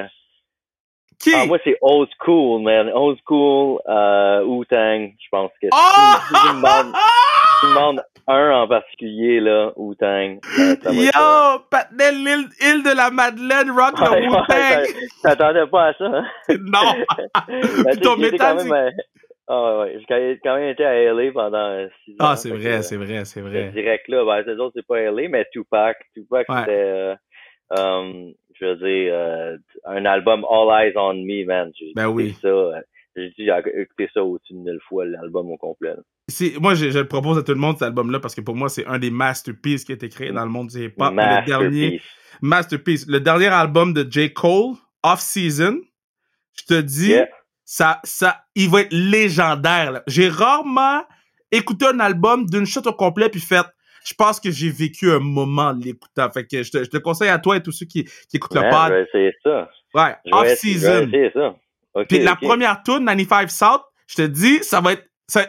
Qui? 1.21 1.35
Ah, 1.37 1.45
moi 1.45 1.59
c'est 1.64 1.77
old 1.83 2.09
school, 2.19 2.62
man. 2.62 2.90
Old 2.95 3.19
school, 3.27 3.79
euh, 3.87 4.43
Wu-Tang, 4.43 5.12
je 5.23 5.29
pense 5.31 5.51
que. 5.61 5.67
Oh! 5.71 6.17
Me 6.31 7.69
demandes 7.69 8.03
un 8.26 8.50
en 8.62 8.68
particulier, 8.68 9.40
là, 9.40 9.72
Wu-Tang. 9.76 10.38
euh, 10.58 10.76
euh, 10.87 10.92
Yo! 10.92 11.60
Patinet, 11.70 12.12
l'île 12.12 12.48
île 12.60 12.82
de 12.82 12.96
la 12.96 13.10
Madeleine, 13.10 13.70
rock 13.70 13.98
Ouais, 14.00 14.20
le 14.20 14.28
Wu-Tang! 14.30 14.87
T'attendais 15.22 15.66
pas 15.66 15.88
à 15.88 15.92
ça, 15.94 16.04
hein? 16.06 16.24
non! 16.60 16.94
Ben, 17.84 17.96
ton 18.00 18.16
métal, 18.16 18.38
quand 18.56 18.64
même, 18.64 18.72
euh, 18.72 18.90
Ah 19.46 19.62
ouais, 19.62 19.78
ouais. 19.94 19.98
J'ai 20.08 20.40
quand- 20.42 20.56
même 20.56 20.68
été 20.70 20.84
à 20.84 20.94
LA 21.12 21.32
pendant 21.32 21.58
euh, 21.70 21.88
six 22.04 22.12
ans. 22.12 22.16
Ah, 22.30 22.37
c'est 22.37 22.50
vrai, 22.50 22.82
c'est 22.82 22.96
vrai, 22.96 23.24
c'est 23.26 23.40
ce 23.40 23.44
vrai. 23.44 23.68
direct 23.74 24.08
là, 24.08 24.24
ben, 24.24 24.42
les 24.52 24.58
autres, 24.58 24.72
c'est 24.76 24.87
pas 24.87 25.00
LA, 25.00 25.28
mais 25.28 25.46
Tupac. 25.52 25.98
Tupac, 26.14 26.48
Ouais. 26.48 26.60
c'était, 26.60 26.70
euh, 26.72 27.14
euh, 27.76 28.30
je 28.58 28.64
veux 28.64 28.76
dire, 28.76 29.12
euh, 29.14 29.56
un 29.84 30.04
album 30.06 30.46
All 30.50 30.87
Eyes 30.87 30.94
on 30.96 31.14
Me, 31.14 31.44
man. 31.44 31.70
J'ai 31.78 31.92
Ben 31.94 32.08
oui. 32.08 32.34
ça. 32.40 32.48
J'ai 33.16 33.31
dit, 33.38 33.48
écouté 33.81 34.09
ça 34.12 34.22
au-dessus 34.24 34.55
de 34.55 34.59
mille 34.59 34.79
fois, 34.88 35.05
l'album 35.05 35.50
au 35.50 35.57
complet. 35.57 35.92
C'est- 36.29 36.59
Moi, 36.61 36.74
je, 36.74 36.90
je 36.90 36.98
le 36.98 37.07
propose 37.09 37.38
à 37.38 37.42
tout 37.42 37.53
le 37.53 37.59
monde, 37.59 37.74
cet 37.77 37.83
album-là, 37.88 38.18
parce 38.18 38.35
que 38.35 38.40
pour 38.40 38.57
moi, 38.57 38.68
c'est 38.68 38.87
un 38.87 38.98
des 38.98 39.11
masterpieces 39.11 39.85
qui 39.85 39.92
a 39.92 39.94
été 39.94 40.09
créé 40.09 40.33
dans 40.33 40.44
le 40.44 40.50
monde 40.50 40.68
du 40.68 40.85
hip-hop. 40.87 41.12
Le 41.12 41.46
dernier, 41.46 42.00
Masterpiece. 42.00 42.03
masterpiece. 42.42 43.07
Le 43.09 43.20
dernier 43.20 43.46
album 43.48 43.92
de 43.92 44.07
J. 44.11 44.33
Cole, 44.33 44.74
Off 45.03 45.20
Season, 45.20 45.79
je 46.59 46.64
te 46.64 46.81
dis, 46.81 47.11
Yeah. 47.11 47.29
ça, 47.64 48.00
ça, 48.05 48.40
il 48.55 48.68
va 48.70 48.81
être 48.83 48.92
légendaire. 48.92 50.03
J'ai 50.07 50.29
rarement 50.29 51.03
écouté 51.53 51.87
un 51.87 52.00
album 52.00 52.46
d'une 52.46 52.66
shot 52.66 52.83
au 52.87 52.92
complet 52.92 53.29
puis 53.29 53.40
fait. 53.40 53.64
Je 54.05 54.12
pense 54.14 54.38
que 54.40 54.50
j'ai 54.50 54.70
vécu 54.70 55.11
un 55.11 55.18
moment 55.20 55.68
en 55.68 55.72
l'écoutant. 55.72 56.31
Fait 56.31 56.46
que 56.46 56.62
je 56.62 56.70
te, 56.70 56.79
je 56.85 56.90
te 56.90 56.98
conseille 56.98 57.29
à 57.31 57.38
toi 57.38 57.57
et 57.57 57.62
tous 57.62 57.72
ceux 57.72 57.87
qui, 57.87 58.05
qui 58.05 58.37
écoutent 58.37 58.55
le 58.55 58.61
Man, 58.62 58.70
pod. 58.90 59.07
essayer 59.09 59.33
ça. 59.42 59.70
Ouais, 59.94 60.14
Je 60.27 61.55
vais 61.94 62.00
Off 62.00 62.07
essayer- 62.11 62.20
je 62.20 62.24
vais 62.24 62.30
Season. 62.30 62.44
essayer 62.44 62.46
ça. 62.46 62.46
Ok, 62.46 62.46
Puis 62.46 62.46
la 62.46 62.48
première 62.48 62.83
tune, 62.83 63.04
95 63.04 63.50
South, 63.50 63.83
je 64.09 64.14
te 64.16 64.22
dis, 64.22 64.59
ça 64.62 64.80
va 64.80 64.92
être. 64.92 65.04
ça- 65.28 65.46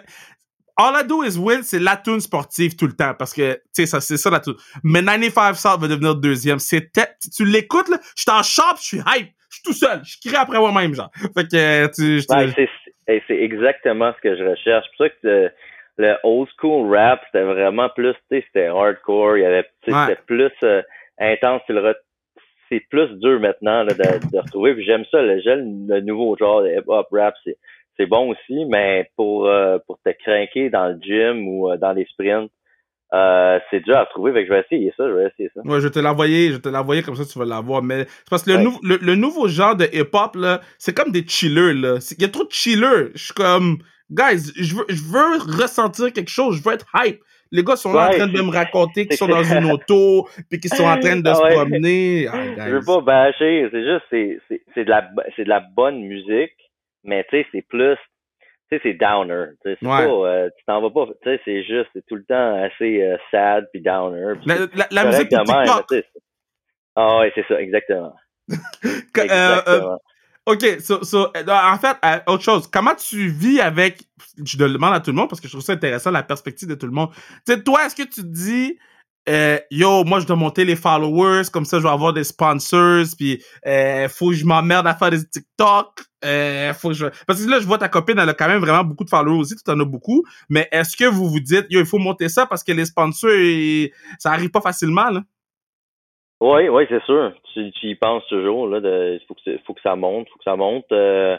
All 0.77 0.93
I 1.03 1.08
Do 1.08 1.23
Is 1.23 1.38
Win, 1.38 1.63
c'est 1.63 1.79
la 1.79 1.95
tune 1.95 2.19
sportive 2.19 2.75
tout 2.75 2.86
le 2.86 2.91
temps, 2.93 3.13
parce 3.17 3.34
que, 3.34 3.53
tu 3.73 3.86
sais, 3.86 3.99
c'est 4.01 4.17
ça 4.17 4.29
la 4.29 4.41
tune. 4.41 4.55
Mais 4.84 5.01
95 5.01 5.58
South 5.58 5.79
va 5.79 5.88
devenir 5.88 6.15
deuxième. 6.15 6.60
C'est, 6.60 6.91
tu 7.34 7.45
l'écoutes, 7.45 7.88
là, 7.88 7.97
je 8.15 8.23
suis 8.23 8.31
en 8.31 8.43
shop, 8.43 8.75
je 8.79 8.84
suis 8.84 8.97
hype, 8.97 9.29
je 9.49 9.55
suis 9.55 9.63
tout 9.63 9.71
seul, 9.73 10.01
je 10.03 10.17
crie 10.19 10.36
après 10.36 10.60
moi-même, 10.60 10.93
genre. 10.93 11.10
Fait 11.34 11.47
que, 11.47 11.88
tu, 11.95 12.21
ouais, 12.29 12.51
c'est, 13.08 13.23
c'est 13.27 13.41
exactement 13.41 14.13
ce 14.17 14.21
que 14.21 14.36
je 14.38 14.43
recherche. 14.43 14.86
C'est 14.91 14.97
pour 14.97 15.05
ça 15.05 15.10
que 15.23 15.51
le 15.97 16.15
old 16.23 16.49
school 16.60 16.93
rap, 16.93 17.21
c'était 17.27 17.45
vraiment 17.45 17.88
plus, 17.95 18.13
tu 18.13 18.19
sais, 18.39 18.43
c'était 18.47 18.67
hardcore, 18.67 19.38
il 19.38 19.43
y 19.43 19.45
avait, 19.45 19.65
c'était 19.86 20.19
plus 20.27 20.51
euh, 20.63 20.81
intense, 21.21 21.62
c'est 22.69 22.82
plus 22.89 23.08
dur 23.19 23.39
maintenant 23.39 23.84
là, 23.84 23.93
de, 23.93 24.32
de 24.32 24.38
retrouver. 24.39 24.82
j'aime 24.84 25.06
ça, 25.12 25.21
le, 25.21 25.39
le 25.88 26.01
nouveau 26.01 26.36
genre 26.38 26.63
de 26.63 26.69
hip-hop 26.69 27.08
rap, 27.12 27.36
c'est, 27.43 27.58
c'est 27.97 28.06
bon 28.06 28.30
aussi, 28.32 28.65
mais 28.65 29.10
pour, 29.15 29.47
euh, 29.47 29.78
pour 29.88 29.99
te 30.06 30.10
craquer 30.23 30.69
dans 30.69 30.88
le 30.88 30.99
gym 31.01 31.47
ou 31.47 31.69
euh, 31.69 31.78
dans 31.78 31.93
les 31.93 32.06
sprints, 32.06 32.51
euh, 33.13 33.60
c'est 33.69 33.82
dur 33.82 33.97
à 33.97 34.06
trouver, 34.08 34.34
fait 34.34 34.41
que 34.41 34.47
je 34.47 34.54
vais 34.54 34.62
essayer 34.62 34.93
ça, 34.97 35.08
je 35.08 35.13
vais 35.13 35.28
essayer 35.28 35.49
ça. 35.54 35.62
Ouais, 35.63 35.80
je 35.80 35.86
vais 35.88 35.91
te 35.91 35.99
l'envoyer, 35.99 36.51
je 36.51 36.58
te 36.58 36.69
l'envoyer 36.69 37.04
comme 37.04 37.15
ça 37.15 37.23
tu 37.23 37.38
vas 37.38 37.45
l'avoir, 37.45 37.82
mais 37.82 38.06
c'est 38.08 38.30
parce 38.30 38.43
que 38.43 38.51
le, 38.51 38.97
le, 38.97 39.15
nouveau 39.15 39.47
genre 39.47 39.75
de 39.75 39.86
hip-hop, 39.93 40.36
là, 40.36 40.60
c'est 40.78 40.95
comme 40.95 41.12
des 41.12 41.25
chillers, 41.25 41.73
là. 41.73 41.99
Il 42.17 42.21
y 42.21 42.25
a 42.25 42.30
trop 42.30 42.43
de 42.43 42.51
chillers. 42.51 43.12
Je 43.13 43.25
suis 43.25 43.34
comme, 43.34 43.78
guys, 44.10 44.51
je 44.56 44.75
veux, 44.75 44.86
je 44.89 45.04
veux 45.04 45.62
ressentir 45.62 46.12
quelque 46.12 46.32
chose, 46.32 46.58
je 46.58 46.63
veux 46.63 46.73
être 46.73 46.88
hype. 46.95 47.21
Les 47.51 47.63
gars 47.63 47.75
sont 47.75 47.93
là 47.93 48.10
en 48.10 48.12
train 48.12 48.27
de 48.27 48.41
me 48.41 48.51
raconter 48.51 49.08
qu'ils 49.08 49.17
sont 49.17 49.27
dans 49.27 49.43
une 49.43 49.71
auto, 49.71 50.27
puis 50.49 50.60
qu'ils 50.60 50.73
sont 50.73 50.84
en 50.84 50.99
train 50.99 51.17
de 51.17 51.34
se 51.34 51.53
promener. 51.53 52.27
Ah, 52.27 52.67
je 52.67 52.75
veux 52.75 52.86
pas 52.86 53.01
bâcher, 53.01 53.67
c'est 53.71 53.84
juste, 53.84 54.05
c'est, 54.10 54.39
c'est, 54.73 54.84
de 54.84 54.89
la, 54.89 55.10
c'est 55.36 55.43
de 55.43 55.49
la 55.49 55.60
bonne 55.60 56.01
musique, 56.01 56.55
mais 57.03 57.23
tu 57.29 57.38
sais, 57.38 57.47
c'est 57.51 57.62
plus, 57.62 57.97
tu 58.69 58.77
sais, 58.77 58.79
c'est 58.84 58.93
downer. 58.93 59.51
Tu 59.63 59.75
pas, 59.86 60.03
euh, 60.03 60.49
tu 60.58 60.65
t'en 60.65 60.81
vas 60.81 60.89
pas, 60.89 61.05
tu 61.21 61.29
sais, 61.29 61.39
c'est 61.45 61.63
juste, 61.63 61.89
c'est 61.93 62.05
tout 62.08 62.15
le 62.15 62.25
temps 62.25 62.63
assez 62.63 63.01
euh, 63.03 63.17
sad 63.31 63.67
puis 63.71 63.81
downer. 63.81 64.34
la, 64.45 64.88
la, 64.91 65.05
musique 65.05 65.29
de 65.29 65.38
TikTok. 65.38 66.05
Ah 66.95 67.19
ouais, 67.19 67.31
c'est 67.36 67.45
ça, 67.47 67.62
exactement. 67.62 68.15
Euh, 69.17 69.23
exactement. 69.23 69.99
OK, 70.45 70.79
so, 70.79 71.03
so, 71.03 71.31
en 71.36 71.77
fait, 71.79 71.97
autre 72.27 72.43
chose, 72.43 72.67
comment 72.71 72.93
tu 72.93 73.29
vis 73.29 73.60
avec, 73.60 74.03
je 74.43 74.58
demande 74.58 74.93
à 74.93 74.99
tout 74.99 75.10
le 75.10 75.17
monde 75.17 75.27
parce 75.27 75.41
que 75.41 75.47
je 75.47 75.53
trouve 75.53 75.63
ça 75.63 75.73
intéressant, 75.73 76.12
la 76.12 76.21
perspective 76.21 76.69
de 76.69 76.75
tout 76.75 76.86
le 76.86 76.91
monde. 76.91 77.10
Tu 77.47 77.53
sais, 77.53 77.63
toi, 77.63 77.86
est-ce 77.86 77.95
que 77.95 78.03
tu 78.03 78.21
te 78.21 78.27
dis, 78.27 78.77
euh, 79.27 79.58
yo, 79.71 80.03
moi, 80.03 80.19
je 80.19 80.27
dois 80.27 80.36
monter 80.36 80.63
les 80.63 80.75
followers, 80.75 81.45
comme 81.51 81.65
ça, 81.65 81.79
je 81.79 81.84
vais 81.84 81.89
avoir 81.89 82.13
des 82.13 82.23
sponsors, 82.23 83.05
puis 83.17 83.43
euh, 83.65 84.08
faut 84.08 84.29
que 84.29 84.36
je 84.36 84.45
m'emmerde 84.45 84.86
à 84.86 84.93
faire 84.93 85.10
des 85.10 85.25
TikTok, 85.25 86.03
euh, 86.23 86.73
faut 86.75 86.89
que 86.89 86.93
je... 86.93 87.08
Parce 87.25 87.43
que 87.43 87.49
là, 87.49 87.60
je 87.60 87.65
vois 87.65 87.79
ta 87.79 87.89
copine, 87.89 88.19
elle 88.19 88.29
a 88.29 88.36
quand 88.36 88.47
même 88.47 88.62
vraiment 88.62 88.84
beaucoup 88.84 89.03
de 89.03 89.10
followers 89.10 89.39
aussi, 89.39 89.55
tu 89.55 89.71
en 89.71 89.79
as 89.79 89.86
beaucoup, 89.86 90.23
mais 90.49 90.67
est-ce 90.71 90.95
que 90.95 91.05
vous 91.05 91.27
vous 91.27 91.39
dites, 91.39 91.65
yo, 91.71 91.79
il 91.79 91.88
faut 91.88 91.97
monter 91.97 92.29
ça 92.29 92.45
parce 92.45 92.63
que 92.63 92.71
les 92.71 92.86
sponsors, 92.86 93.31
ça 94.19 94.31
arrive 94.31 94.51
pas 94.51 94.62
facilement, 94.62 95.10
là? 95.10 95.23
Oui, 96.41 96.67
oui, 96.67 96.86
c'est 96.89 97.04
sûr. 97.04 97.34
Tu, 97.54 97.71
tu, 97.71 97.88
y 97.88 97.95
penses 97.95 98.26
toujours, 98.28 98.67
là, 98.67 98.80
il 98.80 99.21
faut 99.28 99.36
que, 99.36 99.58
faut 99.60 99.74
que 99.74 99.82
ça 99.82 99.95
monte, 99.95 100.28
faut 100.30 100.38
que 100.38 100.43
ça 100.43 100.56
monte. 100.56 100.91
Euh, 100.91 101.38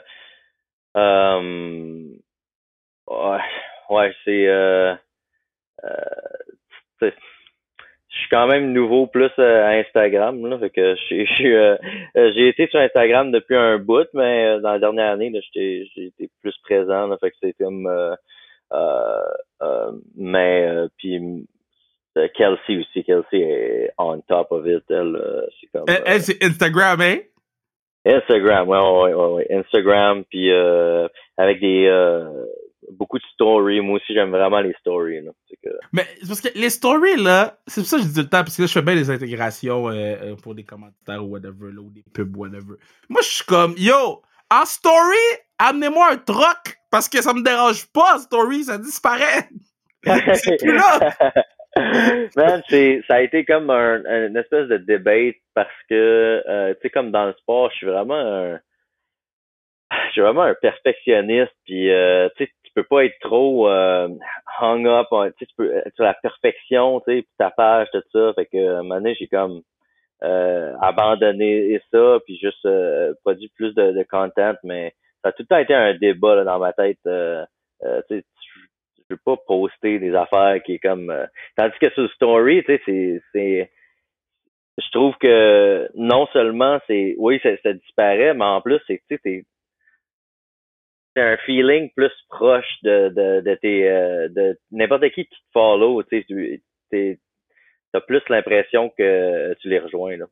euh, 0.96 2.02
ouais, 3.08 3.40
ouais 3.90 4.14
c'est... 4.24 4.46
Euh, 4.48 4.94
euh 5.84 7.10
je 8.08 8.20
suis 8.20 8.30
quand 8.30 8.46
même 8.46 8.72
nouveau 8.72 9.06
plus 9.06 9.30
euh, 9.38 9.64
à 9.66 9.78
Instagram. 9.78 10.46
Là, 10.46 10.58
fait 10.58 10.70
que 10.70 10.94
euh, 11.44 11.76
j'ai 12.34 12.48
été 12.48 12.66
sur 12.68 12.80
Instagram 12.80 13.30
depuis 13.30 13.56
un 13.56 13.78
bout, 13.78 14.08
mais 14.14 14.58
dans 14.60 14.72
la 14.72 14.78
dernière 14.78 15.12
année, 15.12 15.30
j'ai 15.54 15.86
été 15.96 16.30
plus 16.40 16.56
présent. 16.62 17.06
Là, 17.08 17.18
fait 17.18 17.30
que 17.30 17.36
c'est 17.42 17.52
comme 17.52 17.86
mais 20.16 20.88
puis 20.96 21.46
Kelsey 22.34 22.78
aussi, 22.78 23.04
Kelsey 23.04 23.40
est 23.40 23.90
on 23.98 24.20
top 24.20 24.52
of 24.52 24.66
it. 24.66 24.84
Elle, 24.90 25.48
c'est 25.60 25.66
comme. 25.68 25.84
Elle, 25.88 26.22
c'est 26.22 26.42
Instagram, 26.42 27.00
hein? 27.00 27.18
Instagram, 28.06 28.68
ouais, 28.68 28.78
ouais, 28.78 29.14
ouais, 29.14 29.34
ouais. 29.34 29.46
Instagram, 29.50 30.24
puis 30.30 30.50
avec 31.36 31.60
des 31.60 31.88
beaucoup 32.92 33.18
de 33.18 33.24
stories. 33.34 33.80
Moi 33.80 33.96
aussi, 33.96 34.14
j'aime 34.14 34.30
vraiment 34.30 34.60
les 34.60 34.74
stories. 34.80 35.22
Là. 35.22 35.32
Que... 35.62 35.70
Mais 35.92 36.06
parce 36.26 36.40
que 36.40 36.48
les 36.54 36.70
stories, 36.70 37.16
là, 37.16 37.58
c'est 37.66 37.80
pour 37.82 37.88
ça 37.88 37.96
que 37.96 38.02
je 38.02 38.08
dis 38.08 38.14
tout 38.14 38.20
le 38.20 38.28
temps, 38.28 38.44
parce 38.44 38.56
que 38.56 38.62
là, 38.62 38.68
je 38.68 38.72
fais 38.72 38.82
bien 38.82 38.94
les 38.94 39.10
intégrations 39.10 39.88
euh, 39.88 39.92
euh, 39.94 40.36
pour 40.36 40.54
des 40.54 40.64
commentaires 40.64 41.24
ou 41.24 41.28
whatever, 41.28 41.72
là, 41.72 41.80
ou 41.80 41.90
des 41.90 42.04
pubs, 42.14 42.36
whatever. 42.36 42.76
Moi, 43.08 43.20
je 43.22 43.28
suis 43.28 43.44
comme, 43.44 43.74
yo, 43.76 44.22
en 44.50 44.64
story, 44.64 45.16
amenez-moi 45.58 46.12
un 46.12 46.16
troc, 46.16 46.78
parce 46.90 47.08
que 47.08 47.22
ça 47.22 47.32
me 47.32 47.42
dérange 47.42 47.86
pas, 47.92 48.18
story, 48.18 48.64
ça 48.64 48.78
disparaît. 48.78 49.48
c'est 50.34 50.56
plus 50.56 50.74
là. 50.74 51.14
Man, 52.36 52.62
ça 53.06 53.14
a 53.14 53.20
été 53.20 53.44
comme 53.44 53.70
un, 53.70 54.02
une 54.26 54.36
espèce 54.36 54.68
de 54.68 54.78
debate 54.78 55.36
parce 55.54 55.68
que, 55.88 56.42
euh, 56.48 56.74
tu 56.74 56.80
sais, 56.82 56.90
comme 56.90 57.10
dans 57.10 57.26
le 57.26 57.34
sport, 57.34 57.70
je 57.70 57.76
suis 57.76 57.86
vraiment 57.86 58.14
un, 58.14 58.58
je 60.06 60.12
suis 60.12 60.20
vraiment 60.22 60.42
un 60.42 60.54
perfectionniste, 60.54 61.52
puis 61.64 61.90
euh, 61.90 62.28
tu 62.36 62.44
sais, 62.44 62.52
peux 62.76 62.84
pas 62.84 63.06
être 63.06 63.18
trop 63.20 63.68
euh, 63.68 64.08
hung 64.60 64.86
up 64.86 65.06
tu 65.38 65.46
peux 65.56 65.74
être 65.74 65.94
sur 65.94 66.04
la 66.04 66.14
perfection, 66.14 67.00
tu 67.00 67.20
sais, 67.20 67.26
ta 67.38 67.50
page, 67.50 67.88
tout 67.92 68.02
ça. 68.12 68.34
Fait 68.34 68.46
que 68.46 68.58
à 68.58 68.78
un 68.78 68.82
moment 68.82 68.96
donné, 68.96 69.16
j'ai 69.18 69.26
comme 69.26 69.62
euh, 70.22 70.74
abandonné 70.82 71.80
ça, 71.90 72.18
puis 72.24 72.38
juste 72.38 72.64
euh, 72.66 73.14
produit 73.24 73.50
plus 73.56 73.74
de, 73.74 73.92
de, 73.92 74.02
content, 74.08 74.54
mais 74.62 74.94
ça 75.22 75.30
a 75.30 75.32
tout 75.32 75.42
le 75.42 75.46
temps 75.46 75.58
été 75.58 75.74
un 75.74 75.94
débat 75.94 76.36
là, 76.36 76.44
dans 76.44 76.58
ma 76.58 76.72
tête. 76.74 76.98
Euh, 77.06 77.44
euh 77.84 78.02
tu 78.08 78.22
je 79.08 79.14
veux 79.14 79.20
pas 79.24 79.36
poster 79.46 79.98
des 79.98 80.14
affaires 80.14 80.62
qui 80.62 80.74
est 80.74 80.78
comme 80.78 81.12
tandis 81.56 81.78
que 81.80 81.90
sur 81.90 82.10
story 82.12 82.62
tu 82.64 82.72
sais 82.72 82.82
c'est 82.86 83.22
c'est 83.32 83.70
je 84.78 84.90
trouve 84.90 85.14
que 85.18 85.88
non 85.94 86.26
seulement 86.32 86.78
c'est 86.86 87.14
oui 87.18 87.40
ça, 87.42 87.50
ça 87.62 87.72
disparaît 87.72 88.34
mais 88.34 88.44
en 88.44 88.60
plus 88.60 88.80
c'est 88.86 89.02
tu 89.08 89.18
sais 89.24 89.44
c'est 91.16 91.22
un 91.22 91.36
feeling 91.46 91.90
plus 91.96 92.12
proche 92.28 92.76
de, 92.82 93.08
de, 93.08 93.40
de 93.40 93.54
tes 93.54 93.88
euh, 93.88 94.28
de 94.28 94.58
n'importe 94.70 95.08
qui 95.10 95.24
qui 95.24 95.30
te 95.30 95.34
follow, 95.52 96.02
tu 96.02 96.26
sais, 96.92 97.18
t'as 97.92 98.00
plus 98.02 98.22
l'impression 98.28 98.90
que 98.90 99.54
tu 99.60 99.70
les 99.70 99.78
rejoins 99.78 100.16
là. 100.18 100.26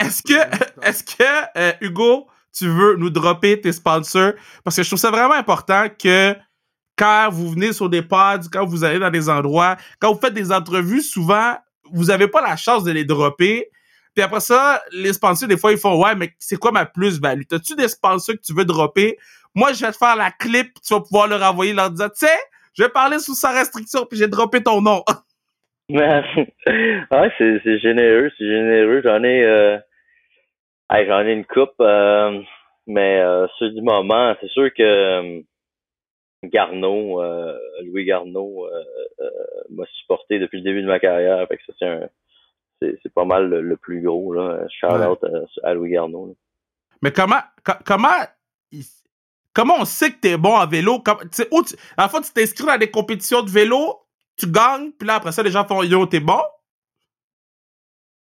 Est-ce 0.00 0.22
que 0.22 0.86
est-ce 0.86 1.04
que 1.04 1.58
euh, 1.58 1.72
Hugo, 1.82 2.26
tu 2.56 2.66
veux 2.68 2.96
nous 2.96 3.10
dropper 3.10 3.60
tes 3.60 3.72
sponsors? 3.72 4.32
Parce 4.64 4.76
que 4.76 4.82
je 4.82 4.88
trouve 4.88 4.98
ça 4.98 5.10
vraiment 5.10 5.34
important 5.34 5.88
que 5.90 6.34
quand 6.98 7.28
vous 7.30 7.50
venez 7.50 7.72
sur 7.72 7.88
des 7.88 8.02
pods, 8.02 8.48
quand 8.52 8.66
vous 8.66 8.84
allez 8.84 8.98
dans 8.98 9.10
des 9.10 9.30
endroits, 9.30 9.76
quand 10.00 10.12
vous 10.12 10.20
faites 10.20 10.34
des 10.34 10.52
entrevues, 10.52 11.02
souvent 11.02 11.54
vous 11.92 12.06
n'avez 12.06 12.28
pas 12.28 12.42
la 12.42 12.56
chance 12.56 12.84
de 12.84 12.92
les 12.92 13.04
dropper. 13.04 13.70
Puis 14.14 14.22
après 14.24 14.40
ça, 14.40 14.82
les 14.92 15.12
sponsors, 15.12 15.48
des 15.48 15.56
fois, 15.56 15.72
ils 15.72 15.78
font 15.78 16.02
Ouais, 16.02 16.14
mais 16.16 16.30
c'est 16.38 16.56
quoi 16.56 16.72
ma 16.72 16.86
plus-value? 16.86 17.42
T'as-tu 17.48 17.76
des 17.76 17.88
sponsors 17.88 18.34
que 18.34 18.40
tu 18.40 18.54
veux 18.54 18.64
dropper? 18.64 19.16
Moi, 19.54 19.72
je 19.72 19.84
vais 19.84 19.92
te 19.92 19.96
faire 19.96 20.16
la 20.16 20.30
clip, 20.30 20.72
tu 20.86 20.92
vas 20.94 21.00
pouvoir 21.00 21.28
leur 21.28 21.42
envoyer, 21.42 21.72
leur 21.72 21.90
dire, 21.90 22.10
tu 22.10 22.26
sais, 22.26 22.38
je 22.76 22.82
vais 22.82 22.88
parler 22.88 23.18
sous 23.18 23.34
sa 23.34 23.50
restriction, 23.50 24.04
puis 24.06 24.18
j'ai 24.18 24.28
droppé 24.28 24.62
ton 24.62 24.80
nom. 24.80 25.02
ouais, 25.90 27.32
c'est 27.38 27.78
généreux, 27.78 28.30
c'est 28.36 28.46
généreux. 28.46 29.00
J'en 29.02 29.22
ai, 29.24 29.42
euh... 29.42 29.78
j'en 30.90 31.26
ai 31.26 31.32
une 31.32 31.46
coupe, 31.46 31.70
euh... 31.80 32.42
mais 32.86 33.20
euh, 33.20 33.46
ceux 33.58 33.70
du 33.70 33.80
moment, 33.80 34.34
c'est 34.40 34.50
sûr 34.50 34.68
que 34.74 34.82
euh, 34.82 35.40
Garneau, 36.44 37.20
euh, 37.20 37.58
Louis 37.84 38.04
Garneau, 38.04 38.66
euh, 38.66 39.30
m'a 39.70 39.84
supporté 40.00 40.38
depuis 40.38 40.58
le 40.58 40.64
début 40.64 40.82
de 40.82 40.86
ma 40.86 41.00
carrière. 41.00 41.46
Fait 41.48 41.56
que 41.56 41.62
ça, 41.66 41.72
c'est 41.78 41.86
un, 41.86 42.08
c'est 42.80 43.12
pas 43.12 43.24
mal 43.24 43.48
le, 43.48 43.76
plus 43.76 44.02
gros 44.02 44.32
là. 44.32 44.66
Shout 44.68 44.86
out 44.86 45.24
à, 45.64 45.74
Louis 45.74 45.90
Garneau. 45.90 46.36
Mais 47.02 47.12
comment, 47.12 47.40
comment 47.84 48.24
Comment 49.58 49.74
on 49.80 49.84
sait 49.84 50.12
que 50.12 50.20
t'es 50.20 50.36
bon 50.36 50.54
en 50.54 50.68
vélo? 50.68 51.00
Comme, 51.00 51.18
où 51.50 51.64
tu, 51.64 51.74
à 51.96 52.02
la 52.02 52.08
fois, 52.08 52.20
tu 52.20 52.32
t'inscris 52.32 52.64
dans 52.64 52.78
des 52.78 52.92
compétitions 52.92 53.42
de 53.42 53.50
vélo, 53.50 53.98
tu 54.36 54.46
gagnes, 54.46 54.92
puis 54.92 55.08
là, 55.08 55.16
après 55.16 55.32
ça, 55.32 55.42
les 55.42 55.50
gens 55.50 55.64
font 55.64 55.82
Yo, 55.82 56.06
t'es 56.06 56.20
bon? 56.20 56.40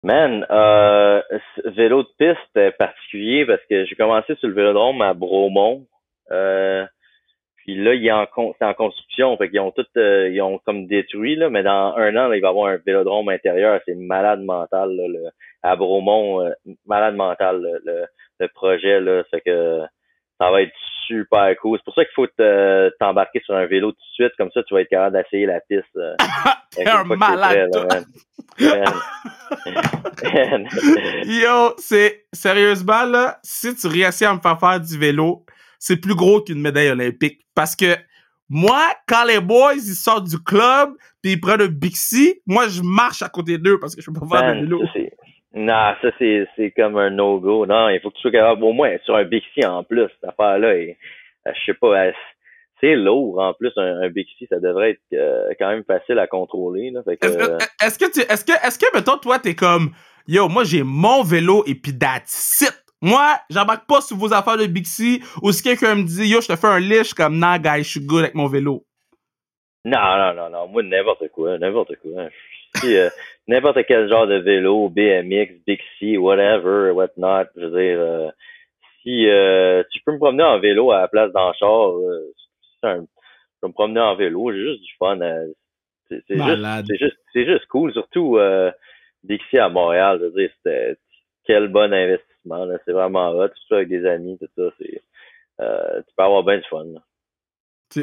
Man, 0.05 0.47
euh, 0.49 1.21
vélo 1.65 2.05
de 2.05 2.09
piste 2.17 2.57
est 2.57 2.71
particulier 2.79 3.45
parce 3.45 3.61
que 3.69 3.87
j'ai 3.87 3.97
commencé 3.97 4.37
sur 4.37 4.47
le 4.47 4.55
vélodrome 4.55 5.03
à 5.03 5.15
Bromont. 5.15 5.85
Euh, 6.31 6.87
puis 7.67 7.75
là, 7.75 7.95
il 7.95 8.07
est 8.07 8.13
en, 8.13 8.27
c'est 8.57 8.65
en 8.65 8.75
construction. 8.75 9.37
Fait 9.37 9.51
qu'ils 9.51 9.59
ont 9.59 9.73
tout, 9.73 9.85
euh, 9.97 10.31
ils 10.33 10.41
ont 10.41 10.61
comme 10.65 10.87
détruit, 10.87 11.35
là, 11.35 11.51
mais 11.51 11.65
dans 11.65 11.97
un 11.97 12.17
an, 12.17 12.31
il 12.31 12.41
va 12.41 12.47
y 12.47 12.51
avoir 12.51 12.69
un 12.69 12.79
vélodrome 12.87 13.29
intérieur. 13.29 13.81
C'est 13.85 13.97
malade 13.97 14.41
mental, 14.41 14.95
là, 14.95 15.09
le, 15.09 15.25
à 15.65 15.75
Bromont, 15.75 16.47
euh, 16.47 16.53
malade 16.87 17.17
mental, 17.17 17.61
le, 17.85 18.05
le, 18.39 18.49
projet, 18.55 19.01
là. 19.01 19.25
Fait 19.33 19.41
que 19.41 19.81
ça 20.41 20.53
va 20.53 20.63
être 20.63 20.71
super 21.09 21.53
cool. 21.61 21.79
C'est 21.79 21.85
pour 21.85 21.95
ça 21.95 22.05
qu'il 22.05 22.15
faut 22.15 22.29
t'embarquer 23.01 23.41
sur 23.45 23.57
un 23.57 23.67
vélo 23.67 23.91
tout 23.91 23.99
de 23.99 24.15
suite, 24.15 24.33
comme 24.39 24.53
ça 24.53 24.63
tu 24.63 24.73
vas 24.73 24.83
être 24.83 24.89
capable 24.89 25.17
d'essayer 25.17 25.47
la 25.47 25.59
piste. 25.61 25.85
Euh, 25.97 26.15
T'es 26.71 26.89
un 26.89 27.03
malade, 27.03 27.69
Yo, 31.25 31.75
c'est 31.79 32.27
sérieusement 32.33 33.05
là, 33.07 33.41
si 33.43 33.75
tu 33.75 33.89
réussis 33.89 34.25
à 34.25 34.35
me 34.35 34.41
faire 34.41 34.61
faire 34.61 34.81
du 34.81 34.97
vélo, 34.97 35.45
c'est 35.79 35.97
plus 36.01 36.15
gros 36.15 36.41
qu'une 36.41 36.61
médaille 36.61 36.91
olympique 36.91 37.41
parce 37.55 37.77
que 37.77 37.97
Moi, 38.49 38.81
quand 39.09 39.25
les 39.25 39.41
boys, 39.41 39.75
ils 39.75 39.95
sortent 39.95 40.29
du 40.29 40.39
club, 40.39 40.91
puis 41.21 41.33
ils 41.33 41.41
prennent 41.41 41.59
le 41.59 41.67
Bixi, 41.69 42.41
moi, 42.47 42.69
je 42.69 42.81
marche 42.83 43.23
à 43.23 43.29
côté 43.29 43.59
d'eux 43.59 43.79
parce 43.81 43.97
que 43.97 44.03
je 44.03 44.11
peux 44.11 44.21
pas 44.21 44.39
faire 44.39 44.55
de 44.55 44.61
vélo. 44.61 44.83
Non, 45.53 45.95
ça, 46.03 46.09
c'est 46.19 46.71
comme 46.77 46.97
un 46.97 47.11
no-go. 47.11 47.67
Non, 47.67 47.89
il 47.89 47.99
faut 48.01 48.11
que 48.11 48.15
tu 48.17 48.21
sois 48.21 48.31
capable, 48.31 48.63
au 48.63 48.73
moins, 48.73 48.95
sur 49.05 49.17
un 49.17 49.25
Bixi 49.25 49.65
en 49.67 49.83
plus, 49.83 50.03
cette 50.03 50.31
affaire-là. 50.31 50.69
euh, 50.69 50.93
Je 51.47 51.61
sais 51.65 51.75
pas, 51.75 52.07
euh, 52.07 52.13
c'est 52.81 52.95
lourd 52.95 53.41
en 53.41 53.53
plus, 53.55 53.73
un, 53.77 54.03
un 54.03 54.11
Bixi, 54.11 54.47
ça 54.49 54.61
devrait 54.61 54.91
être 54.91 55.01
euh, 55.15 55.49
quand 55.59 55.69
même 55.71 55.83
facile 55.85 56.19
à 56.21 56.27
contrôler. 56.29 56.93
Est-ce 57.23 57.37
que, 57.39 57.85
est-ce 57.85 57.99
que 57.99 58.13
tu, 58.13 58.21
est-ce 58.21 58.45
que, 58.45 58.53
est-ce 58.53 58.79
que, 58.79 58.87
mettons, 58.95 59.17
toi, 59.17 59.39
t'es 59.41 59.55
comme, 59.57 59.91
yo, 60.29 60.49
moi, 60.49 60.63
j'ai 60.63 60.85
mon 60.85 61.25
vélo 61.25 61.65
et 61.67 61.75
puis 61.75 61.99
that's 61.99 62.61
it. 62.61 62.85
Moi, 63.03 63.37
j'embarque 63.51 63.87
pas 63.87 64.01
sur 64.01 64.17
vos 64.17 64.33
affaires 64.33 64.57
de 64.57 64.67
Bixi 64.67 65.23
ou 65.43 65.53
si 65.53 65.63
quelqu'un 65.63 65.95
me 65.97 66.03
dit, 66.05 66.29
yo, 66.29 66.41
je 66.41 66.49
te 66.49 66.57
fais 66.57 66.67
un 66.67 66.81
lit, 66.81 66.99
je 66.99 67.03
suis 67.05 67.15
comme, 67.15 67.39
nah, 67.39 67.59
guys, 67.59 67.85
je 67.85 67.91
suis 67.91 68.01
good 68.01 68.23
avec 68.25 68.35
mon 68.35 68.47
vélo. 68.47 68.85
Non, 69.85 70.17
non, 70.19 70.35
non, 70.35 70.51
non. 70.51 70.69
Moi, 70.69 70.83
n'importe 70.83 71.29
quoi, 71.29 71.59
n'importe 71.59 71.97
quoi. 71.97 72.29
Si, 72.77 72.97
euh, 72.97 73.09
n'importe 73.49 73.85
quel 73.87 74.09
genre 74.09 74.27
de 74.27 74.37
vélo, 74.37 74.89
BMX, 74.89 75.53
Bixi, 75.67 76.17
whatever, 76.17 76.91
whatnot, 76.93 77.45
je 77.57 77.67
veux 77.67 77.81
dire, 77.81 78.01
euh, 78.01 78.31
si 79.03 79.29
euh, 79.29 79.85
tu 79.93 80.01
peux 80.05 80.13
me 80.13 80.19
promener 80.19 80.43
en 80.43 80.59
vélo 80.59 80.91
à 80.91 81.03
la 81.03 81.09
place 81.09 81.33
d'un 81.33 81.53
char, 81.53 81.91
euh, 81.99 82.33
c'est 82.81 82.89
un, 82.89 83.03
je 83.03 83.61
peux 83.61 83.69
me 83.69 83.73
promener 83.73 84.01
en 84.01 84.17
vélo, 84.17 84.53
j'ai 84.53 84.65
juste 84.65 84.83
du 84.83 84.93
fun. 84.99 85.21
euh, 85.21 85.47
c'est 86.09 86.23
juste, 86.29 86.39
Malade. 86.39 86.87
c'est 86.89 86.99
juste, 86.99 87.19
c'est 87.33 87.47
juste 87.47 87.67
cool, 87.67 87.93
surtout 87.93 88.37
euh, 88.39 88.71
Bixi 89.23 89.59
à 89.59 89.69
Montréal, 89.69 90.19
je 90.21 90.27
veux 90.27 90.33
dire, 90.33 90.51
c'était 90.57 90.97
quel 91.47 91.69
bon 91.69 91.93
investissement, 91.93 92.27
c'est 92.85 92.93
vraiment 92.93 93.31
hot, 93.31 93.49
tout 93.49 93.55
ça 93.69 93.77
avec 93.77 93.89
des 93.89 94.07
amis, 94.07 94.39
tout 94.39 94.49
ça, 94.57 94.75
c'est, 94.79 95.03
euh, 95.61 96.03
tu 96.07 96.15
peux 96.17 96.23
avoir 96.23 96.43
bien 96.45 96.59
du 96.59 96.65
fun. 96.69 96.85
là. 96.85 97.01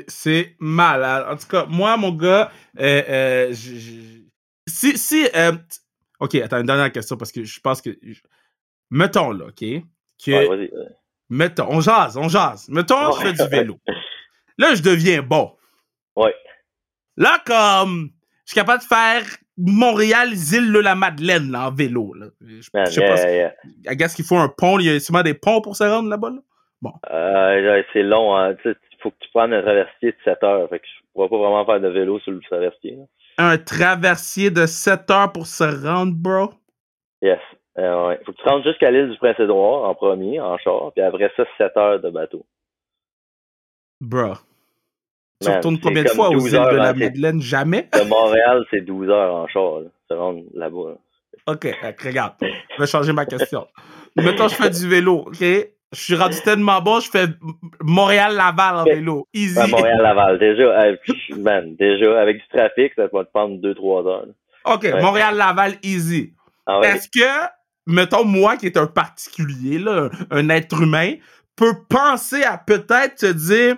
C'est- 0.07 0.55
malade. 0.59 1.25
En 1.29 1.35
tout 1.35 1.47
cas, 1.47 1.65
moi, 1.65 1.97
mon 1.97 2.11
gars, 2.11 2.51
euh, 2.79 3.01
euh, 3.09 3.47
je- 3.53 3.75
je- 3.75 4.21
si, 4.67 4.97
si, 4.97 5.27
euh, 5.35 5.51
ok, 6.19 6.35
attends, 6.35 6.59
une 6.59 6.65
dernière 6.65 6.91
question 6.91 7.17
parce 7.17 7.31
que 7.31 7.43
je 7.43 7.59
pense 7.59 7.81
que, 7.81 7.91
je- 8.01 8.21
mettons 8.89 9.31
là, 9.31 9.45
ok, 9.47 9.59
que, 9.59 10.31
Ouais, 10.31 10.47
vas-y. 10.47 10.69
ouais. 10.71 10.87
mettons, 11.29 11.67
on 11.69 11.81
jase, 11.81 12.17
on 12.17 12.29
jase. 12.29 12.69
Mettons, 12.69 13.11
je 13.11 13.21
fais 13.21 13.33
du 13.33 13.47
vélo. 13.49 13.77
Là, 14.57 14.73
je 14.75 14.81
deviens 14.81 15.21
bon. 15.21 15.55
Ouais. 16.15 16.33
Là, 17.17 17.41
comme, 17.45 18.11
je 18.45 18.51
suis 18.51 18.59
capable 18.59 18.81
de 18.81 18.87
faire 18.87 19.23
Montréal, 19.57 20.29
île 20.33 20.73
de 20.73 20.79
la 20.79 20.95
Madeleine, 20.95 21.51
là, 21.51 21.67
en 21.67 21.71
vélo, 21.71 22.13
là. 22.13 22.27
Je, 22.41 22.61
sais 22.61 22.71
pas, 22.71 22.89
yeah, 22.91 23.31
yeah. 23.31 23.53
I 23.91 23.95
guess 23.95 24.15
qu'il 24.15 24.25
faut 24.25 24.37
un 24.37 24.49
pont, 24.49 24.79
il 24.79 24.85
y 24.85 24.89
a 24.89 24.99
sûrement 24.99 25.23
des 25.23 25.33
ponts 25.33 25.61
pour 25.61 25.75
se 25.75 25.83
rendre 25.83 26.09
là-bas, 26.09 26.31
là. 26.31 26.39
Euh, 27.11 27.61
là, 27.61 27.83
c'est 27.93 28.03
long, 28.03 28.35
hein. 28.35 28.55
Tu 28.55 28.71
sais, 28.71 28.77
il 28.91 28.97
faut 29.01 29.11
que 29.11 29.15
tu 29.19 29.29
prennes 29.33 29.53
un 29.53 29.61
traversier 29.61 30.11
de 30.11 30.17
7 30.23 30.43
heures. 30.43 30.69
Fait 30.69 30.79
que 30.79 30.85
je 30.85 31.05
pourrais 31.13 31.29
pas 31.29 31.37
vraiment 31.37 31.65
faire 31.65 31.79
de 31.79 31.87
vélo 31.87 32.19
sur 32.19 32.31
le 32.31 32.41
traversier. 32.41 32.97
là. 32.97 33.03
Un 33.37 33.57
traversier 33.57 34.51
de 34.51 34.65
7 34.65 35.09
heures 35.09 35.31
pour 35.31 35.47
se 35.47 35.63
rendre, 35.63 36.13
bro? 36.13 36.53
Yes. 37.21 37.39
Euh, 37.77 38.07
ouais. 38.07 38.19
Faut 38.25 38.33
que 38.33 38.37
tu 38.37 38.47
rentres 38.47 38.67
jusqu'à 38.67 38.91
l'île 38.91 39.09
du 39.09 39.17
Prince-Édouard 39.17 39.89
en 39.89 39.95
premier, 39.95 40.39
en 40.39 40.57
char, 40.57 40.91
puis 40.93 41.01
après 41.03 41.31
ça, 41.35 41.43
7 41.57 41.77
heures 41.77 41.99
de 41.99 42.09
bateau. 42.09 42.45
Bro. 44.01 44.33
Tu 45.41 45.47
Man, 45.49 45.57
retournes 45.57 45.79
combien 45.79 46.03
de 46.03 46.09
fois 46.09 46.29
aux 46.29 46.33
12 46.35 46.45
îles 46.45 46.51
de 46.71 46.75
la 46.77 46.93
Madeleine? 46.93 47.41
Jamais? 47.41 47.89
De 47.93 48.07
Montréal, 48.07 48.63
c'est 48.71 48.81
12 48.81 49.09
heures 49.09 49.35
en 49.35 49.47
char, 49.47 49.79
là, 49.81 49.89
se 50.09 50.13
rendre 50.15 50.41
là-bas. 50.53 50.91
là. 50.91 51.53
Ok, 51.53 51.67
regarde. 52.03 52.33
Je 52.41 52.79
vais 52.81 52.87
changer 52.87 53.11
ma 53.11 53.25
question. 53.25 53.67
Mettons, 54.15 54.47
je 54.47 54.55
fais 54.55 54.69
du 54.69 54.87
vélo, 54.87 55.25
ok? 55.27 55.39
Je 55.41 55.99
suis 55.99 56.15
rendu 56.15 56.37
tellement 56.43 56.81
bon, 56.81 56.99
je 57.01 57.09
fais 57.09 57.25
Montréal-Laval 57.81 58.75
en 58.77 58.83
vélo. 58.83 59.27
Easy. 59.33 59.59
Montréal-Laval, 59.69 60.39
déjà, 60.39 60.63
euh, 60.63 60.95
man, 61.37 61.75
déjà, 61.75 62.19
avec 62.21 62.37
du 62.37 62.47
trafic, 62.47 62.93
ça 62.95 63.03
va 63.11 63.23
te 63.25 63.29
prendre 63.31 63.55
2-3 63.61 64.07
heures. 64.07 64.25
là. 64.25 64.73
Ok, 64.73 64.83
Ouais. 64.83 65.01
Montréal-Laval, 65.01 65.73
easy. 65.83 66.33
Ah 66.65 66.79
ouais. 66.79 66.87
Est-ce 66.87 67.09
que, 67.09 67.29
mettons, 67.85 68.23
moi 68.23 68.55
qui 68.57 68.67
est 68.67 68.77
un 68.77 68.87
particulier, 68.87 69.77
là, 69.79 70.09
un 70.31 70.49
être 70.49 70.81
humain, 70.81 71.15
peut 71.55 71.73
penser 71.89 72.43
à 72.43 72.57
peut-être 72.57 73.19
se 73.19 73.25
dire 73.27 73.75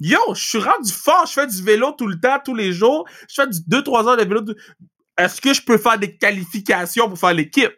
Yo, 0.00 0.18
je 0.34 0.48
suis 0.48 0.58
rendu 0.58 0.92
fort, 0.92 1.24
je 1.26 1.32
fais 1.32 1.46
du 1.46 1.62
vélo 1.62 1.92
tout 1.92 2.06
le 2.06 2.20
temps, 2.20 2.38
tous 2.44 2.54
les 2.54 2.72
jours, 2.72 3.08
je 3.28 3.34
fais 3.42 3.46
du 3.48 3.58
2-3 3.70 4.08
heures 4.08 4.16
de 4.16 4.24
vélo. 4.24 4.42
Est-ce 5.18 5.40
que 5.40 5.54
je 5.54 5.62
peux 5.64 5.78
faire 5.78 5.98
des 5.98 6.16
qualifications 6.16 7.08
pour 7.08 7.18
faire 7.18 7.32
l'équipe? 7.32 7.72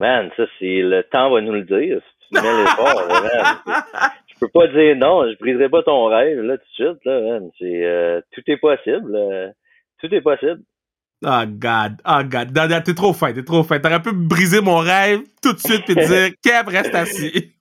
Man, 0.00 0.30
ça, 0.36 0.44
c'est 0.58 0.80
le 0.82 1.02
temps 1.04 1.30
va 1.30 1.40
nous 1.40 1.52
le 1.52 1.62
dire. 1.62 2.00
Si 2.22 2.28
tu 2.34 2.42
mets 2.42 2.62
l'effort, 2.62 3.02
là, 3.08 3.62
man. 3.64 3.82
Je 4.28 4.34
peux 4.40 4.48
pas 4.48 4.66
dire 4.68 4.96
non, 4.96 5.30
je 5.30 5.36
briserai 5.38 5.68
pas 5.68 5.82
ton 5.82 6.06
rêve, 6.06 6.40
là, 6.40 6.56
tout 6.56 6.64
de 6.64 6.72
suite, 6.88 7.04
là, 7.04 7.20
man. 7.20 7.50
C'est, 7.58 7.84
euh, 7.84 8.20
tout 8.32 8.42
est 8.46 8.56
possible. 8.56 9.14
euh, 9.14 9.48
tout 10.00 10.12
est 10.12 10.22
possible. 10.22 10.62
Oh 11.22 11.42
God, 11.46 12.00
oh 12.06 12.22
God, 12.24 12.82
t'es 12.82 12.94
trop 12.94 13.12
fin, 13.12 13.32
t'es 13.34 13.44
trop 13.44 13.62
fin. 13.62 13.78
T'aurais 13.78 14.00
pu 14.00 14.10
briser 14.12 14.62
mon 14.62 14.78
rêve 14.78 15.20
tout 15.42 15.52
de 15.52 15.58
suite 15.58 15.88
et 15.90 15.94
dire 15.94 16.30
Kev, 16.42 16.68
reste 16.68 16.94
assis. 16.94 17.52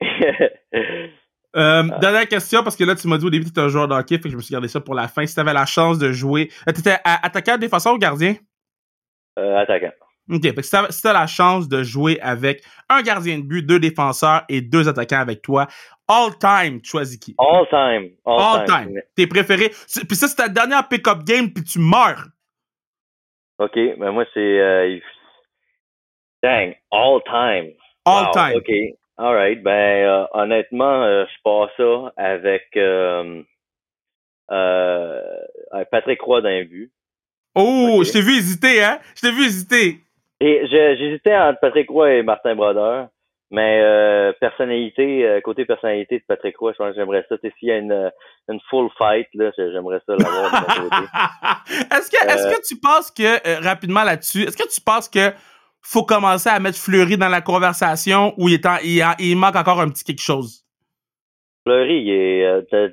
Euh, 1.56 1.82
Dernière 2.00 2.28
question, 2.28 2.62
parce 2.62 2.76
que 2.76 2.84
là, 2.84 2.94
tu 2.94 3.08
m'as 3.08 3.16
dit 3.18 3.24
au 3.26 3.30
début 3.30 3.44
que 3.44 3.48
t'étais 3.50 3.62
un 3.62 3.68
joueur 3.68 3.88
de 3.88 3.94
hockey, 3.94 4.16
fait 4.16 4.24
que 4.24 4.30
je 4.30 4.36
me 4.36 4.42
suis 4.42 4.52
gardé 4.52 4.68
ça 4.68 4.80
pour 4.80 4.94
la 4.94 5.08
fin. 5.08 5.24
Si 5.26 5.34
t'avais 5.34 5.54
la 5.54 5.64
chance 5.66 5.98
de 5.98 6.12
jouer. 6.12 6.50
Euh, 6.68 6.72
T'étais 6.72 6.96
à- 7.04 7.24
attaquant, 7.26 7.56
défenseur 7.56 7.94
ou 7.94 7.98
gardien? 7.98 8.36
Euh, 9.38 9.56
attaquant. 9.56 9.92
OK. 10.30 10.42
Fait 10.42 10.54
que 10.54 10.62
si 10.62 10.76
si 10.90 11.02
t'as 11.02 11.12
la 11.12 11.26
chance 11.26 11.68
de 11.68 11.82
jouer 11.82 12.18
avec 12.20 12.62
un 12.88 13.00
gardien 13.02 13.38
de 13.38 13.44
but, 13.44 13.62
deux 13.64 13.78
défenseurs 13.78 14.42
et 14.48 14.60
deux 14.60 14.88
attaquants 14.88 15.20
avec 15.20 15.40
toi, 15.40 15.66
all 16.08 16.36
time, 16.38 16.80
tu 16.82 16.90
choisis 16.90 17.16
qui? 17.18 17.34
All 17.38 17.66
time. 17.68 18.10
All, 18.26 18.40
All 18.40 18.64
time. 18.66 18.86
time. 18.88 19.00
Tes 19.14 19.26
préférés. 19.26 19.68
Puis 19.68 20.16
ça, 20.16 20.26
c'est 20.28 20.36
ta 20.36 20.48
dernière 20.48 20.88
pick-up 20.88 21.22
game, 21.24 21.52
puis 21.52 21.62
tu 21.64 21.78
meurs. 21.78 22.26
OK, 23.58 23.74
ben 23.98 24.10
moi, 24.10 24.24
c'est... 24.34 24.40
Euh, 24.60 24.98
dang, 26.42 26.74
all 26.92 27.20
time. 27.24 27.72
All 28.04 28.26
Wow, 28.26 28.32
time. 28.32 28.56
OK. 28.56 28.70
All 29.18 29.34
right. 29.34 29.62
Ben, 29.62 30.06
euh, 30.06 30.26
honnêtement, 30.32 31.02
euh, 31.04 31.24
je 31.24 31.42
passe 31.42 31.70
ça 31.78 32.12
avec, 32.16 32.68
euh, 32.76 33.42
avec 35.70 35.90
Patrick 35.90 36.20
Roy 36.20 36.42
d'un 36.42 36.64
but. 36.64 36.92
Oh, 37.54 38.02
je 38.04 38.12
t'ai 38.12 38.20
vu 38.20 38.36
hésiter, 38.36 38.84
hein? 38.84 38.98
Je 39.14 39.22
t'ai 39.22 39.32
vu 39.32 39.46
hésiter. 39.46 40.00
J'hésitais 40.40 41.34
entre 41.34 41.60
Patrick 41.60 41.88
Roy 41.88 42.16
et 42.16 42.22
Martin 42.22 42.54
Brodeur, 42.54 43.08
mais 43.50 43.80
euh, 43.82 44.34
personnalité, 44.38 45.26
euh, 45.26 45.40
côté 45.40 45.64
personnalité 45.64 46.18
de 46.18 46.24
Patrick 46.28 46.54
Roy, 46.58 46.72
je 46.72 46.76
pense 46.76 46.90
que 46.90 46.96
j'aimerais 46.96 47.24
ça. 47.30 47.36
S'il 47.40 47.68
y 47.68 47.72
a 47.72 47.78
une, 47.78 48.12
une 48.50 48.60
full 48.68 48.90
fight, 48.98 49.28
là, 49.32 49.50
j'aimerais 49.56 50.00
ça 50.04 50.14
l'avoir 50.14 50.50
de 50.50 50.80
mon 50.82 50.90
côté. 50.90 51.02
est-ce 51.96 52.10
que, 52.10 52.26
est-ce 52.26 52.54
que 52.54 52.66
tu 52.66 52.78
penses 52.78 53.10
que, 53.10 53.64
rapidement 53.64 54.04
là-dessus, 54.04 54.42
est-ce 54.42 54.58
que 54.58 54.68
tu 54.68 54.82
penses 54.82 55.08
que 55.08 55.32
faut 55.88 56.04
commencer 56.04 56.48
à 56.48 56.58
mettre 56.60 56.78
Fleury 56.78 57.16
dans 57.16 57.28
la 57.28 57.40
conversation 57.40 58.34
ou 58.38 58.48
il, 58.48 58.54
est 58.54 58.66
en- 58.66 58.78
il, 58.84 59.02
en- 59.02 59.14
il 59.18 59.36
manque 59.36 59.56
encore 59.56 59.80
un 59.80 59.88
petit 59.88 60.04
quelque 60.04 60.22
chose? 60.22 60.64
Fleury, 61.64 62.02
il 62.02 62.10
est 62.10 62.44
euh, 62.46 62.88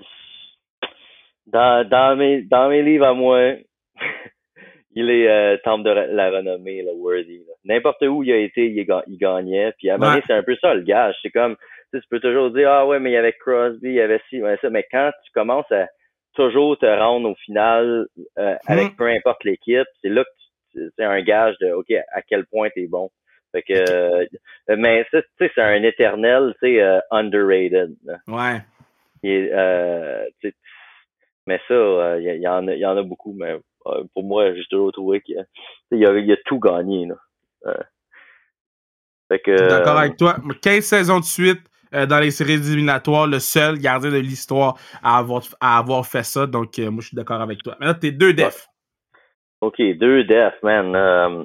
dans, 1.47 1.87
dans, 1.87 2.15
mes, 2.17 2.41
dans 2.43 2.69
mes 2.69 2.81
livres 2.81 3.05
à 3.05 3.13
moi, 3.13 3.53
il 4.95 5.09
est 5.09 5.27
euh, 5.27 5.57
temple 5.63 5.83
de 5.83 5.89
la 5.89 6.29
renommée, 6.31 6.81
là, 6.83 6.91
worthy. 6.95 7.41
N'importe 7.65 8.01
où 8.03 8.23
il 8.23 8.31
a 8.31 8.37
été, 8.37 8.67
il, 8.67 8.79
est 8.79 8.85
ga- 8.85 9.03
il 9.07 9.17
gagnait. 9.17 9.73
Puis 9.77 9.89
à 9.89 9.97
Ouais. 9.97 10.21
c'est 10.27 10.33
un 10.33 10.43
peu 10.43 10.55
ça 10.61 10.73
le 10.73 10.81
gage. 10.81 11.15
C'est 11.21 11.31
comme, 11.31 11.55
tu 11.55 11.97
sais, 11.97 12.01
tu 12.01 12.07
peux 12.09 12.19
toujours 12.19 12.51
dire, 12.51 12.69
ah 12.71 12.85
ouais, 12.87 12.99
mais 12.99 13.11
il 13.11 13.13
y 13.13 13.17
avait 13.17 13.33
Crosby, 13.33 13.89
il 13.89 13.93
y 13.95 14.01
avait 14.01 14.19
ci, 14.29 14.37
il 14.37 14.39
y 14.39 14.43
avait 14.43 14.57
ça. 14.61 14.69
Mais 14.69 14.85
quand 14.91 15.11
tu 15.25 15.31
commences 15.33 15.71
à 15.71 15.87
toujours 16.35 16.77
te 16.79 16.85
rendre 16.85 17.29
au 17.29 17.35
final 17.35 18.07
euh, 18.39 18.55
avec 18.67 18.85
Mhm. 18.91 18.95
peu 18.95 19.07
importe 19.07 19.43
l'équipe, 19.43 19.85
c'est 20.01 20.09
là 20.09 20.23
que 20.23 20.29
tu- 20.29 20.42
c'est 20.73 21.03
un 21.03 21.21
gage 21.21 21.55
de, 21.59 21.71
OK, 21.71 21.91
à 21.91 22.21
quel 22.21 22.45
point 22.45 22.69
t'es 22.73 22.87
bon. 22.87 23.09
Fait 23.51 23.61
que, 23.61 23.73
euh, 23.73 24.25
mais 24.77 25.05
ça, 25.11 25.21
tu 25.21 25.27
sais, 25.39 25.51
c'est 25.53 25.61
un 25.61 25.83
éternel, 25.83 26.55
tu 26.61 26.67
sais, 26.67 26.81
euh, 26.81 26.99
underrated. 27.11 27.95
Ouais. 28.27 28.61
Euh, 29.25 30.25
mais 31.45 31.59
ça, 31.67 32.19
il 32.19 32.41
y, 32.41 32.47
en 32.47 32.67
a, 32.67 32.73
il 32.73 32.79
y 32.79 32.85
en 32.85 32.97
a 32.97 33.03
beaucoup, 33.03 33.33
mais 33.33 33.55
pour 34.13 34.23
moi, 34.23 34.53
j'ai 34.55 34.63
toujours 34.69 34.91
trouvé 34.91 35.21
qu'il 35.21 35.35
y 35.35 35.39
a, 35.39 35.45
il 35.91 36.25
y 36.25 36.31
a, 36.33 36.37
tout 36.45 36.59
gagné. 36.59 37.05
Là. 37.05 37.75
Fait 39.29 39.39
que, 39.39 39.51
Je 39.51 39.57
suis 39.57 39.67
d'accord 39.67 39.97
avec 39.97 40.17
toi. 40.17 40.35
15 40.61 40.83
saisons 40.83 41.19
de 41.19 41.25
suite 41.25 41.61
euh, 41.93 42.05
dans 42.07 42.19
les 42.19 42.31
séries 42.31 42.53
éliminatoires, 42.53 43.27
le 43.27 43.39
seul 43.39 43.77
gardien 43.77 44.09
de 44.09 44.17
l'histoire 44.17 44.77
à 45.03 45.19
avoir, 45.19 45.43
à 45.59 45.77
avoir 45.77 46.05
fait 46.05 46.23
ça. 46.23 46.47
Donc, 46.47 46.79
euh, 46.79 46.89
moi, 46.89 47.01
je 47.01 47.07
suis 47.07 47.15
d'accord 47.15 47.41
avec 47.41 47.61
toi. 47.61 47.75
Maintenant, 47.79 47.99
t'es 47.99 48.11
deux 48.11 48.33
defs. 48.33 48.67
OK, 49.63 49.81
deux 49.97 50.25
defs, 50.25 50.61
man. 50.61 50.93
Euh, 50.93 51.43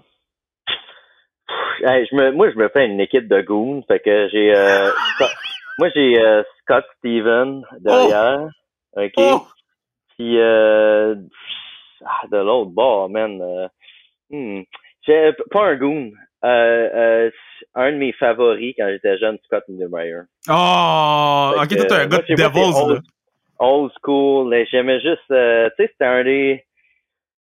hey, 1.86 2.04
je 2.10 2.16
me, 2.16 2.32
moi, 2.32 2.50
je 2.50 2.56
me 2.56 2.68
fais 2.68 2.86
une 2.86 3.00
équipe 3.00 3.28
de 3.28 3.40
goons. 3.42 3.84
Fait 3.86 4.00
que 4.00 4.28
j'ai... 4.30 4.52
Euh, 4.56 4.90
moi, 5.78 5.88
j'ai 5.94 6.20
euh, 6.20 6.42
Scott 6.62 6.84
Steven 6.98 7.62
derrière. 7.78 8.48
OK? 8.96 9.12
Oh! 9.18 9.46
Puis 10.16 10.36
euh, 10.40 11.14
ah, 12.04 12.26
de 12.32 12.38
l'autre 12.38 12.72
bord, 12.72 13.08
man. 13.08 13.40
hmm, 14.30 14.62
j'ai 15.06 15.32
pas 15.52 15.66
un 15.66 15.76
goon. 15.76 16.10
Euh, 16.44 16.88
euh, 16.94 17.30
un 17.76 17.92
de 17.92 17.98
mes 17.98 18.12
favoris 18.12 18.74
quand 18.76 18.88
j'étais 18.88 19.16
jeune, 19.18 19.38
Scott 19.44 19.62
Niedermayer. 19.68 20.22
Oh! 20.48 21.52
Fait 21.54 21.60
Ok, 21.60 21.76
toi, 21.76 21.86
t'es 21.86 21.94
un 21.94 22.06
gars 22.06 22.18
de 22.18 22.34
Devils, 22.34 22.82
old- 22.82 23.02
old 23.60 23.92
school. 24.02 24.66
J'aimais 24.72 25.00
juste, 25.00 25.30
euh, 25.30 25.70
tu 25.78 25.84
sais, 25.84 25.90
c'était 25.92 26.04
un 26.04 26.24
des, 26.24 26.64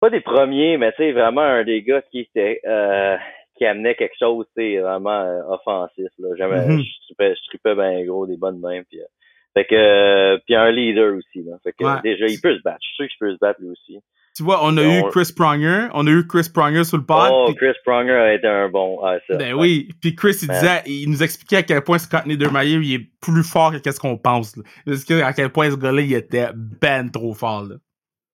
pas 0.02 0.10
des 0.10 0.20
premiers, 0.22 0.78
mais 0.78 0.92
tu 0.94 0.98
sais, 0.98 1.12
vraiment 1.14 1.42
un 1.42 1.64
des 1.64 1.82
gars 1.84 2.02
qui 2.12 2.20
était, 2.22 2.60
euh, 2.68 3.16
qui 3.58 3.66
amenait 3.66 3.96
quelque 3.96 4.16
chose, 4.20 4.46
tu 4.58 4.62
sais, 4.64 4.80
vraiment 4.80 5.22
euh, 5.22 5.42
offensif. 5.48 6.08
Là. 6.20 6.48
Mhm. 6.48 6.82
je 6.82 7.06
tripais, 7.06 7.36
je 7.36 7.48
tripais 7.50 7.76
bien 7.76 8.04
gros, 8.06 8.26
des 8.28 8.38
bonnes 8.38 8.60
mains, 8.60 8.82
puis, 8.90 9.00
euh, 9.00 9.06
fait 9.54 9.66
que, 9.66 10.38
puis 10.46 10.56
un 10.56 10.72
leader 10.72 11.14
aussi. 11.16 11.44
Là. 11.46 11.58
Fait 11.64 11.72
que 11.74 11.84
Ouais. 11.86 12.02
déjà, 12.04 12.26
il 12.26 12.40
peut 12.42 12.56
se 12.58 12.62
battre. 12.64 12.80
Je 12.82 12.88
suis 12.88 12.96
sûr 12.96 13.08
qu'il 13.08 13.18
peut 13.20 13.34
se 13.34 13.40
battre 13.40 13.62
lui 13.62 13.70
aussi. 13.70 14.00
Tu 14.34 14.44
vois, 14.44 14.62
on 14.64 14.78
a 14.78 14.82
eu 14.82 15.04
Chris 15.12 15.34
Pronger, 15.36 15.88
on 15.94 16.08
a 16.08 16.10
eu 16.10 16.26
Chris 16.26 16.48
Pronger 16.54 16.86
sur 16.86 16.96
le 16.98 17.04
pod. 17.04 17.30
oh, 17.34 17.54
Chris 17.54 17.74
Pronger 17.86 18.14
a 18.14 18.34
été 18.34 18.48
un 18.48 18.70
bon. 18.70 19.02
Ah, 19.04 19.18
ça. 19.28 19.36
ben 19.36 19.54
oui, 19.54 19.90
puis 20.02 20.16
Chris, 20.16 20.38
il 20.42 20.50
Ouais. 20.50 20.56
disait, 20.56 20.82
il 20.86 21.10
nous 21.10 21.22
expliquait 21.22 21.58
à 21.58 21.64
quel 21.64 21.82
point 21.82 21.98
Scott 21.98 22.26
Niedermayer, 22.26 22.78
il 22.82 22.94
est 22.94 23.06
plus 23.22 23.44
fort 23.44 23.74
que 23.74 23.78
qu'est-ce 23.80 24.00
qu'on 24.00 24.18
pense. 24.18 24.56
Là. 24.56 24.64
Il 24.88 24.94
expliquait 24.94 25.22
à 25.22 25.34
quel 25.34 25.50
point 25.50 25.70
ce 25.70 25.76
gars-là, 25.76 26.02
il 26.02 26.14
était 26.14 26.48
ben 26.56 27.12
trop 27.12 27.34
fort. 27.34 27.64
Là. 27.64 27.76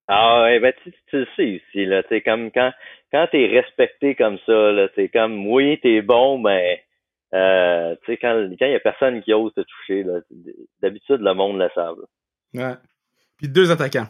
Ah 0.07 0.43
ouais, 0.43 0.59
ben 0.59 0.73
tu, 0.83 0.91
tu 1.09 1.17
le 1.17 1.27
sais 1.35 1.55
aussi, 1.61 1.85
là, 1.85 2.01
sais, 2.09 2.21
comme 2.21 2.51
quand 2.51 2.71
quand 3.11 3.27
t'es 3.31 3.45
respecté 3.47 4.15
comme 4.15 4.37
ça, 4.45 4.71
là, 4.71 4.87
c'est 4.95 5.09
comme 5.09 5.45
oui, 5.47 5.79
t'es 5.81 6.01
bon, 6.01 6.37
mais 6.39 6.81
euh, 7.33 7.95
tu 8.05 8.13
sais, 8.13 8.17
quand 8.17 8.49
quand 8.57 8.65
y 8.67 8.75
a 8.75 8.79
personne 8.79 9.21
qui 9.21 9.33
ose 9.33 9.53
te 9.53 9.61
toucher, 9.61 10.03
là, 10.03 10.19
d'habitude 10.81 11.19
le 11.21 11.33
monde 11.33 11.59
le 11.59 11.69
savent. 11.75 11.97
là. 12.53 12.69
Ouais. 12.69 12.75
Puis 13.37 13.49
deux 13.49 13.69
attaquants. 13.71 14.07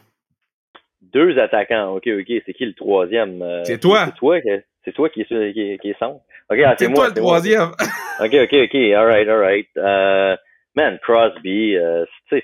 Deux 1.01 1.37
attaquants, 1.39 1.95
ok, 1.95 2.07
ok, 2.07 2.41
c'est 2.45 2.53
qui 2.53 2.65
le 2.65 2.73
troisième? 2.73 3.41
euh, 3.41 3.63
C'est 3.65 3.79
toi. 3.79 4.05
C'est 4.05 4.15
toi 4.15 4.37
c'est 4.85 4.93
toi 4.93 5.09
qui 5.09 5.21
est 5.21 5.25
qui, 5.53 5.61
est- 5.61 5.77
qui 5.79 5.89
est 5.89 5.99
centre. 5.99 6.21
Ok, 6.49 6.59
ah, 6.65 6.75
c'est 6.77 6.85
C'est 6.85 6.87
moi. 6.89 6.95
toi 6.95 7.07
le 7.09 7.13
c'est 7.15 7.19
troisième. 7.21 7.71
Ok, 8.19 8.33
ok, 8.33 8.53
ok, 8.53 8.75
alright, 8.95 9.27
alright. 9.27 9.67
Euh, 9.77 10.35
man, 10.75 10.97
Crosby, 11.03 11.75
euh, 11.75 12.03
tu 12.29 12.37
sais. 12.37 12.43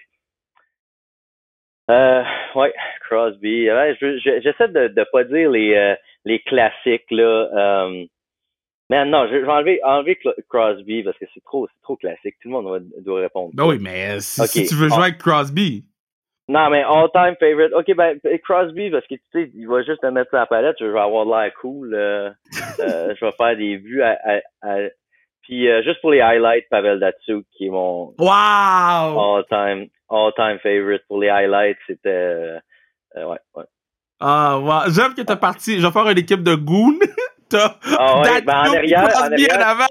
Euh, 1.90 2.24
ouais, 2.56 2.74
Crosby. 3.14 3.70
Ouais, 3.70 3.96
je- 4.02 4.18
je- 4.20 4.42
j'essaie 4.42 4.68
de, 4.70 4.88
de 4.88 5.06
pas 5.12 5.24
dire 5.24 5.50
les, 5.52 5.74
euh, 5.76 5.96
les 6.26 6.40
classiques, 6.40 7.10
là. 7.12 7.50
Euh, 7.86 8.06
man, 8.90 9.10
non, 9.10 9.28
je 9.28 9.34
je 9.40 9.46
vais 9.46 9.52
enlever, 9.52 9.80
enlever 9.84 10.20
Crosby 10.50 11.04
parce 11.04 11.18
que 11.18 11.26
c'est 11.34 11.44
trop, 11.44 11.68
c'est 11.68 11.82
trop 11.84 11.96
classique. 11.96 12.36
Tout 12.42 12.50
le 12.50 12.54
monde 12.54 12.68
va- 12.72 13.02
doit 13.02 13.22
répondre. 13.22 13.52
Ben 13.54 13.66
oui, 13.66 13.78
mais 13.80 14.20
si, 14.20 14.66
tu 14.66 14.76
veux 14.76 14.90
jouer 14.90 15.04
avec 15.04 15.18
Crosby. 15.18 15.86
Non, 16.50 16.70
mais 16.70 16.84
all-time 16.84 17.36
favorite. 17.40 17.72
Ok, 17.74 17.96
ben, 17.96 18.20
Crosby, 18.44 18.90
parce 18.90 19.08
que 19.08 19.16
tu 19.16 19.22
sais, 19.32 19.50
il 19.56 19.66
va 19.68 19.82
juste 19.82 20.02
te 20.02 20.08
mettre 20.08 20.30
sur 20.30 20.38
la 20.40 20.46
palette, 20.46 20.76
je 20.80 20.86
vais 20.86 21.00
avoir 21.00 21.26
l'air 21.26 21.54
cool. 21.62 21.94
euh, 21.96 22.30
euh, 22.80 23.16
je 23.18 23.26
vais 23.26 23.32
faire 23.32 23.56
des 23.56 23.78
vues 23.78 24.02
à, 24.02 24.20
à- 24.26 24.42
à- 24.62 24.90
Puis 25.44 25.70
euh, 25.70 25.82
juste 25.84 26.02
pour 26.02 26.12
les 26.12 26.20
highlights, 26.20 26.68
Pavel 26.70 27.00
Datsuk, 27.00 27.46
qui 27.56 27.68
est 27.68 27.70
mon 27.70 28.14
Wow! 28.20 29.38
all-time 29.38 29.88
all-time 30.10 30.60
favorite 30.60 31.04
pour 31.08 31.20
les 31.22 31.30
highlights, 31.30 31.78
c'était 31.88 32.58
ouais, 33.16 33.38
ouais. 33.56 33.64
Ah, 34.20 34.58
wow. 34.60 34.92
J'aime 34.92 35.14
que 35.14 35.22
t'es 35.22 35.36
parti. 35.36 35.80
Je 35.80 35.86
vais 35.86 35.92
faire 35.92 36.10
une 36.10 36.18
équipe 36.18 36.44
de 36.44 36.56
goon. 36.56 36.98
T'as 37.50 37.76
Ah 38.00 38.22
ouais, 38.22 38.42
ben 38.42 38.54
en 38.54 38.74
arrière, 38.74 39.04
en 39.18 39.32
arrière, 39.32 39.68
avant. 39.68 39.86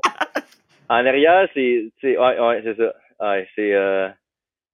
en 0.89 1.07
arrière, 1.07 1.49
c'est 1.55 1.93
c'est 2.01 2.17
ouais, 2.19 2.41
ouais, 2.41 2.61
c'est 2.65 2.77
ça. 2.77 2.93
Ouais, 3.21 3.49
c'est 3.55 3.73
euh, 3.75 4.09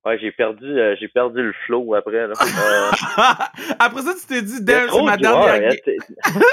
ouais, 0.06 0.18
j'ai 0.20 0.32
perdu 0.32 0.64
euh, 0.64 0.96
j'ai 0.98 1.08
perdu 1.08 1.42
le 1.42 1.52
flow 1.66 1.94
après 1.94 2.26
là. 2.28 2.34
Euh, 3.18 3.70
Après 3.78 4.02
ça, 4.02 4.14
tu 4.14 4.26
t'es 4.26 4.42
dit, 4.42 4.58
c'est 4.64 5.02
ma 5.02 5.16
dernière 5.16 5.56
il 5.56 5.62
y 5.62 5.66
a- 5.66 5.68
game. 5.70 5.78
t'sais, 5.82 5.96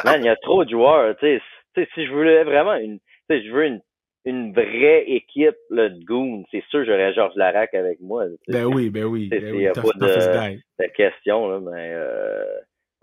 Man, 0.03 0.21
il 0.21 0.25
y 0.25 0.29
a 0.29 0.35
trop 0.37 0.65
de 0.65 0.69
joueurs. 0.69 1.15
Tu 1.19 1.25
sais, 1.27 1.41
Tu 1.75 1.83
sais, 1.83 1.89
si 1.93 2.05
je 2.07 2.11
voulais 2.11 2.43
vraiment 2.43 2.73
une, 2.75 2.99
tu 2.99 3.05
sais, 3.29 3.43
je 3.45 3.51
veux 3.51 3.65
une, 3.65 3.79
une 4.25 4.53
vraie 4.53 5.03
équipe 5.07 5.55
là, 5.69 5.89
de 5.89 6.03
goons, 6.03 6.43
c'est 6.51 6.63
sûr 6.69 6.83
j'aurais 6.85 7.13
Georges 7.13 7.35
Larac 7.35 7.73
avec 7.73 7.99
moi. 8.01 8.25
Ben 8.47 8.65
oui, 8.65 8.89
ben 8.89 9.05
oui. 9.05 9.29
C'est- 9.31 9.39
Ben 9.39 9.53
oui, 9.55 9.67
a 9.67 9.73
pas 9.73 9.81
de- 9.81 10.87
question, 10.95 11.47
là, 11.49 11.59
mais 11.59 11.91
euh, 11.93 12.43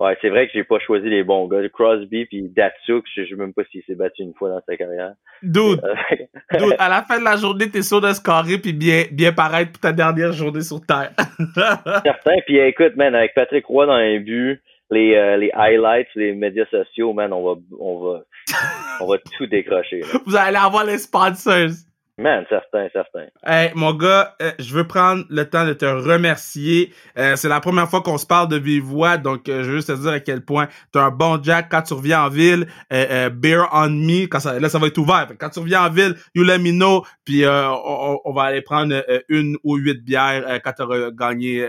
ouais, 0.01 0.17
c'est 0.21 0.29
vrai 0.31 0.47
que 0.47 0.53
j'ai 0.55 0.65
pas 0.65 0.79
choisi 0.81 1.09
les 1.09 1.23
bons 1.25 1.47
gars. 1.49 1.67
Crosby 1.73 2.27
puis 2.27 2.43
Datsuk, 2.49 3.05
je 3.15 3.25
sais 3.27 3.35
même 3.37 3.53
pas 3.55 3.63
s'il 3.71 3.83
s'est 3.85 3.95
battu 3.95 4.23
une 4.23 4.35
fois 4.35 4.49
dans 4.51 4.61
sa 4.67 4.77
carrière. 4.77 5.13
Dude, 5.43 5.81
Euh, 5.85 5.95
dude, 6.59 6.77
à 6.79 6.89
la 6.89 7.03
fin 7.03 7.19
de 7.19 7.25
la 7.25 7.37
journée, 7.37 7.69
t'es 7.71 7.83
sûr 7.83 8.01
de 8.01 8.13
scorer 8.13 8.59
puis 8.59 8.73
bien, 8.73 9.05
bien 9.13 9.33
paraître 9.33 9.73
pour 9.73 9.81
ta 9.81 9.93
dernière 9.93 10.33
journée 10.33 10.63
sur 10.63 10.81
Terre. 10.85 11.13
certain. 12.05 12.37
Puis 12.47 12.59
écoute, 12.59 12.97
man, 12.97 13.15
avec 13.15 13.35
Patrick 13.35 13.65
Roy 13.67 13.87
dans 13.87 13.99
les 13.99 14.19
buts, 14.19 14.61
les, 14.93 15.15
euh, 15.15 15.37
les 15.39 15.51
highlights, 15.55 16.09
les 16.15 16.35
médias 16.35 16.67
sociaux, 16.71 17.13
man, 17.13 17.33
on 17.33 17.43
va 17.43 17.61
on 17.81 17.99
va 18.01 18.21
on 19.01 19.07
va 19.07 19.19
tout 19.37 19.47
décrocher. 19.47 20.03
Vous 20.27 20.37
allez 20.37 20.57
avoir 20.57 20.85
les 20.85 20.99
sponsors. 20.99 21.71
Man, 22.23 22.45
certain, 22.49 22.89
certain. 22.93 23.27
Hey, 23.43 23.73
mon 23.75 23.95
gars, 23.95 24.37
euh, 24.41 24.53
je 24.61 24.73
veux 24.73 24.87
prendre 24.87 25.25
le 25.29 25.51
temps 25.51 25.67
de 25.67 25.73
te 25.73 25.85
remercier. 25.85 26.95
Euh, 27.19 27.35
c'est 27.35 27.49
la 27.49 27.59
première 27.59 27.91
fois 27.91 28.01
qu'on 28.01 28.17
se 28.17 28.27
parle 28.27 28.47
de 28.47 28.57
vive 28.57 28.85
voix, 28.85 29.17
donc 29.17 29.49
euh, 29.49 29.65
je 29.65 29.71
veux 29.71 29.77
juste 29.79 29.89
te 29.89 30.01
dire 30.01 30.13
à 30.13 30.21
quel 30.21 30.45
point 30.45 30.69
tu 30.93 31.01
un 31.01 31.11
bon 31.11 31.43
Jack 31.43 31.69
quand 31.69 31.83
tu 31.83 31.95
reviens 31.95 32.23
en 32.23 32.29
ville. 32.29 32.69
Euh, 32.93 33.07
euh, 33.11 33.29
beer 33.29 33.65
on 33.73 33.89
me, 33.89 34.27
quand 34.27 34.39
ça, 34.39 34.61
là 34.61 34.69
ça 34.69 34.79
va 34.79 34.87
être 34.87 34.99
ouvert. 34.99 35.33
Quand 35.37 35.49
tu 35.51 35.59
reviens 35.59 35.83
en 35.83 35.91
ville, 35.91 36.15
you 36.37 36.45
let 36.45 36.61
me 36.61 36.71
know, 36.71 37.05
puis 37.25 37.45
on, 37.45 38.21
on 38.25 38.33
va 38.33 38.43
aller 38.45 38.63
prendre 38.63 39.05
une 39.29 39.57
ou 39.65 39.75
huit 39.75 40.05
bières 40.05 40.61
quand 40.63 40.75
tu 40.75 40.83
auras 40.83 41.11
gagné, 41.11 41.69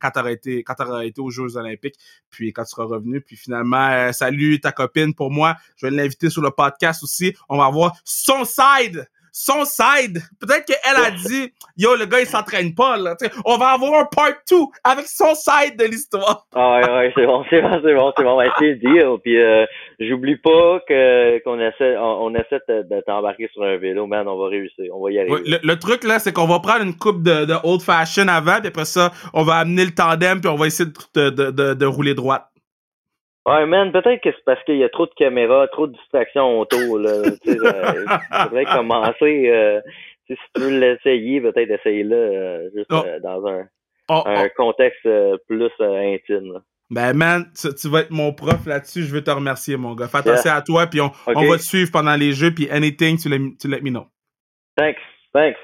quand 0.00 0.10
tu 0.10 0.30
été, 0.30 0.64
quand 0.64 0.74
t'auras 0.74 1.04
été 1.04 1.20
aux 1.20 1.30
Jeux 1.30 1.56
Olympiques, 1.56 1.94
puis 2.28 2.52
quand 2.52 2.64
tu 2.64 2.70
seras 2.70 2.86
revenu. 2.86 3.20
Puis 3.20 3.36
finalement, 3.36 4.12
salut 4.12 4.58
ta 4.58 4.72
copine 4.72 5.14
pour 5.14 5.30
moi. 5.30 5.54
Je 5.76 5.86
vais 5.86 5.94
l'inviter 5.94 6.28
sur 6.28 6.42
le 6.42 6.50
podcast 6.50 7.04
aussi. 7.04 7.36
On 7.48 7.56
va 7.56 7.66
avoir 7.66 7.92
son 8.04 8.44
side 8.44 9.06
son 9.36 9.66
side. 9.66 10.22
Peut-être 10.40 10.64
qu'elle 10.64 10.96
a 10.96 11.10
dit, 11.10 11.52
yo, 11.76 11.94
le 11.94 12.06
gars, 12.06 12.20
il 12.20 12.26
s'entraîne 12.26 12.74
pas, 12.74 12.96
là. 12.96 13.16
T'sais, 13.16 13.30
on 13.44 13.58
va 13.58 13.72
avoir 13.72 14.00
un 14.00 14.06
part 14.06 14.32
2 14.50 14.56
avec 14.82 15.06
son 15.06 15.34
side 15.34 15.76
de 15.78 15.84
l'histoire. 15.84 16.46
Ah 16.54 16.80
ouais, 16.80 16.90
ouais, 16.90 17.12
c'est 17.14 17.26
bon, 17.26 17.44
c'est 17.50 17.60
bon, 17.60 17.80
c'est 17.84 17.94
bon, 17.94 18.12
c'est 18.16 18.24
bon. 18.24 18.38
Ben, 18.38 18.50
c'est 18.58 18.68
le 18.68 18.74
deal. 18.76 19.06
Puis 19.22 19.38
euh, 19.38 19.66
j'oublie 20.00 20.36
pas 20.36 20.80
que 20.88 21.38
qu'on 21.44 21.60
essaie 21.60 21.98
on, 21.98 22.24
on 22.24 22.34
essaie 22.34 22.60
de, 22.66 22.82
de 22.88 23.00
t'embarquer 23.02 23.50
sur 23.52 23.62
un 23.62 23.76
vélo, 23.76 24.06
man, 24.06 24.26
on 24.26 24.38
va 24.38 24.48
réussir. 24.48 24.86
On 24.94 25.04
va 25.04 25.10
y 25.10 25.18
arriver. 25.18 25.36
Le, 25.44 25.58
le 25.62 25.78
truc, 25.78 26.04
là, 26.04 26.18
c'est 26.18 26.32
qu'on 26.32 26.46
va 26.46 26.58
prendre 26.60 26.82
une 26.82 26.96
coupe 26.96 27.22
de, 27.22 27.44
de 27.44 27.54
old 27.62 27.82
fashion 27.82 28.28
avant, 28.28 28.58
puis 28.60 28.68
après 28.68 28.86
ça, 28.86 29.12
on 29.34 29.42
va 29.42 29.56
amener 29.56 29.84
le 29.84 29.94
tandem, 29.94 30.40
puis 30.40 30.48
on 30.48 30.56
va 30.56 30.66
essayer 30.66 30.88
de, 31.14 31.28
de, 31.28 31.50
de, 31.50 31.74
de 31.74 31.86
rouler 31.86 32.14
droite. 32.14 32.46
Ouais, 33.46 33.64
man, 33.66 33.92
peut-être 33.92 34.22
que 34.22 34.30
c'est 34.32 34.44
parce 34.44 34.62
qu'il 34.64 34.76
y 34.78 34.84
a 34.84 34.88
trop 34.88 35.06
de 35.06 35.12
caméras, 35.16 35.68
trop 35.68 35.86
de 35.86 35.92
distractions 35.92 36.58
autour, 36.60 36.98
là. 36.98 37.22
tu 37.44 37.52
sais, 37.52 37.58
euh, 37.64 38.04
faudrait 38.42 38.64
commencer, 38.64 39.48
euh, 39.48 39.80
tu 40.26 40.34
sais, 40.34 40.40
si 40.44 40.52
tu 40.54 40.60
veux 40.62 40.78
l'essayer, 40.80 41.40
peut-être 41.40 41.70
essayer-le, 41.70 42.16
euh, 42.16 42.70
juste 42.74 42.90
Oh. 42.92 43.02
euh, 43.06 43.20
dans 43.20 43.46
un, 43.46 43.64
Oh, 44.08 44.22
oh. 44.26 44.46
contexte 44.56 45.02
plus 45.48 45.70
intime, 45.80 46.52
là. 46.54 46.60
Ben, 46.90 47.12
man, 47.14 47.46
tu, 47.60 47.68
tu 47.74 47.88
vas 47.88 48.00
être 48.02 48.12
mon 48.12 48.32
prof 48.32 48.64
là-dessus. 48.66 49.02
Je 49.02 49.12
veux 49.12 49.22
te 49.24 49.30
remercier, 49.32 49.76
mon 49.76 49.94
gars. 49.96 50.06
Fais 50.06 50.18
attention 50.18 50.52
à 50.52 50.62
toi, 50.62 50.86
puis 50.86 51.00
on, 51.00 51.10
on 51.26 51.44
va 51.48 51.56
te 51.56 51.62
suivre 51.62 51.90
pendant 51.90 52.14
les 52.14 52.32
jeux, 52.32 52.52
puis 52.54 52.68
anything, 52.70 53.18
tu 53.18 53.28
let, 53.28 53.38
tu 53.60 53.66
let 53.68 53.80
me 53.80 53.90
know. 53.90 54.06
Thanks, 54.76 55.00
thanks. 55.32 55.58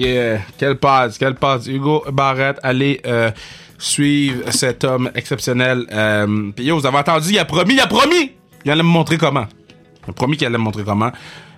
Yeah, 0.00 0.40
quelle 0.56 0.76
passe, 0.76 1.18
quelle 1.18 1.34
passe. 1.34 1.66
Hugo 1.66 2.02
Barrette, 2.10 2.58
allez 2.62 3.02
euh, 3.04 3.30
suivre 3.76 4.50
cet 4.50 4.82
homme 4.82 5.10
exceptionnel. 5.14 5.84
Euh, 5.92 6.50
Puis 6.56 6.64
yo, 6.64 6.78
vous 6.78 6.86
avez 6.86 6.96
entendu, 6.96 7.28
il 7.28 7.38
a 7.38 7.44
promis, 7.44 7.74
il 7.74 7.80
a 7.80 7.86
promis! 7.86 8.32
Il 8.64 8.70
allait 8.70 8.82
me 8.82 8.88
montrer 8.88 9.18
comment. 9.18 9.46
Il 10.06 10.10
a 10.10 10.12
promis 10.14 10.38
qu'il 10.38 10.46
allait 10.46 10.56
me 10.56 10.62
montrer 10.62 10.84
comment. 10.84 11.12